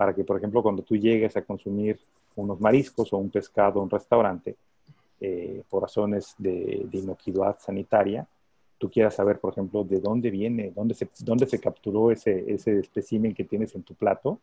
para 0.00 0.14
que, 0.14 0.24
por 0.24 0.38
ejemplo, 0.38 0.62
cuando 0.62 0.80
tú 0.80 0.96
llegues 0.96 1.36
a 1.36 1.42
consumir 1.42 2.00
unos 2.34 2.58
mariscos 2.58 3.12
o 3.12 3.18
un 3.18 3.28
pescado 3.28 3.80
en 3.80 3.82
un 3.82 3.90
restaurante, 3.90 4.56
eh, 5.20 5.62
por 5.68 5.82
razones 5.82 6.34
de, 6.38 6.88
inocuidad 6.90 7.58
sanitaria, 7.58 8.26
tú 8.78 8.90
quieras 8.90 9.14
saber, 9.14 9.38
por 9.38 9.52
ejemplo, 9.52 9.84
de 9.84 10.00
dónde 10.00 10.30
viene, 10.30 10.72
dónde 10.74 10.94
se, 10.94 11.06
dónde 11.18 11.44
se 11.44 11.60
capturó 11.60 12.10
ese, 12.10 12.50
ese 12.50 12.78
espécimen 12.78 13.34
que 13.34 13.44
tienes 13.44 13.74
en 13.74 13.82
tu 13.82 13.92
plato. 13.92 14.38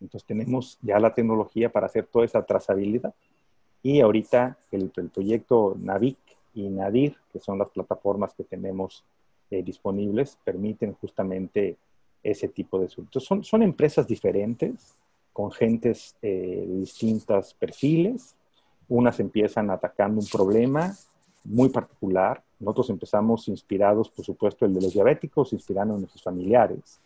Entonces 0.00 0.26
tenemos 0.26 0.78
ya 0.80 0.98
la 0.98 1.12
tecnología 1.12 1.70
para 1.70 1.84
hacer 1.84 2.06
toda 2.06 2.24
esa 2.24 2.42
trazabilidad. 2.42 3.12
Y 3.82 4.00
ahorita 4.00 4.56
el, 4.72 4.88
proyecto 4.88 5.76
Navic 5.78 6.16
y 6.54 6.70
Nadir, 6.70 7.14
que 7.30 7.40
son 7.40 7.58
las 7.58 7.68
plataformas 7.68 8.32
que 8.32 8.44
tenemos 8.44 9.04
eh, 9.50 9.62
disponibles, 9.62 10.38
permiten 10.44 10.94
justamente 10.94 11.76
ese 12.24 12.48
tipo 12.48 12.80
de 12.80 12.86
asuntos. 12.86 13.24
Son, 13.24 13.44
son 13.44 13.62
empresas 13.62 14.06
diferentes, 14.08 14.96
con 15.32 15.52
gentes 15.52 16.16
eh, 16.22 16.64
de 16.66 16.76
distintos 16.78 17.54
perfiles. 17.54 18.34
Unas 18.88 19.20
empiezan 19.20 19.70
atacando 19.70 20.20
un 20.20 20.26
problema 20.26 20.96
muy 21.44 21.68
particular. 21.68 22.42
Nosotros 22.58 22.90
empezamos 22.90 23.46
inspirados, 23.48 24.08
por 24.08 24.24
supuesto, 24.24 24.64
el 24.64 24.74
de 24.74 24.80
los 24.80 24.92
diabéticos, 24.94 25.52
inspirando 25.52 25.94
a 25.94 25.98
nuestros 25.98 26.22
familiares. 26.22 26.98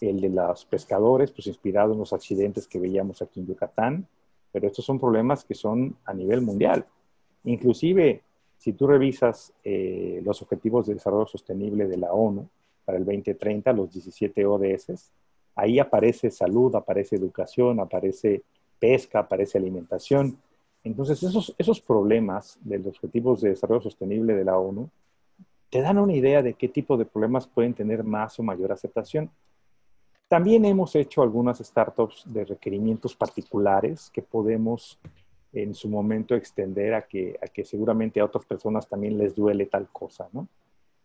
El 0.00 0.20
de 0.20 0.30
los 0.30 0.64
pescadores, 0.64 1.30
pues 1.30 1.46
inspirado 1.46 1.92
en 1.92 2.00
los 2.00 2.12
accidentes 2.12 2.66
que 2.66 2.80
veíamos 2.80 3.22
aquí 3.22 3.38
en 3.38 3.46
Yucatán 3.46 4.08
pero 4.54 4.68
estos 4.68 4.84
son 4.84 5.00
problemas 5.00 5.44
que 5.44 5.56
son 5.56 5.96
a 6.04 6.14
nivel 6.14 6.40
mundial. 6.40 6.86
Inclusive, 7.42 8.22
si 8.56 8.72
tú 8.72 8.86
revisas 8.86 9.52
eh, 9.64 10.22
los 10.24 10.40
Objetivos 10.42 10.86
de 10.86 10.94
Desarrollo 10.94 11.26
Sostenible 11.26 11.88
de 11.88 11.96
la 11.96 12.12
ONU 12.12 12.48
para 12.84 12.98
el 12.98 13.04
2030, 13.04 13.72
los 13.72 13.92
17 13.92 14.46
ODS, 14.46 15.12
ahí 15.54 15.78
aparece 15.78 16.30
salud, 16.30 16.74
aparece 16.74 17.16
educación, 17.16 17.80
aparece 17.80 18.42
pesca, 18.78 19.20
aparece 19.20 19.58
alimentación. 19.58 20.36
Entonces, 20.82 21.22
esos, 21.22 21.54
esos 21.56 21.80
problemas 21.80 22.58
de 22.62 22.78
los 22.78 22.88
Objetivos 22.96 23.40
de 23.40 23.50
Desarrollo 23.50 23.80
Sostenible 23.80 24.34
de 24.34 24.44
la 24.44 24.58
ONU 24.58 24.90
te 25.70 25.80
dan 25.80 25.98
una 25.98 26.12
idea 26.12 26.42
de 26.42 26.54
qué 26.54 26.68
tipo 26.68 26.96
de 26.96 27.04
problemas 27.04 27.46
pueden 27.46 27.74
tener 27.74 28.04
más 28.04 28.38
o 28.38 28.42
mayor 28.42 28.70
aceptación. 28.70 29.30
También 30.28 30.64
hemos 30.64 30.94
hecho 30.94 31.22
algunas 31.22 31.58
startups 31.58 32.24
de 32.26 32.44
requerimientos 32.44 33.14
particulares 33.14 34.10
que 34.10 34.22
podemos 34.22 34.98
en 35.52 35.74
su 35.74 35.88
momento 35.88 36.34
extender 36.34 36.94
a 36.94 37.02
que, 37.02 37.38
a 37.42 37.46
que 37.46 37.64
seguramente 37.64 38.20
a 38.20 38.24
otras 38.24 38.44
personas 38.44 38.88
también 38.88 39.16
les 39.16 39.34
duele 39.34 39.66
tal 39.66 39.88
cosa, 39.88 40.28
¿no? 40.32 40.48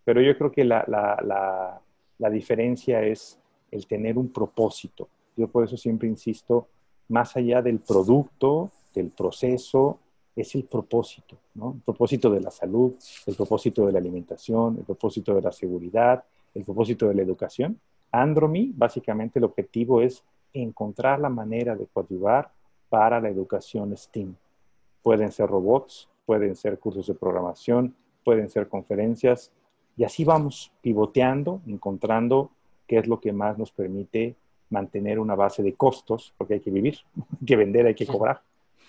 Pero 0.04 0.22
yo 0.22 0.38
creo 0.38 0.52
que 0.52 0.64
la, 0.64 0.84
la, 0.88 1.82
la, 2.18 2.30
diferencia 2.30 3.02
es 3.02 3.40
el 3.72 3.86
tener 3.86 4.18
un 4.18 4.30
propósito. 4.30 5.08
Yo 5.36 5.48
por 5.48 5.64
eso 5.64 5.78
siempre 5.78 6.08
insisto, 6.08 6.68
más 7.10 7.36
allá 7.36 7.62
del 7.62 7.80
producto, 7.80 8.72
del 8.94 9.10
proceso, 9.10 10.00
es 10.36 10.56
el 10.56 10.64
propósito, 10.64 11.38
¿no? 11.56 11.74
El 11.74 11.82
propósito 11.82 12.30
de 12.30 12.42
la 12.42 12.52
salud, 12.52 12.94
el 13.26 13.36
propósito 13.36 13.86
de 13.86 13.92
la 13.92 14.00
alimentación, 14.00 14.78
el 14.78 14.86
propósito 14.86 15.36
de 15.36 15.42
la 15.42 15.52
seguridad, 15.52 16.24
el 16.54 16.64
propósito 16.64 17.08
de 17.08 17.16
la 17.16 17.22
educación. 17.22 17.80
Andromi, 18.12 18.72
básicamente 18.76 19.40
el 19.40 19.46
objetivo 19.46 20.02
es 20.02 20.24
encontrar 20.54 21.20
la 21.20 21.30
manera 21.30 21.76
de 21.76 21.88
coadyuvar 21.88 22.52
para 22.90 23.20
la 23.20 23.30
educación 23.30 23.96
STEAM. 23.96 24.36
Pueden 25.04 25.32
ser 25.32 25.48
robots, 25.48 26.10
pueden 26.26 26.56
ser 26.56 26.80
cursos 26.80 27.08
de 27.08 27.16
programación, 27.16 27.96
pueden 28.24 28.50
ser 28.50 28.68
conferencias, 28.68 29.52
y 30.00 30.06
así 30.06 30.24
vamos 30.24 30.72
pivoteando, 30.82 31.62
encontrando 31.68 32.52
qué 32.88 33.00
es 33.00 33.08
lo 33.08 33.20
que 33.20 33.34
más 33.34 33.58
nos 33.58 33.70
permite 33.70 34.34
mantener 34.70 35.20
una 35.20 35.36
base 35.36 35.62
de 35.62 35.74
costos, 35.74 36.34
porque 36.38 36.54
hay 36.54 36.60
que 36.62 36.72
vivir, 36.72 37.00
hay 37.42 37.46
que 37.46 37.56
vender, 37.58 37.86
hay 37.86 37.96
que 37.96 38.08
cobrar. 38.08 38.42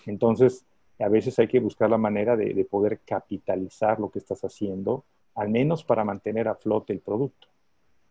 Entonces, 0.07 0.65
a 1.01 1.09
veces 1.09 1.37
hay 1.41 1.49
que 1.49 1.59
buscar 1.59 1.91
la 1.91 1.99
manera 1.99 2.37
de, 2.37 2.55
de 2.55 2.65
poder 2.65 3.01
capitalizar 3.05 3.99
lo 3.99 4.09
que 4.09 4.21
estás 4.21 4.45
haciendo, 4.45 5.03
al 5.35 5.49
menos 5.49 5.83
para 5.83 6.05
mantener 6.05 6.47
a 6.47 6.55
flote 6.55 6.93
el 6.93 7.01
producto. 7.01 7.49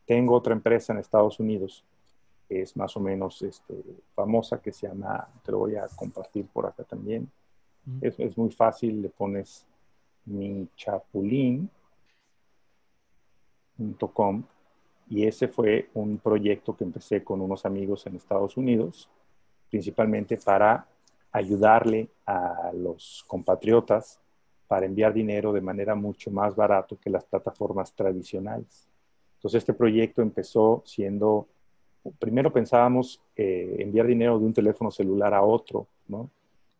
Tengo 0.06 0.36
otra 0.36 0.52
empresa 0.52 0.92
en 0.92 1.00
Estados 1.00 1.40
Unidos, 1.40 1.86
es 2.50 2.76
más 2.76 2.98
o 2.98 3.00
menos 3.00 3.42
este, 3.44 3.76
famosa, 4.14 4.62
que 4.62 4.74
se 4.74 4.90
llama, 4.90 5.26
te 5.46 5.54
lo 5.54 5.60
voy 5.60 5.78
a 5.78 5.88
compartir 5.96 6.48
por 6.48 6.66
acá 6.66 6.84
también. 6.84 7.32
es, 8.02 8.20
es, 8.20 8.38
muy 8.38 8.52
fácil, 8.52 9.02
le 9.02 9.08
pones 9.08 9.66
michapulín.com 13.80 14.44
y 15.10 15.26
ese 15.26 15.48
fue 15.48 15.90
un 15.96 16.20
proyecto 16.20 16.76
que 16.76 16.84
empecé 16.84 17.24
con 17.24 17.42
unos 17.42 17.66
amigos 17.66 18.06
en 18.06 18.16
Estados 18.16 18.58
Unidos, 18.58 19.10
principalmente 19.70 20.38
para 20.38 20.86
ayudarle 21.32 22.10
a 22.28 22.72
los 22.74 23.24
compatriotas 23.28 24.20
para 24.68 24.86
enviar 24.86 25.14
dinero 25.14 25.52
de 25.52 25.62
manera 25.62 25.96
mucho 25.96 26.30
más 26.30 26.56
barato 26.56 26.98
que 27.02 27.10
las 27.10 27.26
plataformas 27.26 27.92
tradicionales. 27.94 28.88
Entonces 29.38 29.60
este 29.60 29.74
proyecto 29.74 30.22
empezó 30.22 30.84
siendo, 30.86 31.48
primero 32.20 32.54
pensábamos 32.54 33.20
eh, 33.36 33.78
enviar 33.80 34.06
dinero 34.06 34.38
de 34.38 34.46
un 34.46 34.54
teléfono 34.54 34.92
celular 34.92 35.34
a 35.34 35.42
otro, 35.42 35.88
¿no? 36.08 36.30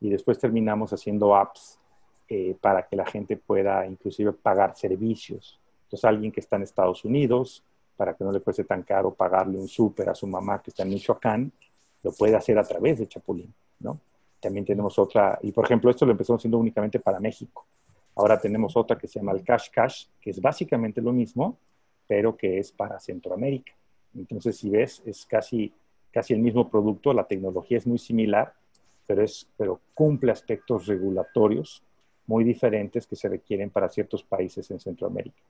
Y 0.02 0.10
después 0.10 0.38
terminamos 0.38 0.94
haciendo 0.94 1.36
apps 1.36 1.80
eh, 2.28 2.56
para 2.62 2.88
que 2.88 2.96
la 2.96 3.06
gente 3.08 3.38
pueda 3.38 3.88
inclusive 3.88 4.34
pagar 4.34 4.76
servicios. 4.76 5.60
Entonces 5.90 6.06
alguien 6.06 6.32
que 6.32 6.40
está 6.40 6.56
en 6.58 6.62
Estados 6.62 7.04
Unidos, 7.04 7.64
para 7.98 8.14
que 8.14 8.24
no 8.24 8.32
le 8.32 8.42
cueste 8.42 8.64
tan 8.64 8.84
caro 8.84 9.12
pagarle 9.12 9.58
un 9.58 9.68
súper 9.68 10.08
a 10.08 10.14
su 10.14 10.28
mamá 10.28 10.62
que 10.62 10.70
está 10.70 10.84
en 10.84 10.90
Michoacán, 10.90 11.52
lo 12.04 12.12
puede 12.12 12.36
hacer 12.36 12.60
a 12.60 12.64
través 12.64 13.00
de 13.00 13.08
Chapulín, 13.08 13.52
¿no? 13.80 14.00
También 14.40 14.66
tenemos 14.66 15.00
otra, 15.00 15.40
y 15.42 15.52
por 15.52 15.66
ejemplo, 15.66 15.90
esto 15.90 16.06
lo 16.06 16.12
empezamos 16.12 16.42
haciendo 16.42 16.60
únicamente 16.60 17.00
para 17.00 17.20
México. 17.20 17.66
Ahora 18.16 18.40
tenemos 18.40 18.78
otra 18.78 19.00
que 19.00 19.08
se 19.08 19.20
llama 19.20 19.32
el 19.32 19.44
Cash 19.44 19.70
Cash, 19.72 20.06
que 20.22 20.30
es 20.30 20.40
básicamente 20.40 21.02
lo 21.02 21.12
mismo, 21.12 21.58
pero 22.06 22.38
que 22.38 22.60
es 22.60 22.72
para 22.72 23.00
Centroamérica. 23.00 23.74
Entonces, 24.16 24.58
si 24.58 24.70
ves, 24.70 25.02
es 25.08 25.26
casi, 25.26 25.74
casi 26.12 26.36
el 26.36 26.40
mismo 26.40 26.70
producto, 26.70 27.14
la 27.14 27.24
tecnología 27.24 27.80
es 27.80 27.88
muy 27.88 27.98
similar, 27.98 28.54
pero, 29.08 29.24
es, 29.24 29.48
pero 29.58 29.82
cumple 29.96 30.32
aspectos 30.32 30.86
regulatorios 30.86 31.82
muy 32.28 32.44
diferentes 32.44 33.08
que 33.08 33.16
se 33.16 33.28
requieren 33.28 33.72
para 33.72 33.90
ciertos 33.90 34.24
países 34.24 34.70
en 34.70 34.80
Centroamérica. 34.80 35.42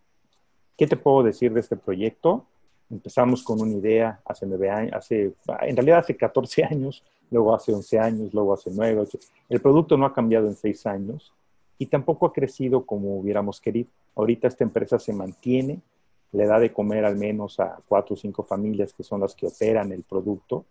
¿Qué 0.79 0.87
te 0.87 0.95
puedo 0.95 1.23
decir 1.23 1.51
de 1.51 1.59
este 1.59 1.75
proyecto? 1.75 2.45
Empezamos 2.89 3.43
con 3.43 3.59
una 3.59 3.73
idea 3.73 4.21
hace 4.23 4.47
nueve 4.47 4.69
años, 4.69 4.93
hace, 4.93 5.33
en 5.63 5.75
realidad 5.75 5.99
hace 5.99 6.15
14 6.15 6.63
años, 6.63 7.03
luego 7.29 7.53
hace 7.53 7.73
11 7.73 7.99
años, 7.99 8.33
luego 8.33 8.53
hace 8.53 8.71
9, 8.73 9.05
El 9.49 9.59
producto 9.59 9.97
no 9.97 10.05
ha 10.05 10.13
cambiado 10.13 10.47
en 10.47 10.55
seis 10.55 10.85
años 10.85 11.33
y 11.77 11.87
tampoco 11.87 12.27
ha 12.27 12.31
crecido 12.31 12.85
como 12.85 13.17
hubiéramos 13.19 13.59
querido. 13.59 13.89
Ahorita 14.15 14.47
esta 14.47 14.63
empresa 14.63 14.97
se 14.99 15.11
mantiene, 15.11 15.81
le 16.31 16.45
da 16.45 16.57
de 16.59 16.71
comer 16.71 17.03
al 17.03 17.17
menos 17.17 17.59
a 17.59 17.77
cuatro 17.85 18.13
o 18.13 18.17
cinco 18.17 18.43
familias 18.43 18.93
que 18.93 19.03
son 19.03 19.19
las 19.19 19.35
que 19.35 19.47
operan 19.47 19.91
el 19.91 20.03
producto. 20.03 20.63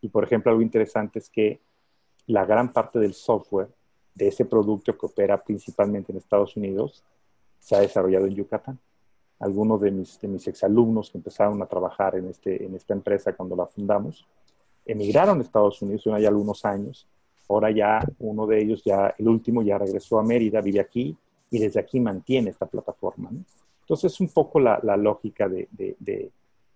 Y 0.00 0.08
por 0.08 0.24
ejemplo, 0.24 0.50
algo 0.50 0.62
interesante 0.62 1.18
es 1.18 1.28
que 1.28 1.60
la 2.26 2.46
gran 2.46 2.72
parte 2.72 2.98
del 2.98 3.12
software 3.12 3.68
de 4.14 4.28
ese 4.28 4.46
producto 4.46 4.96
que 4.96 5.04
opera 5.04 5.44
principalmente 5.44 6.10
en 6.10 6.16
Estados 6.16 6.56
Unidos 6.56 7.04
se 7.58 7.76
ha 7.76 7.80
desarrollado 7.80 8.24
en 8.24 8.34
Yucatán. 8.34 8.78
Algunos 9.42 9.80
de 9.80 9.90
mis, 9.90 10.20
de 10.20 10.28
mis 10.28 10.46
exalumnos 10.48 11.10
que 11.10 11.18
empezaron 11.18 11.60
a 11.62 11.66
trabajar 11.66 12.16
en, 12.16 12.28
este, 12.28 12.64
en 12.64 12.74
esta 12.74 12.94
empresa 12.94 13.34
cuando 13.34 13.54
la 13.54 13.66
fundamos, 13.66 14.26
emigraron 14.86 15.38
a 15.38 15.42
Estados 15.42 15.82
Unidos 15.82 16.04
ya 16.04 16.28
algunos 16.28 16.64
años. 16.64 17.06
Ahora 17.48 17.70
ya 17.70 18.00
uno 18.20 18.46
de 18.46 18.62
ellos, 18.62 18.82
ya 18.84 19.14
el 19.18 19.28
último, 19.28 19.62
ya 19.62 19.78
regresó 19.78 20.18
a 20.18 20.22
Mérida, 20.22 20.60
vive 20.60 20.80
aquí 20.80 21.16
y 21.50 21.58
desde 21.58 21.80
aquí 21.80 22.00
mantiene 22.00 22.50
esta 22.50 22.66
plataforma. 22.66 23.30
¿no? 23.30 23.44
Entonces, 23.82 24.14
es 24.14 24.20
un 24.20 24.28
poco 24.28 24.58
la, 24.58 24.78
lógica 24.96 25.48
de, 25.48 25.68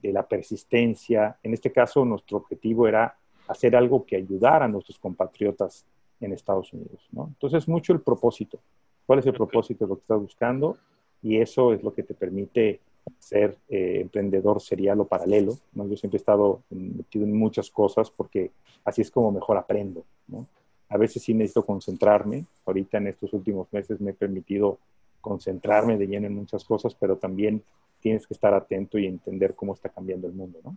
la 0.02 0.22
persistencia. 0.26 1.38
En 1.42 1.54
este 1.54 1.72
caso, 1.72 2.04
nuestro 2.04 2.38
objetivo 2.38 2.86
era 2.86 3.16
hacer 3.48 3.74
algo 3.74 4.04
que 4.04 4.16
ayudara 4.16 4.66
a 4.66 4.68
nuestros 4.68 4.98
compatriotas 4.98 5.86
en 6.20 6.32
Estados 6.32 6.72
Unidos. 6.72 7.08
¿no? 7.12 7.28
Entonces, 7.28 7.66
mucho 7.68 7.92
el 7.94 8.00
propósito. 8.00 8.58
¿Cuál 9.06 9.20
es 9.20 9.26
el 9.26 9.32
propósito 9.32 9.86
de 9.86 9.88
lo 9.90 9.94
que 9.96 10.02
estás 10.02 10.20
buscando? 10.20 10.76
Y 11.22 11.38
eso 11.38 11.72
es 11.72 11.82
lo 11.82 11.92
que 11.92 12.02
te 12.02 12.14
permite 12.14 12.80
ser 13.18 13.56
eh, 13.68 14.00
emprendedor 14.00 14.60
serial 14.60 15.00
o 15.00 15.06
paralelo. 15.06 15.56
¿no? 15.74 15.88
Yo 15.88 15.96
siempre 15.96 16.16
he 16.16 16.20
estado 16.20 16.62
metido 16.70 17.24
en 17.24 17.36
muchas 17.36 17.70
cosas 17.70 18.10
porque 18.10 18.50
así 18.84 19.02
es 19.02 19.10
como 19.10 19.32
mejor 19.32 19.56
aprendo. 19.56 20.04
¿no? 20.28 20.46
A 20.88 20.96
veces 20.96 21.22
sí 21.22 21.34
necesito 21.34 21.64
concentrarme. 21.64 22.44
Ahorita 22.64 22.98
en 22.98 23.08
estos 23.08 23.32
últimos 23.32 23.72
meses 23.72 24.00
me 24.00 24.10
he 24.10 24.14
permitido 24.14 24.78
concentrarme 25.20 25.96
de 25.96 26.06
lleno 26.06 26.26
en 26.26 26.34
muchas 26.34 26.64
cosas, 26.64 26.94
pero 26.94 27.16
también 27.16 27.62
tienes 28.00 28.26
que 28.26 28.34
estar 28.34 28.54
atento 28.54 28.98
y 28.98 29.06
entender 29.06 29.54
cómo 29.54 29.74
está 29.74 29.88
cambiando 29.88 30.28
el 30.28 30.34
mundo, 30.34 30.60
¿no? 30.62 30.76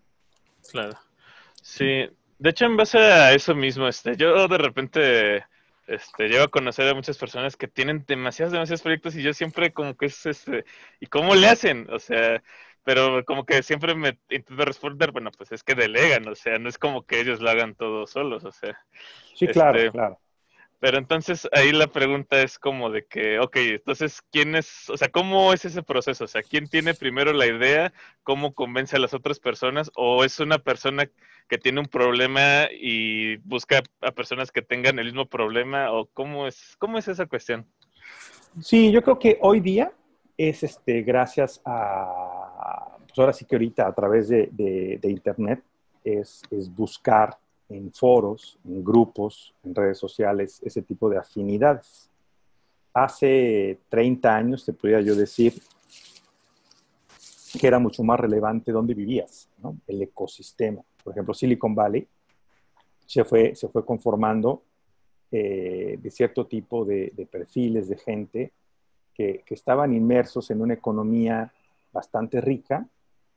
Claro. 0.72 0.98
Sí, 1.62 2.06
de 2.40 2.50
hecho, 2.50 2.66
en 2.66 2.78
base 2.78 2.98
a 2.98 3.34
eso 3.34 3.54
mismo, 3.54 3.88
este, 3.88 4.16
yo 4.16 4.48
de 4.48 4.58
repente 4.58 5.46
este, 5.90 6.28
llego 6.28 6.44
a 6.44 6.50
conocer 6.50 6.88
a 6.88 6.94
muchas 6.94 7.18
personas 7.18 7.58
que 7.58 7.68
tienen 7.68 8.06
demasiados, 8.08 8.52
demasiados 8.52 8.82
proyectos 8.82 9.16
y 9.16 9.24
yo 9.24 9.34
siempre 9.34 9.74
como 9.74 9.98
que 9.98 10.06
es, 10.06 10.26
este, 10.26 10.66
¿y 11.00 11.08
cómo 11.08 11.36
le 11.36 11.48
hacen? 11.48 11.88
O 11.92 12.00
sea, 12.00 12.42
pero 12.84 13.24
como 13.26 13.46
que 13.46 13.62
siempre 13.64 13.96
me 13.96 14.20
intento 14.30 14.66
responder, 14.66 15.12
bueno, 15.12 15.32
pues 15.32 15.52
es 15.52 15.64
que 15.64 15.76
delegan, 15.76 16.28
o 16.28 16.36
sea, 16.36 16.58
no 16.60 16.70
es 16.70 16.78
como 16.78 17.06
que 17.06 17.20
ellos 17.20 17.42
lo 17.42 17.50
hagan 17.50 17.76
todos 17.76 18.12
solos, 18.12 18.46
o 18.46 18.52
sea. 18.52 18.80
Sí, 19.36 19.48
claro, 19.48 19.78
este, 19.78 19.92
claro. 19.92 20.20
Pero 20.80 20.98
entonces 20.98 21.48
ahí 21.52 21.74
la 21.74 21.88
pregunta 21.88 22.42
es 22.42 22.58
como 22.58 22.90
de 22.90 23.06
que, 23.06 23.40
ok, 23.40 23.56
entonces, 23.58 24.22
¿quién 24.32 24.56
es, 24.56 24.90
o 24.90 24.96
sea, 24.96 25.10
cómo 25.10 25.52
es 25.52 25.66
ese 25.66 25.84
proceso? 25.84 26.24
O 26.24 26.28
sea, 26.28 26.42
¿quién 26.42 26.70
tiene 26.70 26.94
primero 26.94 27.34
la 27.34 27.48
idea? 27.48 27.92
¿Cómo 28.24 28.54
convence 28.54 28.96
a 28.96 29.00
las 29.00 29.14
otras 29.14 29.40
personas? 29.40 29.92
¿O 29.96 30.24
es 30.24 30.40
una 30.40 30.58
persona 30.60 31.10
que 31.50 31.58
tiene 31.58 31.82
un 31.82 31.88
problema 31.88 32.70
y 32.72 33.38
busca 33.38 33.84
a 34.02 34.12
personas 34.12 34.52
que 34.52 34.62
tengan 34.62 35.00
el 35.00 35.08
mismo 35.08 35.26
problema? 35.26 35.92
¿O 35.92 36.06
cómo 36.14 36.48
es, 36.48 36.76
cómo 36.78 36.98
es 36.98 37.10
esa 37.10 37.26
cuestión? 37.26 37.66
Sí, 38.62 38.90
yo 38.92 39.04
creo 39.04 39.20
que 39.20 39.38
hoy 39.42 39.60
día 39.60 39.92
es 40.38 40.64
este, 40.64 41.02
gracias 41.02 41.62
a, 41.66 42.96
pues 43.06 43.20
ahora 43.20 43.34
sí 43.34 43.44
que 43.44 43.56
ahorita 43.56 43.86
a 43.86 43.94
través 43.94 44.30
de, 44.30 44.48
de, 44.54 45.10
Internet, 45.10 45.62
es, 46.06 46.42
es 46.50 46.74
buscar 46.74 47.38
en 47.70 47.94
foros, 47.94 48.58
en 48.66 48.84
grupos, 48.84 49.54
en 49.64 49.76
redes 49.76 49.98
sociales, 49.98 50.60
ese 50.64 50.82
tipo 50.82 51.10
de 51.10 51.18
afinidades. 51.18 52.10
Hace 52.94 53.80
30 53.90 54.36
años 54.36 54.66
te 54.66 54.74
podría 54.74 55.02
yo 55.02 55.16
decir 55.16 55.54
que 57.60 57.68
era 57.68 57.80
mucho 57.80 58.04
más 58.04 58.20
relevante 58.20 58.72
dónde 58.72 58.94
vivías, 58.94 59.50
¿no? 59.60 59.78
el 59.88 60.02
ecosistema. 60.02 60.82
Por 61.04 61.14
ejemplo, 61.14 61.34
Silicon 61.34 61.74
Valley 61.74 62.08
se 63.06 63.24
fue, 63.24 63.56
se 63.56 63.68
fue 63.70 63.86
conformando 63.86 64.64
eh, 65.32 65.98
de 66.02 66.12
cierto 66.12 66.48
tipo 66.48 66.86
de, 66.86 67.12
perfiles 67.32 67.88
de 67.88 67.98
gente 67.98 68.52
que, 69.14 69.44
que, 69.46 69.54
estaban 69.54 69.94
inmersos 69.94 70.50
en 70.52 70.62
una 70.62 70.74
economía 70.74 71.52
bastante 71.92 72.42
rica, 72.42 72.88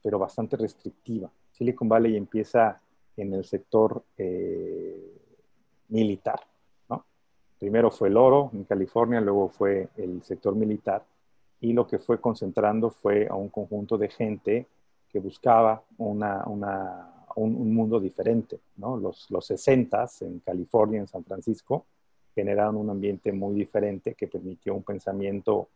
pero 0.02 0.18
bastante 0.18 0.56
restrictiva. 0.56 1.30
Silicon 1.52 1.88
Valley 1.88 2.16
empieza 2.16 2.80
en 3.16 3.34
el 3.34 3.44
sector 3.44 4.02
eh, 4.16 5.20
militar. 5.88 6.40
¿no? 6.88 7.04
Primero 7.58 7.90
fue 7.90 8.08
el 8.08 8.16
oro 8.16 8.50
en 8.52 8.64
California, 8.64 9.20
luego 9.20 9.48
fue 9.48 9.88
el 9.96 10.22
sector 10.22 10.54
militar 10.54 11.04
y 11.60 11.72
lo 11.72 11.86
que 11.86 11.98
fue 11.98 12.20
concentrando 12.20 12.90
fue 12.90 13.26
a 13.28 13.34
un 13.34 13.48
conjunto 13.48 13.96
de 13.96 14.08
gente 14.08 14.66
que 15.08 15.20
buscaba 15.20 15.82
una, 15.98 16.42
una, 16.46 17.26
un, 17.36 17.72
mundo 17.72 18.00
diferente. 18.00 18.58
¿no? 18.76 18.96
Los, 18.96 19.30
los 19.30 19.46
60 19.46 20.06
en 20.22 20.40
California, 20.40 21.00
en 21.00 21.06
San 21.06 21.22
Francisco, 21.22 21.84
generaron 22.34 22.76
un 22.76 22.90
ambiente 22.90 23.30
muy 23.30 23.54
diferente 23.54 24.14
que 24.14 24.26
permitió 24.26 24.74
un 24.74 24.82
pensamiento 24.82 25.68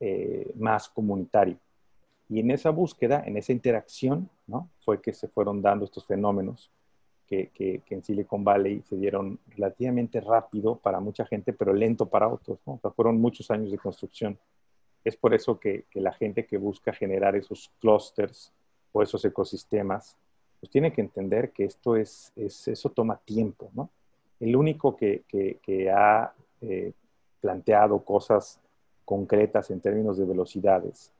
eh, 0.00 0.52
más 0.56 0.88
comunitario. 0.88 1.56
Y 2.28 2.40
en 2.40 2.50
esa 2.50 2.70
búsqueda, 2.70 3.22
en 3.24 3.36
esa 3.36 3.52
interacción, 3.52 4.28
fue 4.84 5.00
que 5.00 5.12
se 5.12 5.28
fueron 5.28 5.62
dando 5.62 5.84
estos 5.84 6.06
fenómenos 6.06 6.70
que, 7.54 7.82
en 7.88 8.02
Silicon 8.02 8.44
Valley 8.44 8.82
se 8.82 8.96
dieron 8.96 9.38
relativamente 9.48 10.20
rápido 10.20 10.76
para 10.76 11.00
mucha 11.00 11.24
gente, 11.24 11.52
pero 11.52 11.72
lento 11.72 12.06
para 12.06 12.28
otros. 12.28 12.58
¿no? 12.66 12.78
Fueron 12.94 13.20
muchos 13.20 13.50
años 13.50 13.70
de 13.70 13.78
construcción. 13.78 14.38
Es 15.04 15.16
por 15.16 15.34
eso 15.34 15.58
que, 15.58 15.86
la 15.94 16.12
gente 16.12 16.46
que 16.46 16.58
busca 16.58 16.92
generar 16.92 17.34
esos 17.36 17.70
clústeres 17.80 18.52
o 18.92 19.02
esos 19.02 19.24
ecosistemas, 19.24 20.16
pues 20.60 20.70
tiene 20.70 20.92
que 20.92 21.00
entender 21.00 21.50
que 21.52 21.64
esto 21.64 21.96
es, 21.96 22.32
es 22.36 22.68
eso 22.68 22.90
toma 22.90 23.16
tiempo. 23.16 23.70
El 24.38 24.54
único 24.54 24.96
que, 24.96 25.22
que 25.28 25.90
ha 25.90 26.32
eh, 26.60 26.92
planteado 27.40 28.04
cosas 28.04 28.60
concretas 29.04 29.70
en 29.70 29.80
términos 29.80 30.18
de 30.18 30.24
velocidades 30.24 31.10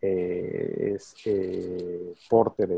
eh, 0.00 0.92
es 0.94 1.14
eh, 1.26 2.14
Porter 2.28 2.70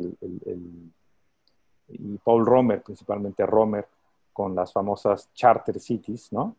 y 1.88 2.18
Paul 2.18 2.46
Romer, 2.46 2.82
principalmente 2.82 3.46
Romer, 3.46 3.86
con 4.32 4.54
las 4.54 4.72
famosas 4.72 5.32
Charter 5.34 5.78
Cities, 5.78 6.32
¿no? 6.32 6.56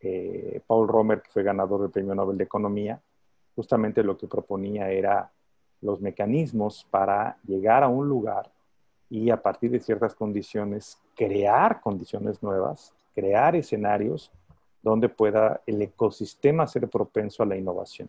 Eh, 0.00 0.60
Paul 0.66 0.88
Romer, 0.88 1.20
que 1.20 1.30
fue 1.30 1.42
ganador 1.42 1.82
del 1.82 1.90
Premio 1.90 2.14
Nobel 2.14 2.38
de 2.38 2.44
Economía, 2.44 3.00
justamente 3.54 4.02
lo 4.02 4.16
que 4.16 4.26
proponía 4.26 4.90
era 4.90 5.30
los 5.82 6.00
mecanismos 6.00 6.86
para 6.90 7.36
llegar 7.46 7.82
a 7.82 7.88
un 7.88 8.08
lugar 8.08 8.50
y 9.10 9.30
a 9.30 9.42
partir 9.42 9.70
de 9.70 9.80
ciertas 9.80 10.14
condiciones 10.14 10.98
crear 11.14 11.80
condiciones 11.80 12.42
nuevas, 12.42 12.94
crear 13.14 13.56
escenarios 13.56 14.30
donde 14.82 15.08
pueda 15.08 15.60
el 15.66 15.82
ecosistema 15.82 16.66
ser 16.66 16.88
propenso 16.88 17.42
a 17.42 17.46
la 17.46 17.56
innovación. 17.56 18.08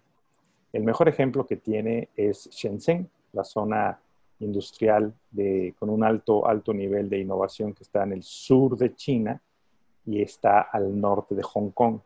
El 0.74 0.84
mejor 0.84 1.09
ejemplo 1.09 1.45
que 1.45 1.57
tiene 1.57 2.09
es 2.15 2.49
Shenzhen, 2.49 3.09
la 3.34 3.43
zona 3.43 3.99
industrial 4.39 5.13
con 5.78 5.89
un 5.89 6.03
alto, 6.03 6.47
alto 6.47 6.74
nivel 6.74 7.09
de 7.09 7.19
innovación 7.19 7.74
que 7.74 7.84
está 7.84 8.03
en 8.03 8.13
el 8.13 8.24
sur 8.24 8.78
de 8.78 8.95
China 8.95 9.41
y 10.05 10.22
está 10.22 10.61
al 10.61 10.99
norte 10.99 11.36
de 11.36 11.43
Hong 11.43 11.72
Kong. 11.72 11.99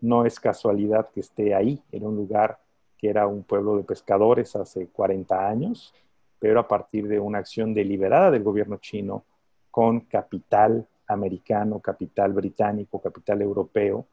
No 0.00 0.24
es 0.24 0.38
casualidad 0.38 1.08
que 1.10 1.20
esté 1.20 1.54
ahí, 1.54 1.82
en 1.90 2.06
un 2.06 2.16
lugar 2.16 2.58
que 2.96 3.08
era 3.08 3.26
un 3.26 3.42
pueblo 3.42 3.76
de 3.76 3.84
pescadores 3.84 4.54
hace 4.56 4.88
40 4.88 5.48
años, 5.48 5.94
pero 6.38 6.60
a 6.60 6.68
partir 6.68 7.08
de 7.08 7.18
una 7.18 7.38
acción 7.38 7.72
deliberada 7.74 8.30
del 8.30 8.42
gobierno 8.42 8.76
chino 8.78 9.24
con 9.70 10.00
capital 10.00 10.86
americano, 11.06 11.80
capital 11.80 12.32
británico, 12.32 13.00
capital 13.00 13.42
europeo, 13.42 14.06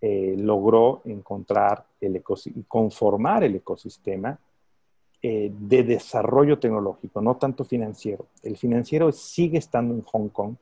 eh, 0.00 0.34
logró 0.38 1.02
encontrar 1.04 1.84
el 2.00 2.22
y 2.46 2.62
conformar 2.62 3.44
el 3.44 3.56
ecosistema 3.56 4.38
eh, 5.22 5.52
de 5.52 5.82
desarrollo 5.82 6.58
tecnológico, 6.58 7.20
no 7.20 7.36
tanto 7.36 7.64
financiero. 7.64 8.26
El 8.42 8.56
financiero 8.56 9.12
sigue 9.12 9.58
estando 9.58 9.94
en 9.94 10.02
Hong 10.02 10.28
Kong 10.28 10.54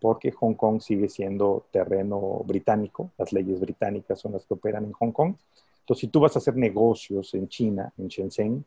porque 0.00 0.30
Hong 0.30 0.54
Kong 0.54 0.80
sigue 0.80 1.08
siendo 1.08 1.66
terreno 1.72 2.42
británico, 2.44 3.10
las 3.18 3.32
leyes 3.32 3.58
británicas 3.58 4.20
son 4.20 4.32
las 4.32 4.46
que 4.46 4.54
operan 4.54 4.84
en 4.84 4.92
Hong 4.92 5.10
Kong. 5.10 5.34
Entonces, 5.80 6.00
si 6.00 6.06
tú 6.08 6.20
vas 6.20 6.36
a 6.36 6.38
hacer 6.38 6.56
negocios 6.56 7.34
en 7.34 7.48
China, 7.48 7.92
en 7.98 8.06
Shenzhen, 8.06 8.64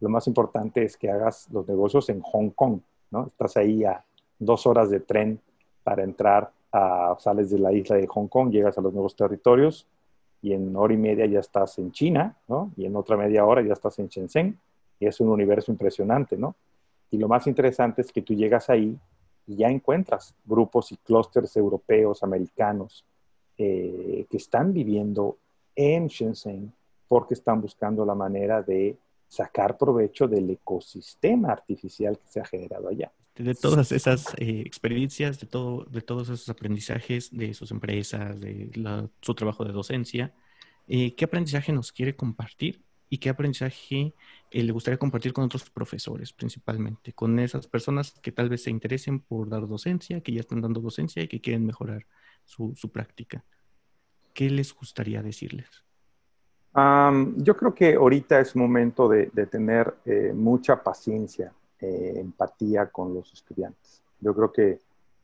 lo 0.00 0.08
más 0.08 0.26
importante 0.26 0.82
es 0.82 0.96
que 0.96 1.10
hagas 1.10 1.48
los 1.52 1.68
negocios 1.68 2.08
en 2.08 2.20
Hong 2.22 2.50
Kong, 2.50 2.80
¿no? 3.10 3.26
Estás 3.26 3.56
ahí 3.56 3.84
a 3.84 4.04
dos 4.38 4.66
horas 4.66 4.90
de 4.90 5.00
tren 5.00 5.40
para 5.84 6.02
entrar 6.02 6.50
sales 7.18 7.50
de 7.50 7.58
la 7.58 7.72
isla 7.72 7.96
de 7.96 8.06
Hong 8.06 8.28
Kong, 8.28 8.50
llegas 8.50 8.78
a 8.78 8.80
los 8.80 8.92
nuevos 8.92 9.16
territorios 9.16 9.86
y 10.42 10.52
en 10.52 10.74
hora 10.76 10.94
y 10.94 10.96
media 10.96 11.26
ya 11.26 11.40
estás 11.40 11.78
en 11.78 11.92
China, 11.92 12.36
¿no? 12.48 12.70
Y 12.76 12.86
en 12.86 12.96
otra 12.96 13.16
media 13.16 13.44
hora 13.44 13.62
ya 13.62 13.72
estás 13.72 13.98
en 13.98 14.08
Shenzhen 14.08 14.58
y 14.98 15.06
es 15.06 15.20
un 15.20 15.28
universo 15.28 15.70
impresionante, 15.72 16.36
¿no? 16.36 16.54
Y 17.10 17.18
lo 17.18 17.28
más 17.28 17.46
interesante 17.46 18.02
es 18.02 18.12
que 18.12 18.22
tú 18.22 18.34
llegas 18.34 18.70
ahí 18.70 18.96
y 19.46 19.56
ya 19.56 19.68
encuentras 19.68 20.34
grupos 20.44 20.92
y 20.92 20.96
clústeres 20.96 21.56
europeos, 21.56 22.22
americanos, 22.22 23.04
eh, 23.58 24.26
que 24.30 24.36
están 24.36 24.72
viviendo 24.72 25.36
en 25.74 26.06
Shenzhen 26.06 26.72
porque 27.08 27.34
están 27.34 27.60
buscando 27.60 28.04
la 28.04 28.14
manera 28.14 28.62
de 28.62 28.96
sacar 29.28 29.76
provecho 29.76 30.28
del 30.28 30.48
ecosistema 30.50 31.50
artificial 31.50 32.18
que 32.18 32.28
se 32.28 32.40
ha 32.40 32.44
generado 32.44 32.88
allá 32.88 33.10
de 33.40 33.54
todas 33.54 33.90
esas 33.92 34.34
eh, 34.38 34.62
experiencias, 34.64 35.40
de, 35.40 35.46
todo, 35.46 35.84
de 35.84 36.02
todos 36.02 36.28
esos 36.28 36.48
aprendizajes 36.48 37.36
de 37.36 37.54
sus 37.54 37.70
empresas, 37.70 38.40
de 38.40 38.70
su 39.20 39.34
trabajo 39.34 39.64
de 39.64 39.72
docencia, 39.72 40.32
eh, 40.88 41.14
¿qué 41.14 41.24
aprendizaje 41.24 41.72
nos 41.72 41.92
quiere 41.92 42.14
compartir 42.14 42.82
y 43.08 43.18
qué 43.18 43.28
aprendizaje 43.30 44.14
eh, 44.50 44.62
le 44.62 44.72
gustaría 44.72 44.98
compartir 44.98 45.32
con 45.32 45.44
otros 45.44 45.68
profesores 45.70 46.32
principalmente, 46.32 47.12
con 47.12 47.38
esas 47.38 47.66
personas 47.66 48.12
que 48.22 48.32
tal 48.32 48.48
vez 48.48 48.62
se 48.62 48.70
interesen 48.70 49.20
por 49.20 49.48
dar 49.48 49.66
docencia, 49.66 50.20
que 50.20 50.32
ya 50.32 50.40
están 50.40 50.60
dando 50.60 50.80
docencia 50.80 51.22
y 51.22 51.28
que 51.28 51.40
quieren 51.40 51.66
mejorar 51.66 52.06
su, 52.44 52.74
práctica? 52.92 53.44
¿Qué 54.34 54.50
les 54.50 54.74
gustaría 54.74 55.22
decirles? 55.22 55.68
yo 56.72 57.56
creo 57.56 57.74
que 57.74 57.94
ahorita 57.94 58.38
es 58.38 58.54
momento 58.54 59.08
de, 59.08 59.28
de 59.32 59.44
tener 59.44 59.92
mucha 60.34 60.80
paciencia 60.80 61.52
eh, 61.82 62.12
empatía 62.16 62.86
con 62.86 63.14
los 63.14 63.32
estudiantes. 63.32 64.02
Yo 64.20 64.34
creo 64.34 64.52
que 64.52 64.80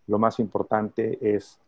lo 0.07 0.19
más 0.19 0.39
importante 0.39 1.19
es 1.21 1.59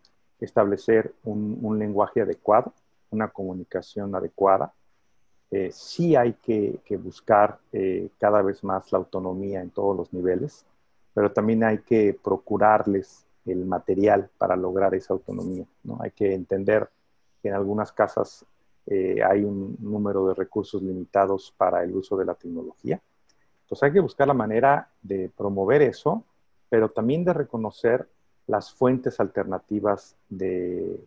establecer 0.41 1.13
un, 1.25 1.79
lenguaje 1.79 2.23
adecuado, 2.23 2.73
una 3.11 3.29
comunicación 3.29 4.15
adecuada. 4.15 4.73
Eh, 5.51 5.69
sí 5.73 6.17
hay 6.17 6.33
que, 6.35 6.81
buscar 6.97 7.59
eh, 7.71 8.09
cada 8.19 8.41
vez 8.41 8.65
más 8.65 8.91
la 8.91 8.99
autonomía 8.99 9.61
en 9.61 9.69
todos 9.71 9.95
los 9.95 10.13
niveles, 10.15 10.65
pero 11.13 11.31
también 11.33 11.65
hay 11.65 11.79
que 11.81 12.19
procurarles 12.23 13.27
el 13.45 13.67
material 13.67 14.31
para 14.39 14.57
lograr 14.57 14.95
esa 14.95 15.13
autonomía. 15.13 15.67
¿no? 15.85 15.99
Hay 16.01 16.13
que 16.13 16.33
entender 16.33 16.89
que 17.43 17.49
en 17.49 17.55
algunas 17.55 17.93
casas 17.93 18.45
hay 18.91 19.45
un 19.45 19.77
número 19.81 20.29
de 20.29 20.35
recursos 20.35 20.83
limitados 20.83 21.53
para 21.59 21.85
el 21.85 21.95
uso 21.95 22.17
de 22.17 22.25
la 22.25 22.35
tecnología 22.35 22.99
entonces 23.69 23.83
hay 23.83 23.93
que 23.93 24.01
buscar 24.01 24.27
la 24.27 24.33
manera 24.33 24.89
de 25.03 25.31
promover 25.37 25.83
eso, 25.83 26.25
pero 26.71 26.89
también 26.89 27.23
de 27.23 27.35
reconocer 27.35 28.09
las 28.47 28.73
fuentes 28.73 29.21
alternativas 29.21 30.17
de, 30.31 31.07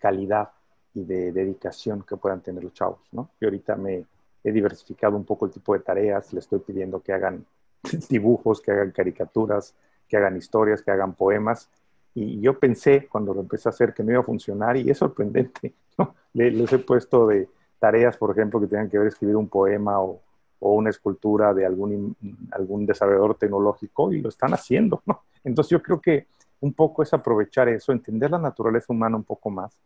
calidad 0.00 0.50
y 0.94 1.04
de 1.04 1.30
dedicación 1.30 2.02
que 2.02 2.16
puedan 2.16 2.40
tener 2.40 2.64
los 2.64 2.72
chavos, 2.72 2.98
¿no? 3.12 3.30
Yo 3.40 3.46
ahorita 3.46 3.76
me 3.76 4.04
he 4.42 4.50
diversificado 4.50 5.16
un 5.16 5.22
poco 5.22 5.46
el 5.46 5.52
tipo 5.52 5.74
de 5.74 5.78
tareas, 5.78 6.32
les 6.32 6.42
estoy 6.42 6.58
pidiendo 6.58 7.00
que 7.00 7.12
hagan 7.12 7.46
dibujos, 8.10 8.60
que 8.60 8.72
hagan 8.72 8.90
caricaturas, 8.90 9.72
que 10.08 10.16
hagan 10.16 10.36
historias, 10.36 10.82
que 10.82 10.90
hagan 10.90 11.14
poemas, 11.14 11.70
Y 12.14 12.40
yo 12.40 12.58
pensé 12.58 13.06
cuando 13.06 13.32
lo 13.32 13.42
empecé 13.42 13.68
a 13.68 13.70
hacer 13.70 13.94
que 13.94 14.02
no 14.02 14.10
iba 14.10 14.20
a 14.22 14.24
funcionar 14.24 14.76
y 14.76 14.90
es 14.90 14.98
sorprendente. 14.98 15.72
Les, 16.32 16.72
he 16.72 16.78
puesto 16.80 17.28
de 17.28 17.48
tareas, 17.78 18.16
por 18.16 18.32
ejemplo, 18.32 18.58
que 18.58 18.66
tengan 18.66 18.90
que 18.90 18.98
ver 18.98 19.06
escribir 19.06 19.36
un 19.36 19.48
poema 19.48 20.00
o, 20.00 20.20
o 20.60 20.72
una 20.72 20.90
escultura 20.90 21.52
de 21.52 21.66
algún, 21.66 22.16
algún 22.50 22.86
desarrollador 22.86 23.36
tecnológico 23.36 24.12
y 24.12 24.20
lo 24.20 24.28
están 24.28 24.54
haciendo. 24.54 25.02
¿no? 25.06 25.22
Entonces 25.44 25.70
yo 25.70 25.82
creo 25.82 26.00
que 26.00 26.26
un 26.60 26.72
poco 26.72 27.02
es 27.02 27.12
aprovechar 27.12 27.68
eso, 27.68 27.92
entender 27.92 28.30
la 28.30 28.38
naturaleza 28.38 28.92
humana 28.92 29.16
un 29.16 29.24
poco 29.24 29.50
más, 29.50 29.78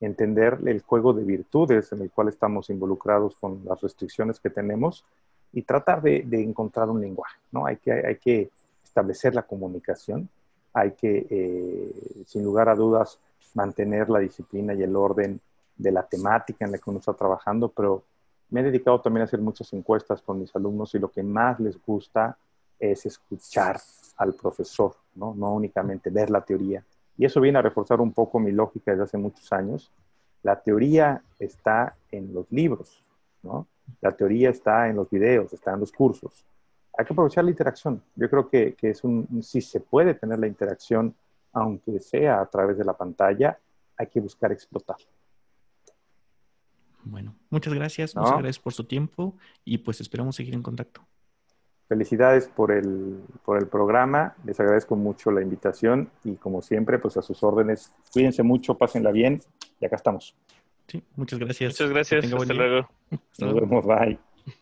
entender 0.00 0.58
el 0.66 0.82
juego 0.82 1.12
de 1.12 1.24
virtudes 1.24 1.92
en 1.92 2.02
el 2.02 2.10
cual 2.10 2.28
estamos 2.28 2.68
involucrados 2.70 3.36
con 3.36 3.62
las 3.64 3.80
restricciones 3.80 4.40
que 4.40 4.50
tenemos 4.50 5.04
y 5.52 5.62
tratar 5.62 6.02
de, 6.02 6.26
encontrar 6.32 6.90
un 6.90 7.00
lenguaje, 7.00 7.38
¿no? 7.52 7.64
Hay 7.64 7.76
que, 7.76 7.92
hay 7.92 8.16
que 8.16 8.50
establecer 8.84 9.34
la 9.34 9.42
comunicación, 9.42 10.28
hay 10.74 10.92
que, 10.92 11.26
eh, 11.30 12.24
sin 12.26 12.44
lugar 12.44 12.68
a 12.68 12.74
dudas, 12.74 13.18
mantener 13.54 14.10
la 14.10 14.18
disciplina 14.18 14.74
y 14.74 14.82
el 14.82 14.94
orden 14.94 15.40
de 15.76 15.92
la 15.92 16.02
temática 16.02 16.64
en 16.64 16.72
la 16.72 16.78
que 16.78 16.90
uno 16.90 16.98
está 16.98 17.14
trabajando, 17.14 17.68
pero 17.70 18.02
me 18.50 18.60
he 18.60 18.64
dedicado 18.64 19.00
también 19.00 19.22
a 19.22 19.24
hacer 19.24 19.40
muchas 19.40 19.72
encuestas 19.72 20.22
con 20.22 20.38
mis 20.38 20.54
alumnos 20.54 20.94
y 20.94 20.98
lo 20.98 21.10
que 21.10 21.22
más 21.22 21.58
les 21.60 21.80
gusta 21.82 22.36
es 22.78 23.06
escuchar 23.06 23.80
al 24.16 24.34
profesor, 24.34 24.94
¿no? 25.14 25.34
no 25.34 25.52
únicamente 25.54 26.10
ver 26.10 26.30
la 26.30 26.42
teoría. 26.42 26.84
Y 27.18 27.24
eso 27.24 27.40
viene 27.40 27.58
a 27.58 27.62
reforzar 27.62 28.00
un 28.00 28.12
poco 28.12 28.38
mi 28.38 28.52
lógica 28.52 28.90
desde 28.90 29.04
hace 29.04 29.18
muchos 29.18 29.52
años. 29.52 29.90
La 30.42 30.60
teoría 30.60 31.22
está 31.38 31.96
en 32.10 32.32
los 32.32 32.50
libros, 32.52 33.02
¿no? 33.42 33.66
La 34.00 34.12
teoría 34.12 34.50
está 34.50 34.88
en 34.88 34.96
los 34.96 35.08
videos, 35.08 35.52
está 35.52 35.72
en 35.72 35.80
los 35.80 35.92
cursos. 35.92 36.44
Hay 36.96 37.04
que 37.04 37.12
aprovechar 37.12 37.44
la 37.44 37.50
interacción. 37.50 38.02
Yo 38.14 38.28
creo 38.28 38.48
que, 38.48 38.74
que 38.74 38.90
es 38.90 39.02
un, 39.04 39.42
si 39.42 39.60
se 39.60 39.80
puede 39.80 40.14
tener 40.14 40.38
la 40.38 40.46
interacción, 40.46 41.14
aunque 41.52 42.00
sea 42.00 42.40
a 42.40 42.46
través 42.46 42.76
de 42.76 42.84
la 42.84 42.92
pantalla, 42.92 43.58
hay 43.96 44.06
que 44.08 44.20
buscar 44.20 44.52
explotar. 44.52 44.96
Bueno, 47.08 47.36
muchas 47.50 47.72
gracias, 47.72 48.16
muchas 48.16 48.38
gracias 48.38 48.58
por 48.58 48.72
su 48.72 48.84
tiempo 48.84 49.36
y 49.64 49.78
pues 49.78 50.00
esperamos 50.00 50.34
seguir 50.34 50.54
en 50.54 50.62
contacto. 50.62 51.02
Felicidades 51.88 52.48
por 52.48 52.72
el, 52.72 53.22
por 53.44 53.58
el 53.58 53.68
programa, 53.68 54.34
les 54.44 54.58
agradezco 54.58 54.96
mucho 54.96 55.30
la 55.30 55.40
invitación 55.40 56.10
y 56.24 56.34
como 56.34 56.62
siempre, 56.62 56.98
pues 56.98 57.16
a 57.16 57.22
sus 57.22 57.44
órdenes, 57.44 57.94
cuídense 58.12 58.42
mucho, 58.42 58.76
pásenla 58.76 59.12
bien 59.12 59.40
y 59.80 59.86
acá 59.86 59.94
estamos. 59.94 60.34
Sí, 60.88 61.00
muchas 61.14 61.38
gracias. 61.38 61.74
Muchas 61.74 61.90
gracias, 61.90 62.32
hasta 62.32 62.54
luego. 62.54 62.88
Nos 63.38 63.54
vemos, 63.54 63.86
bye. 63.86 64.18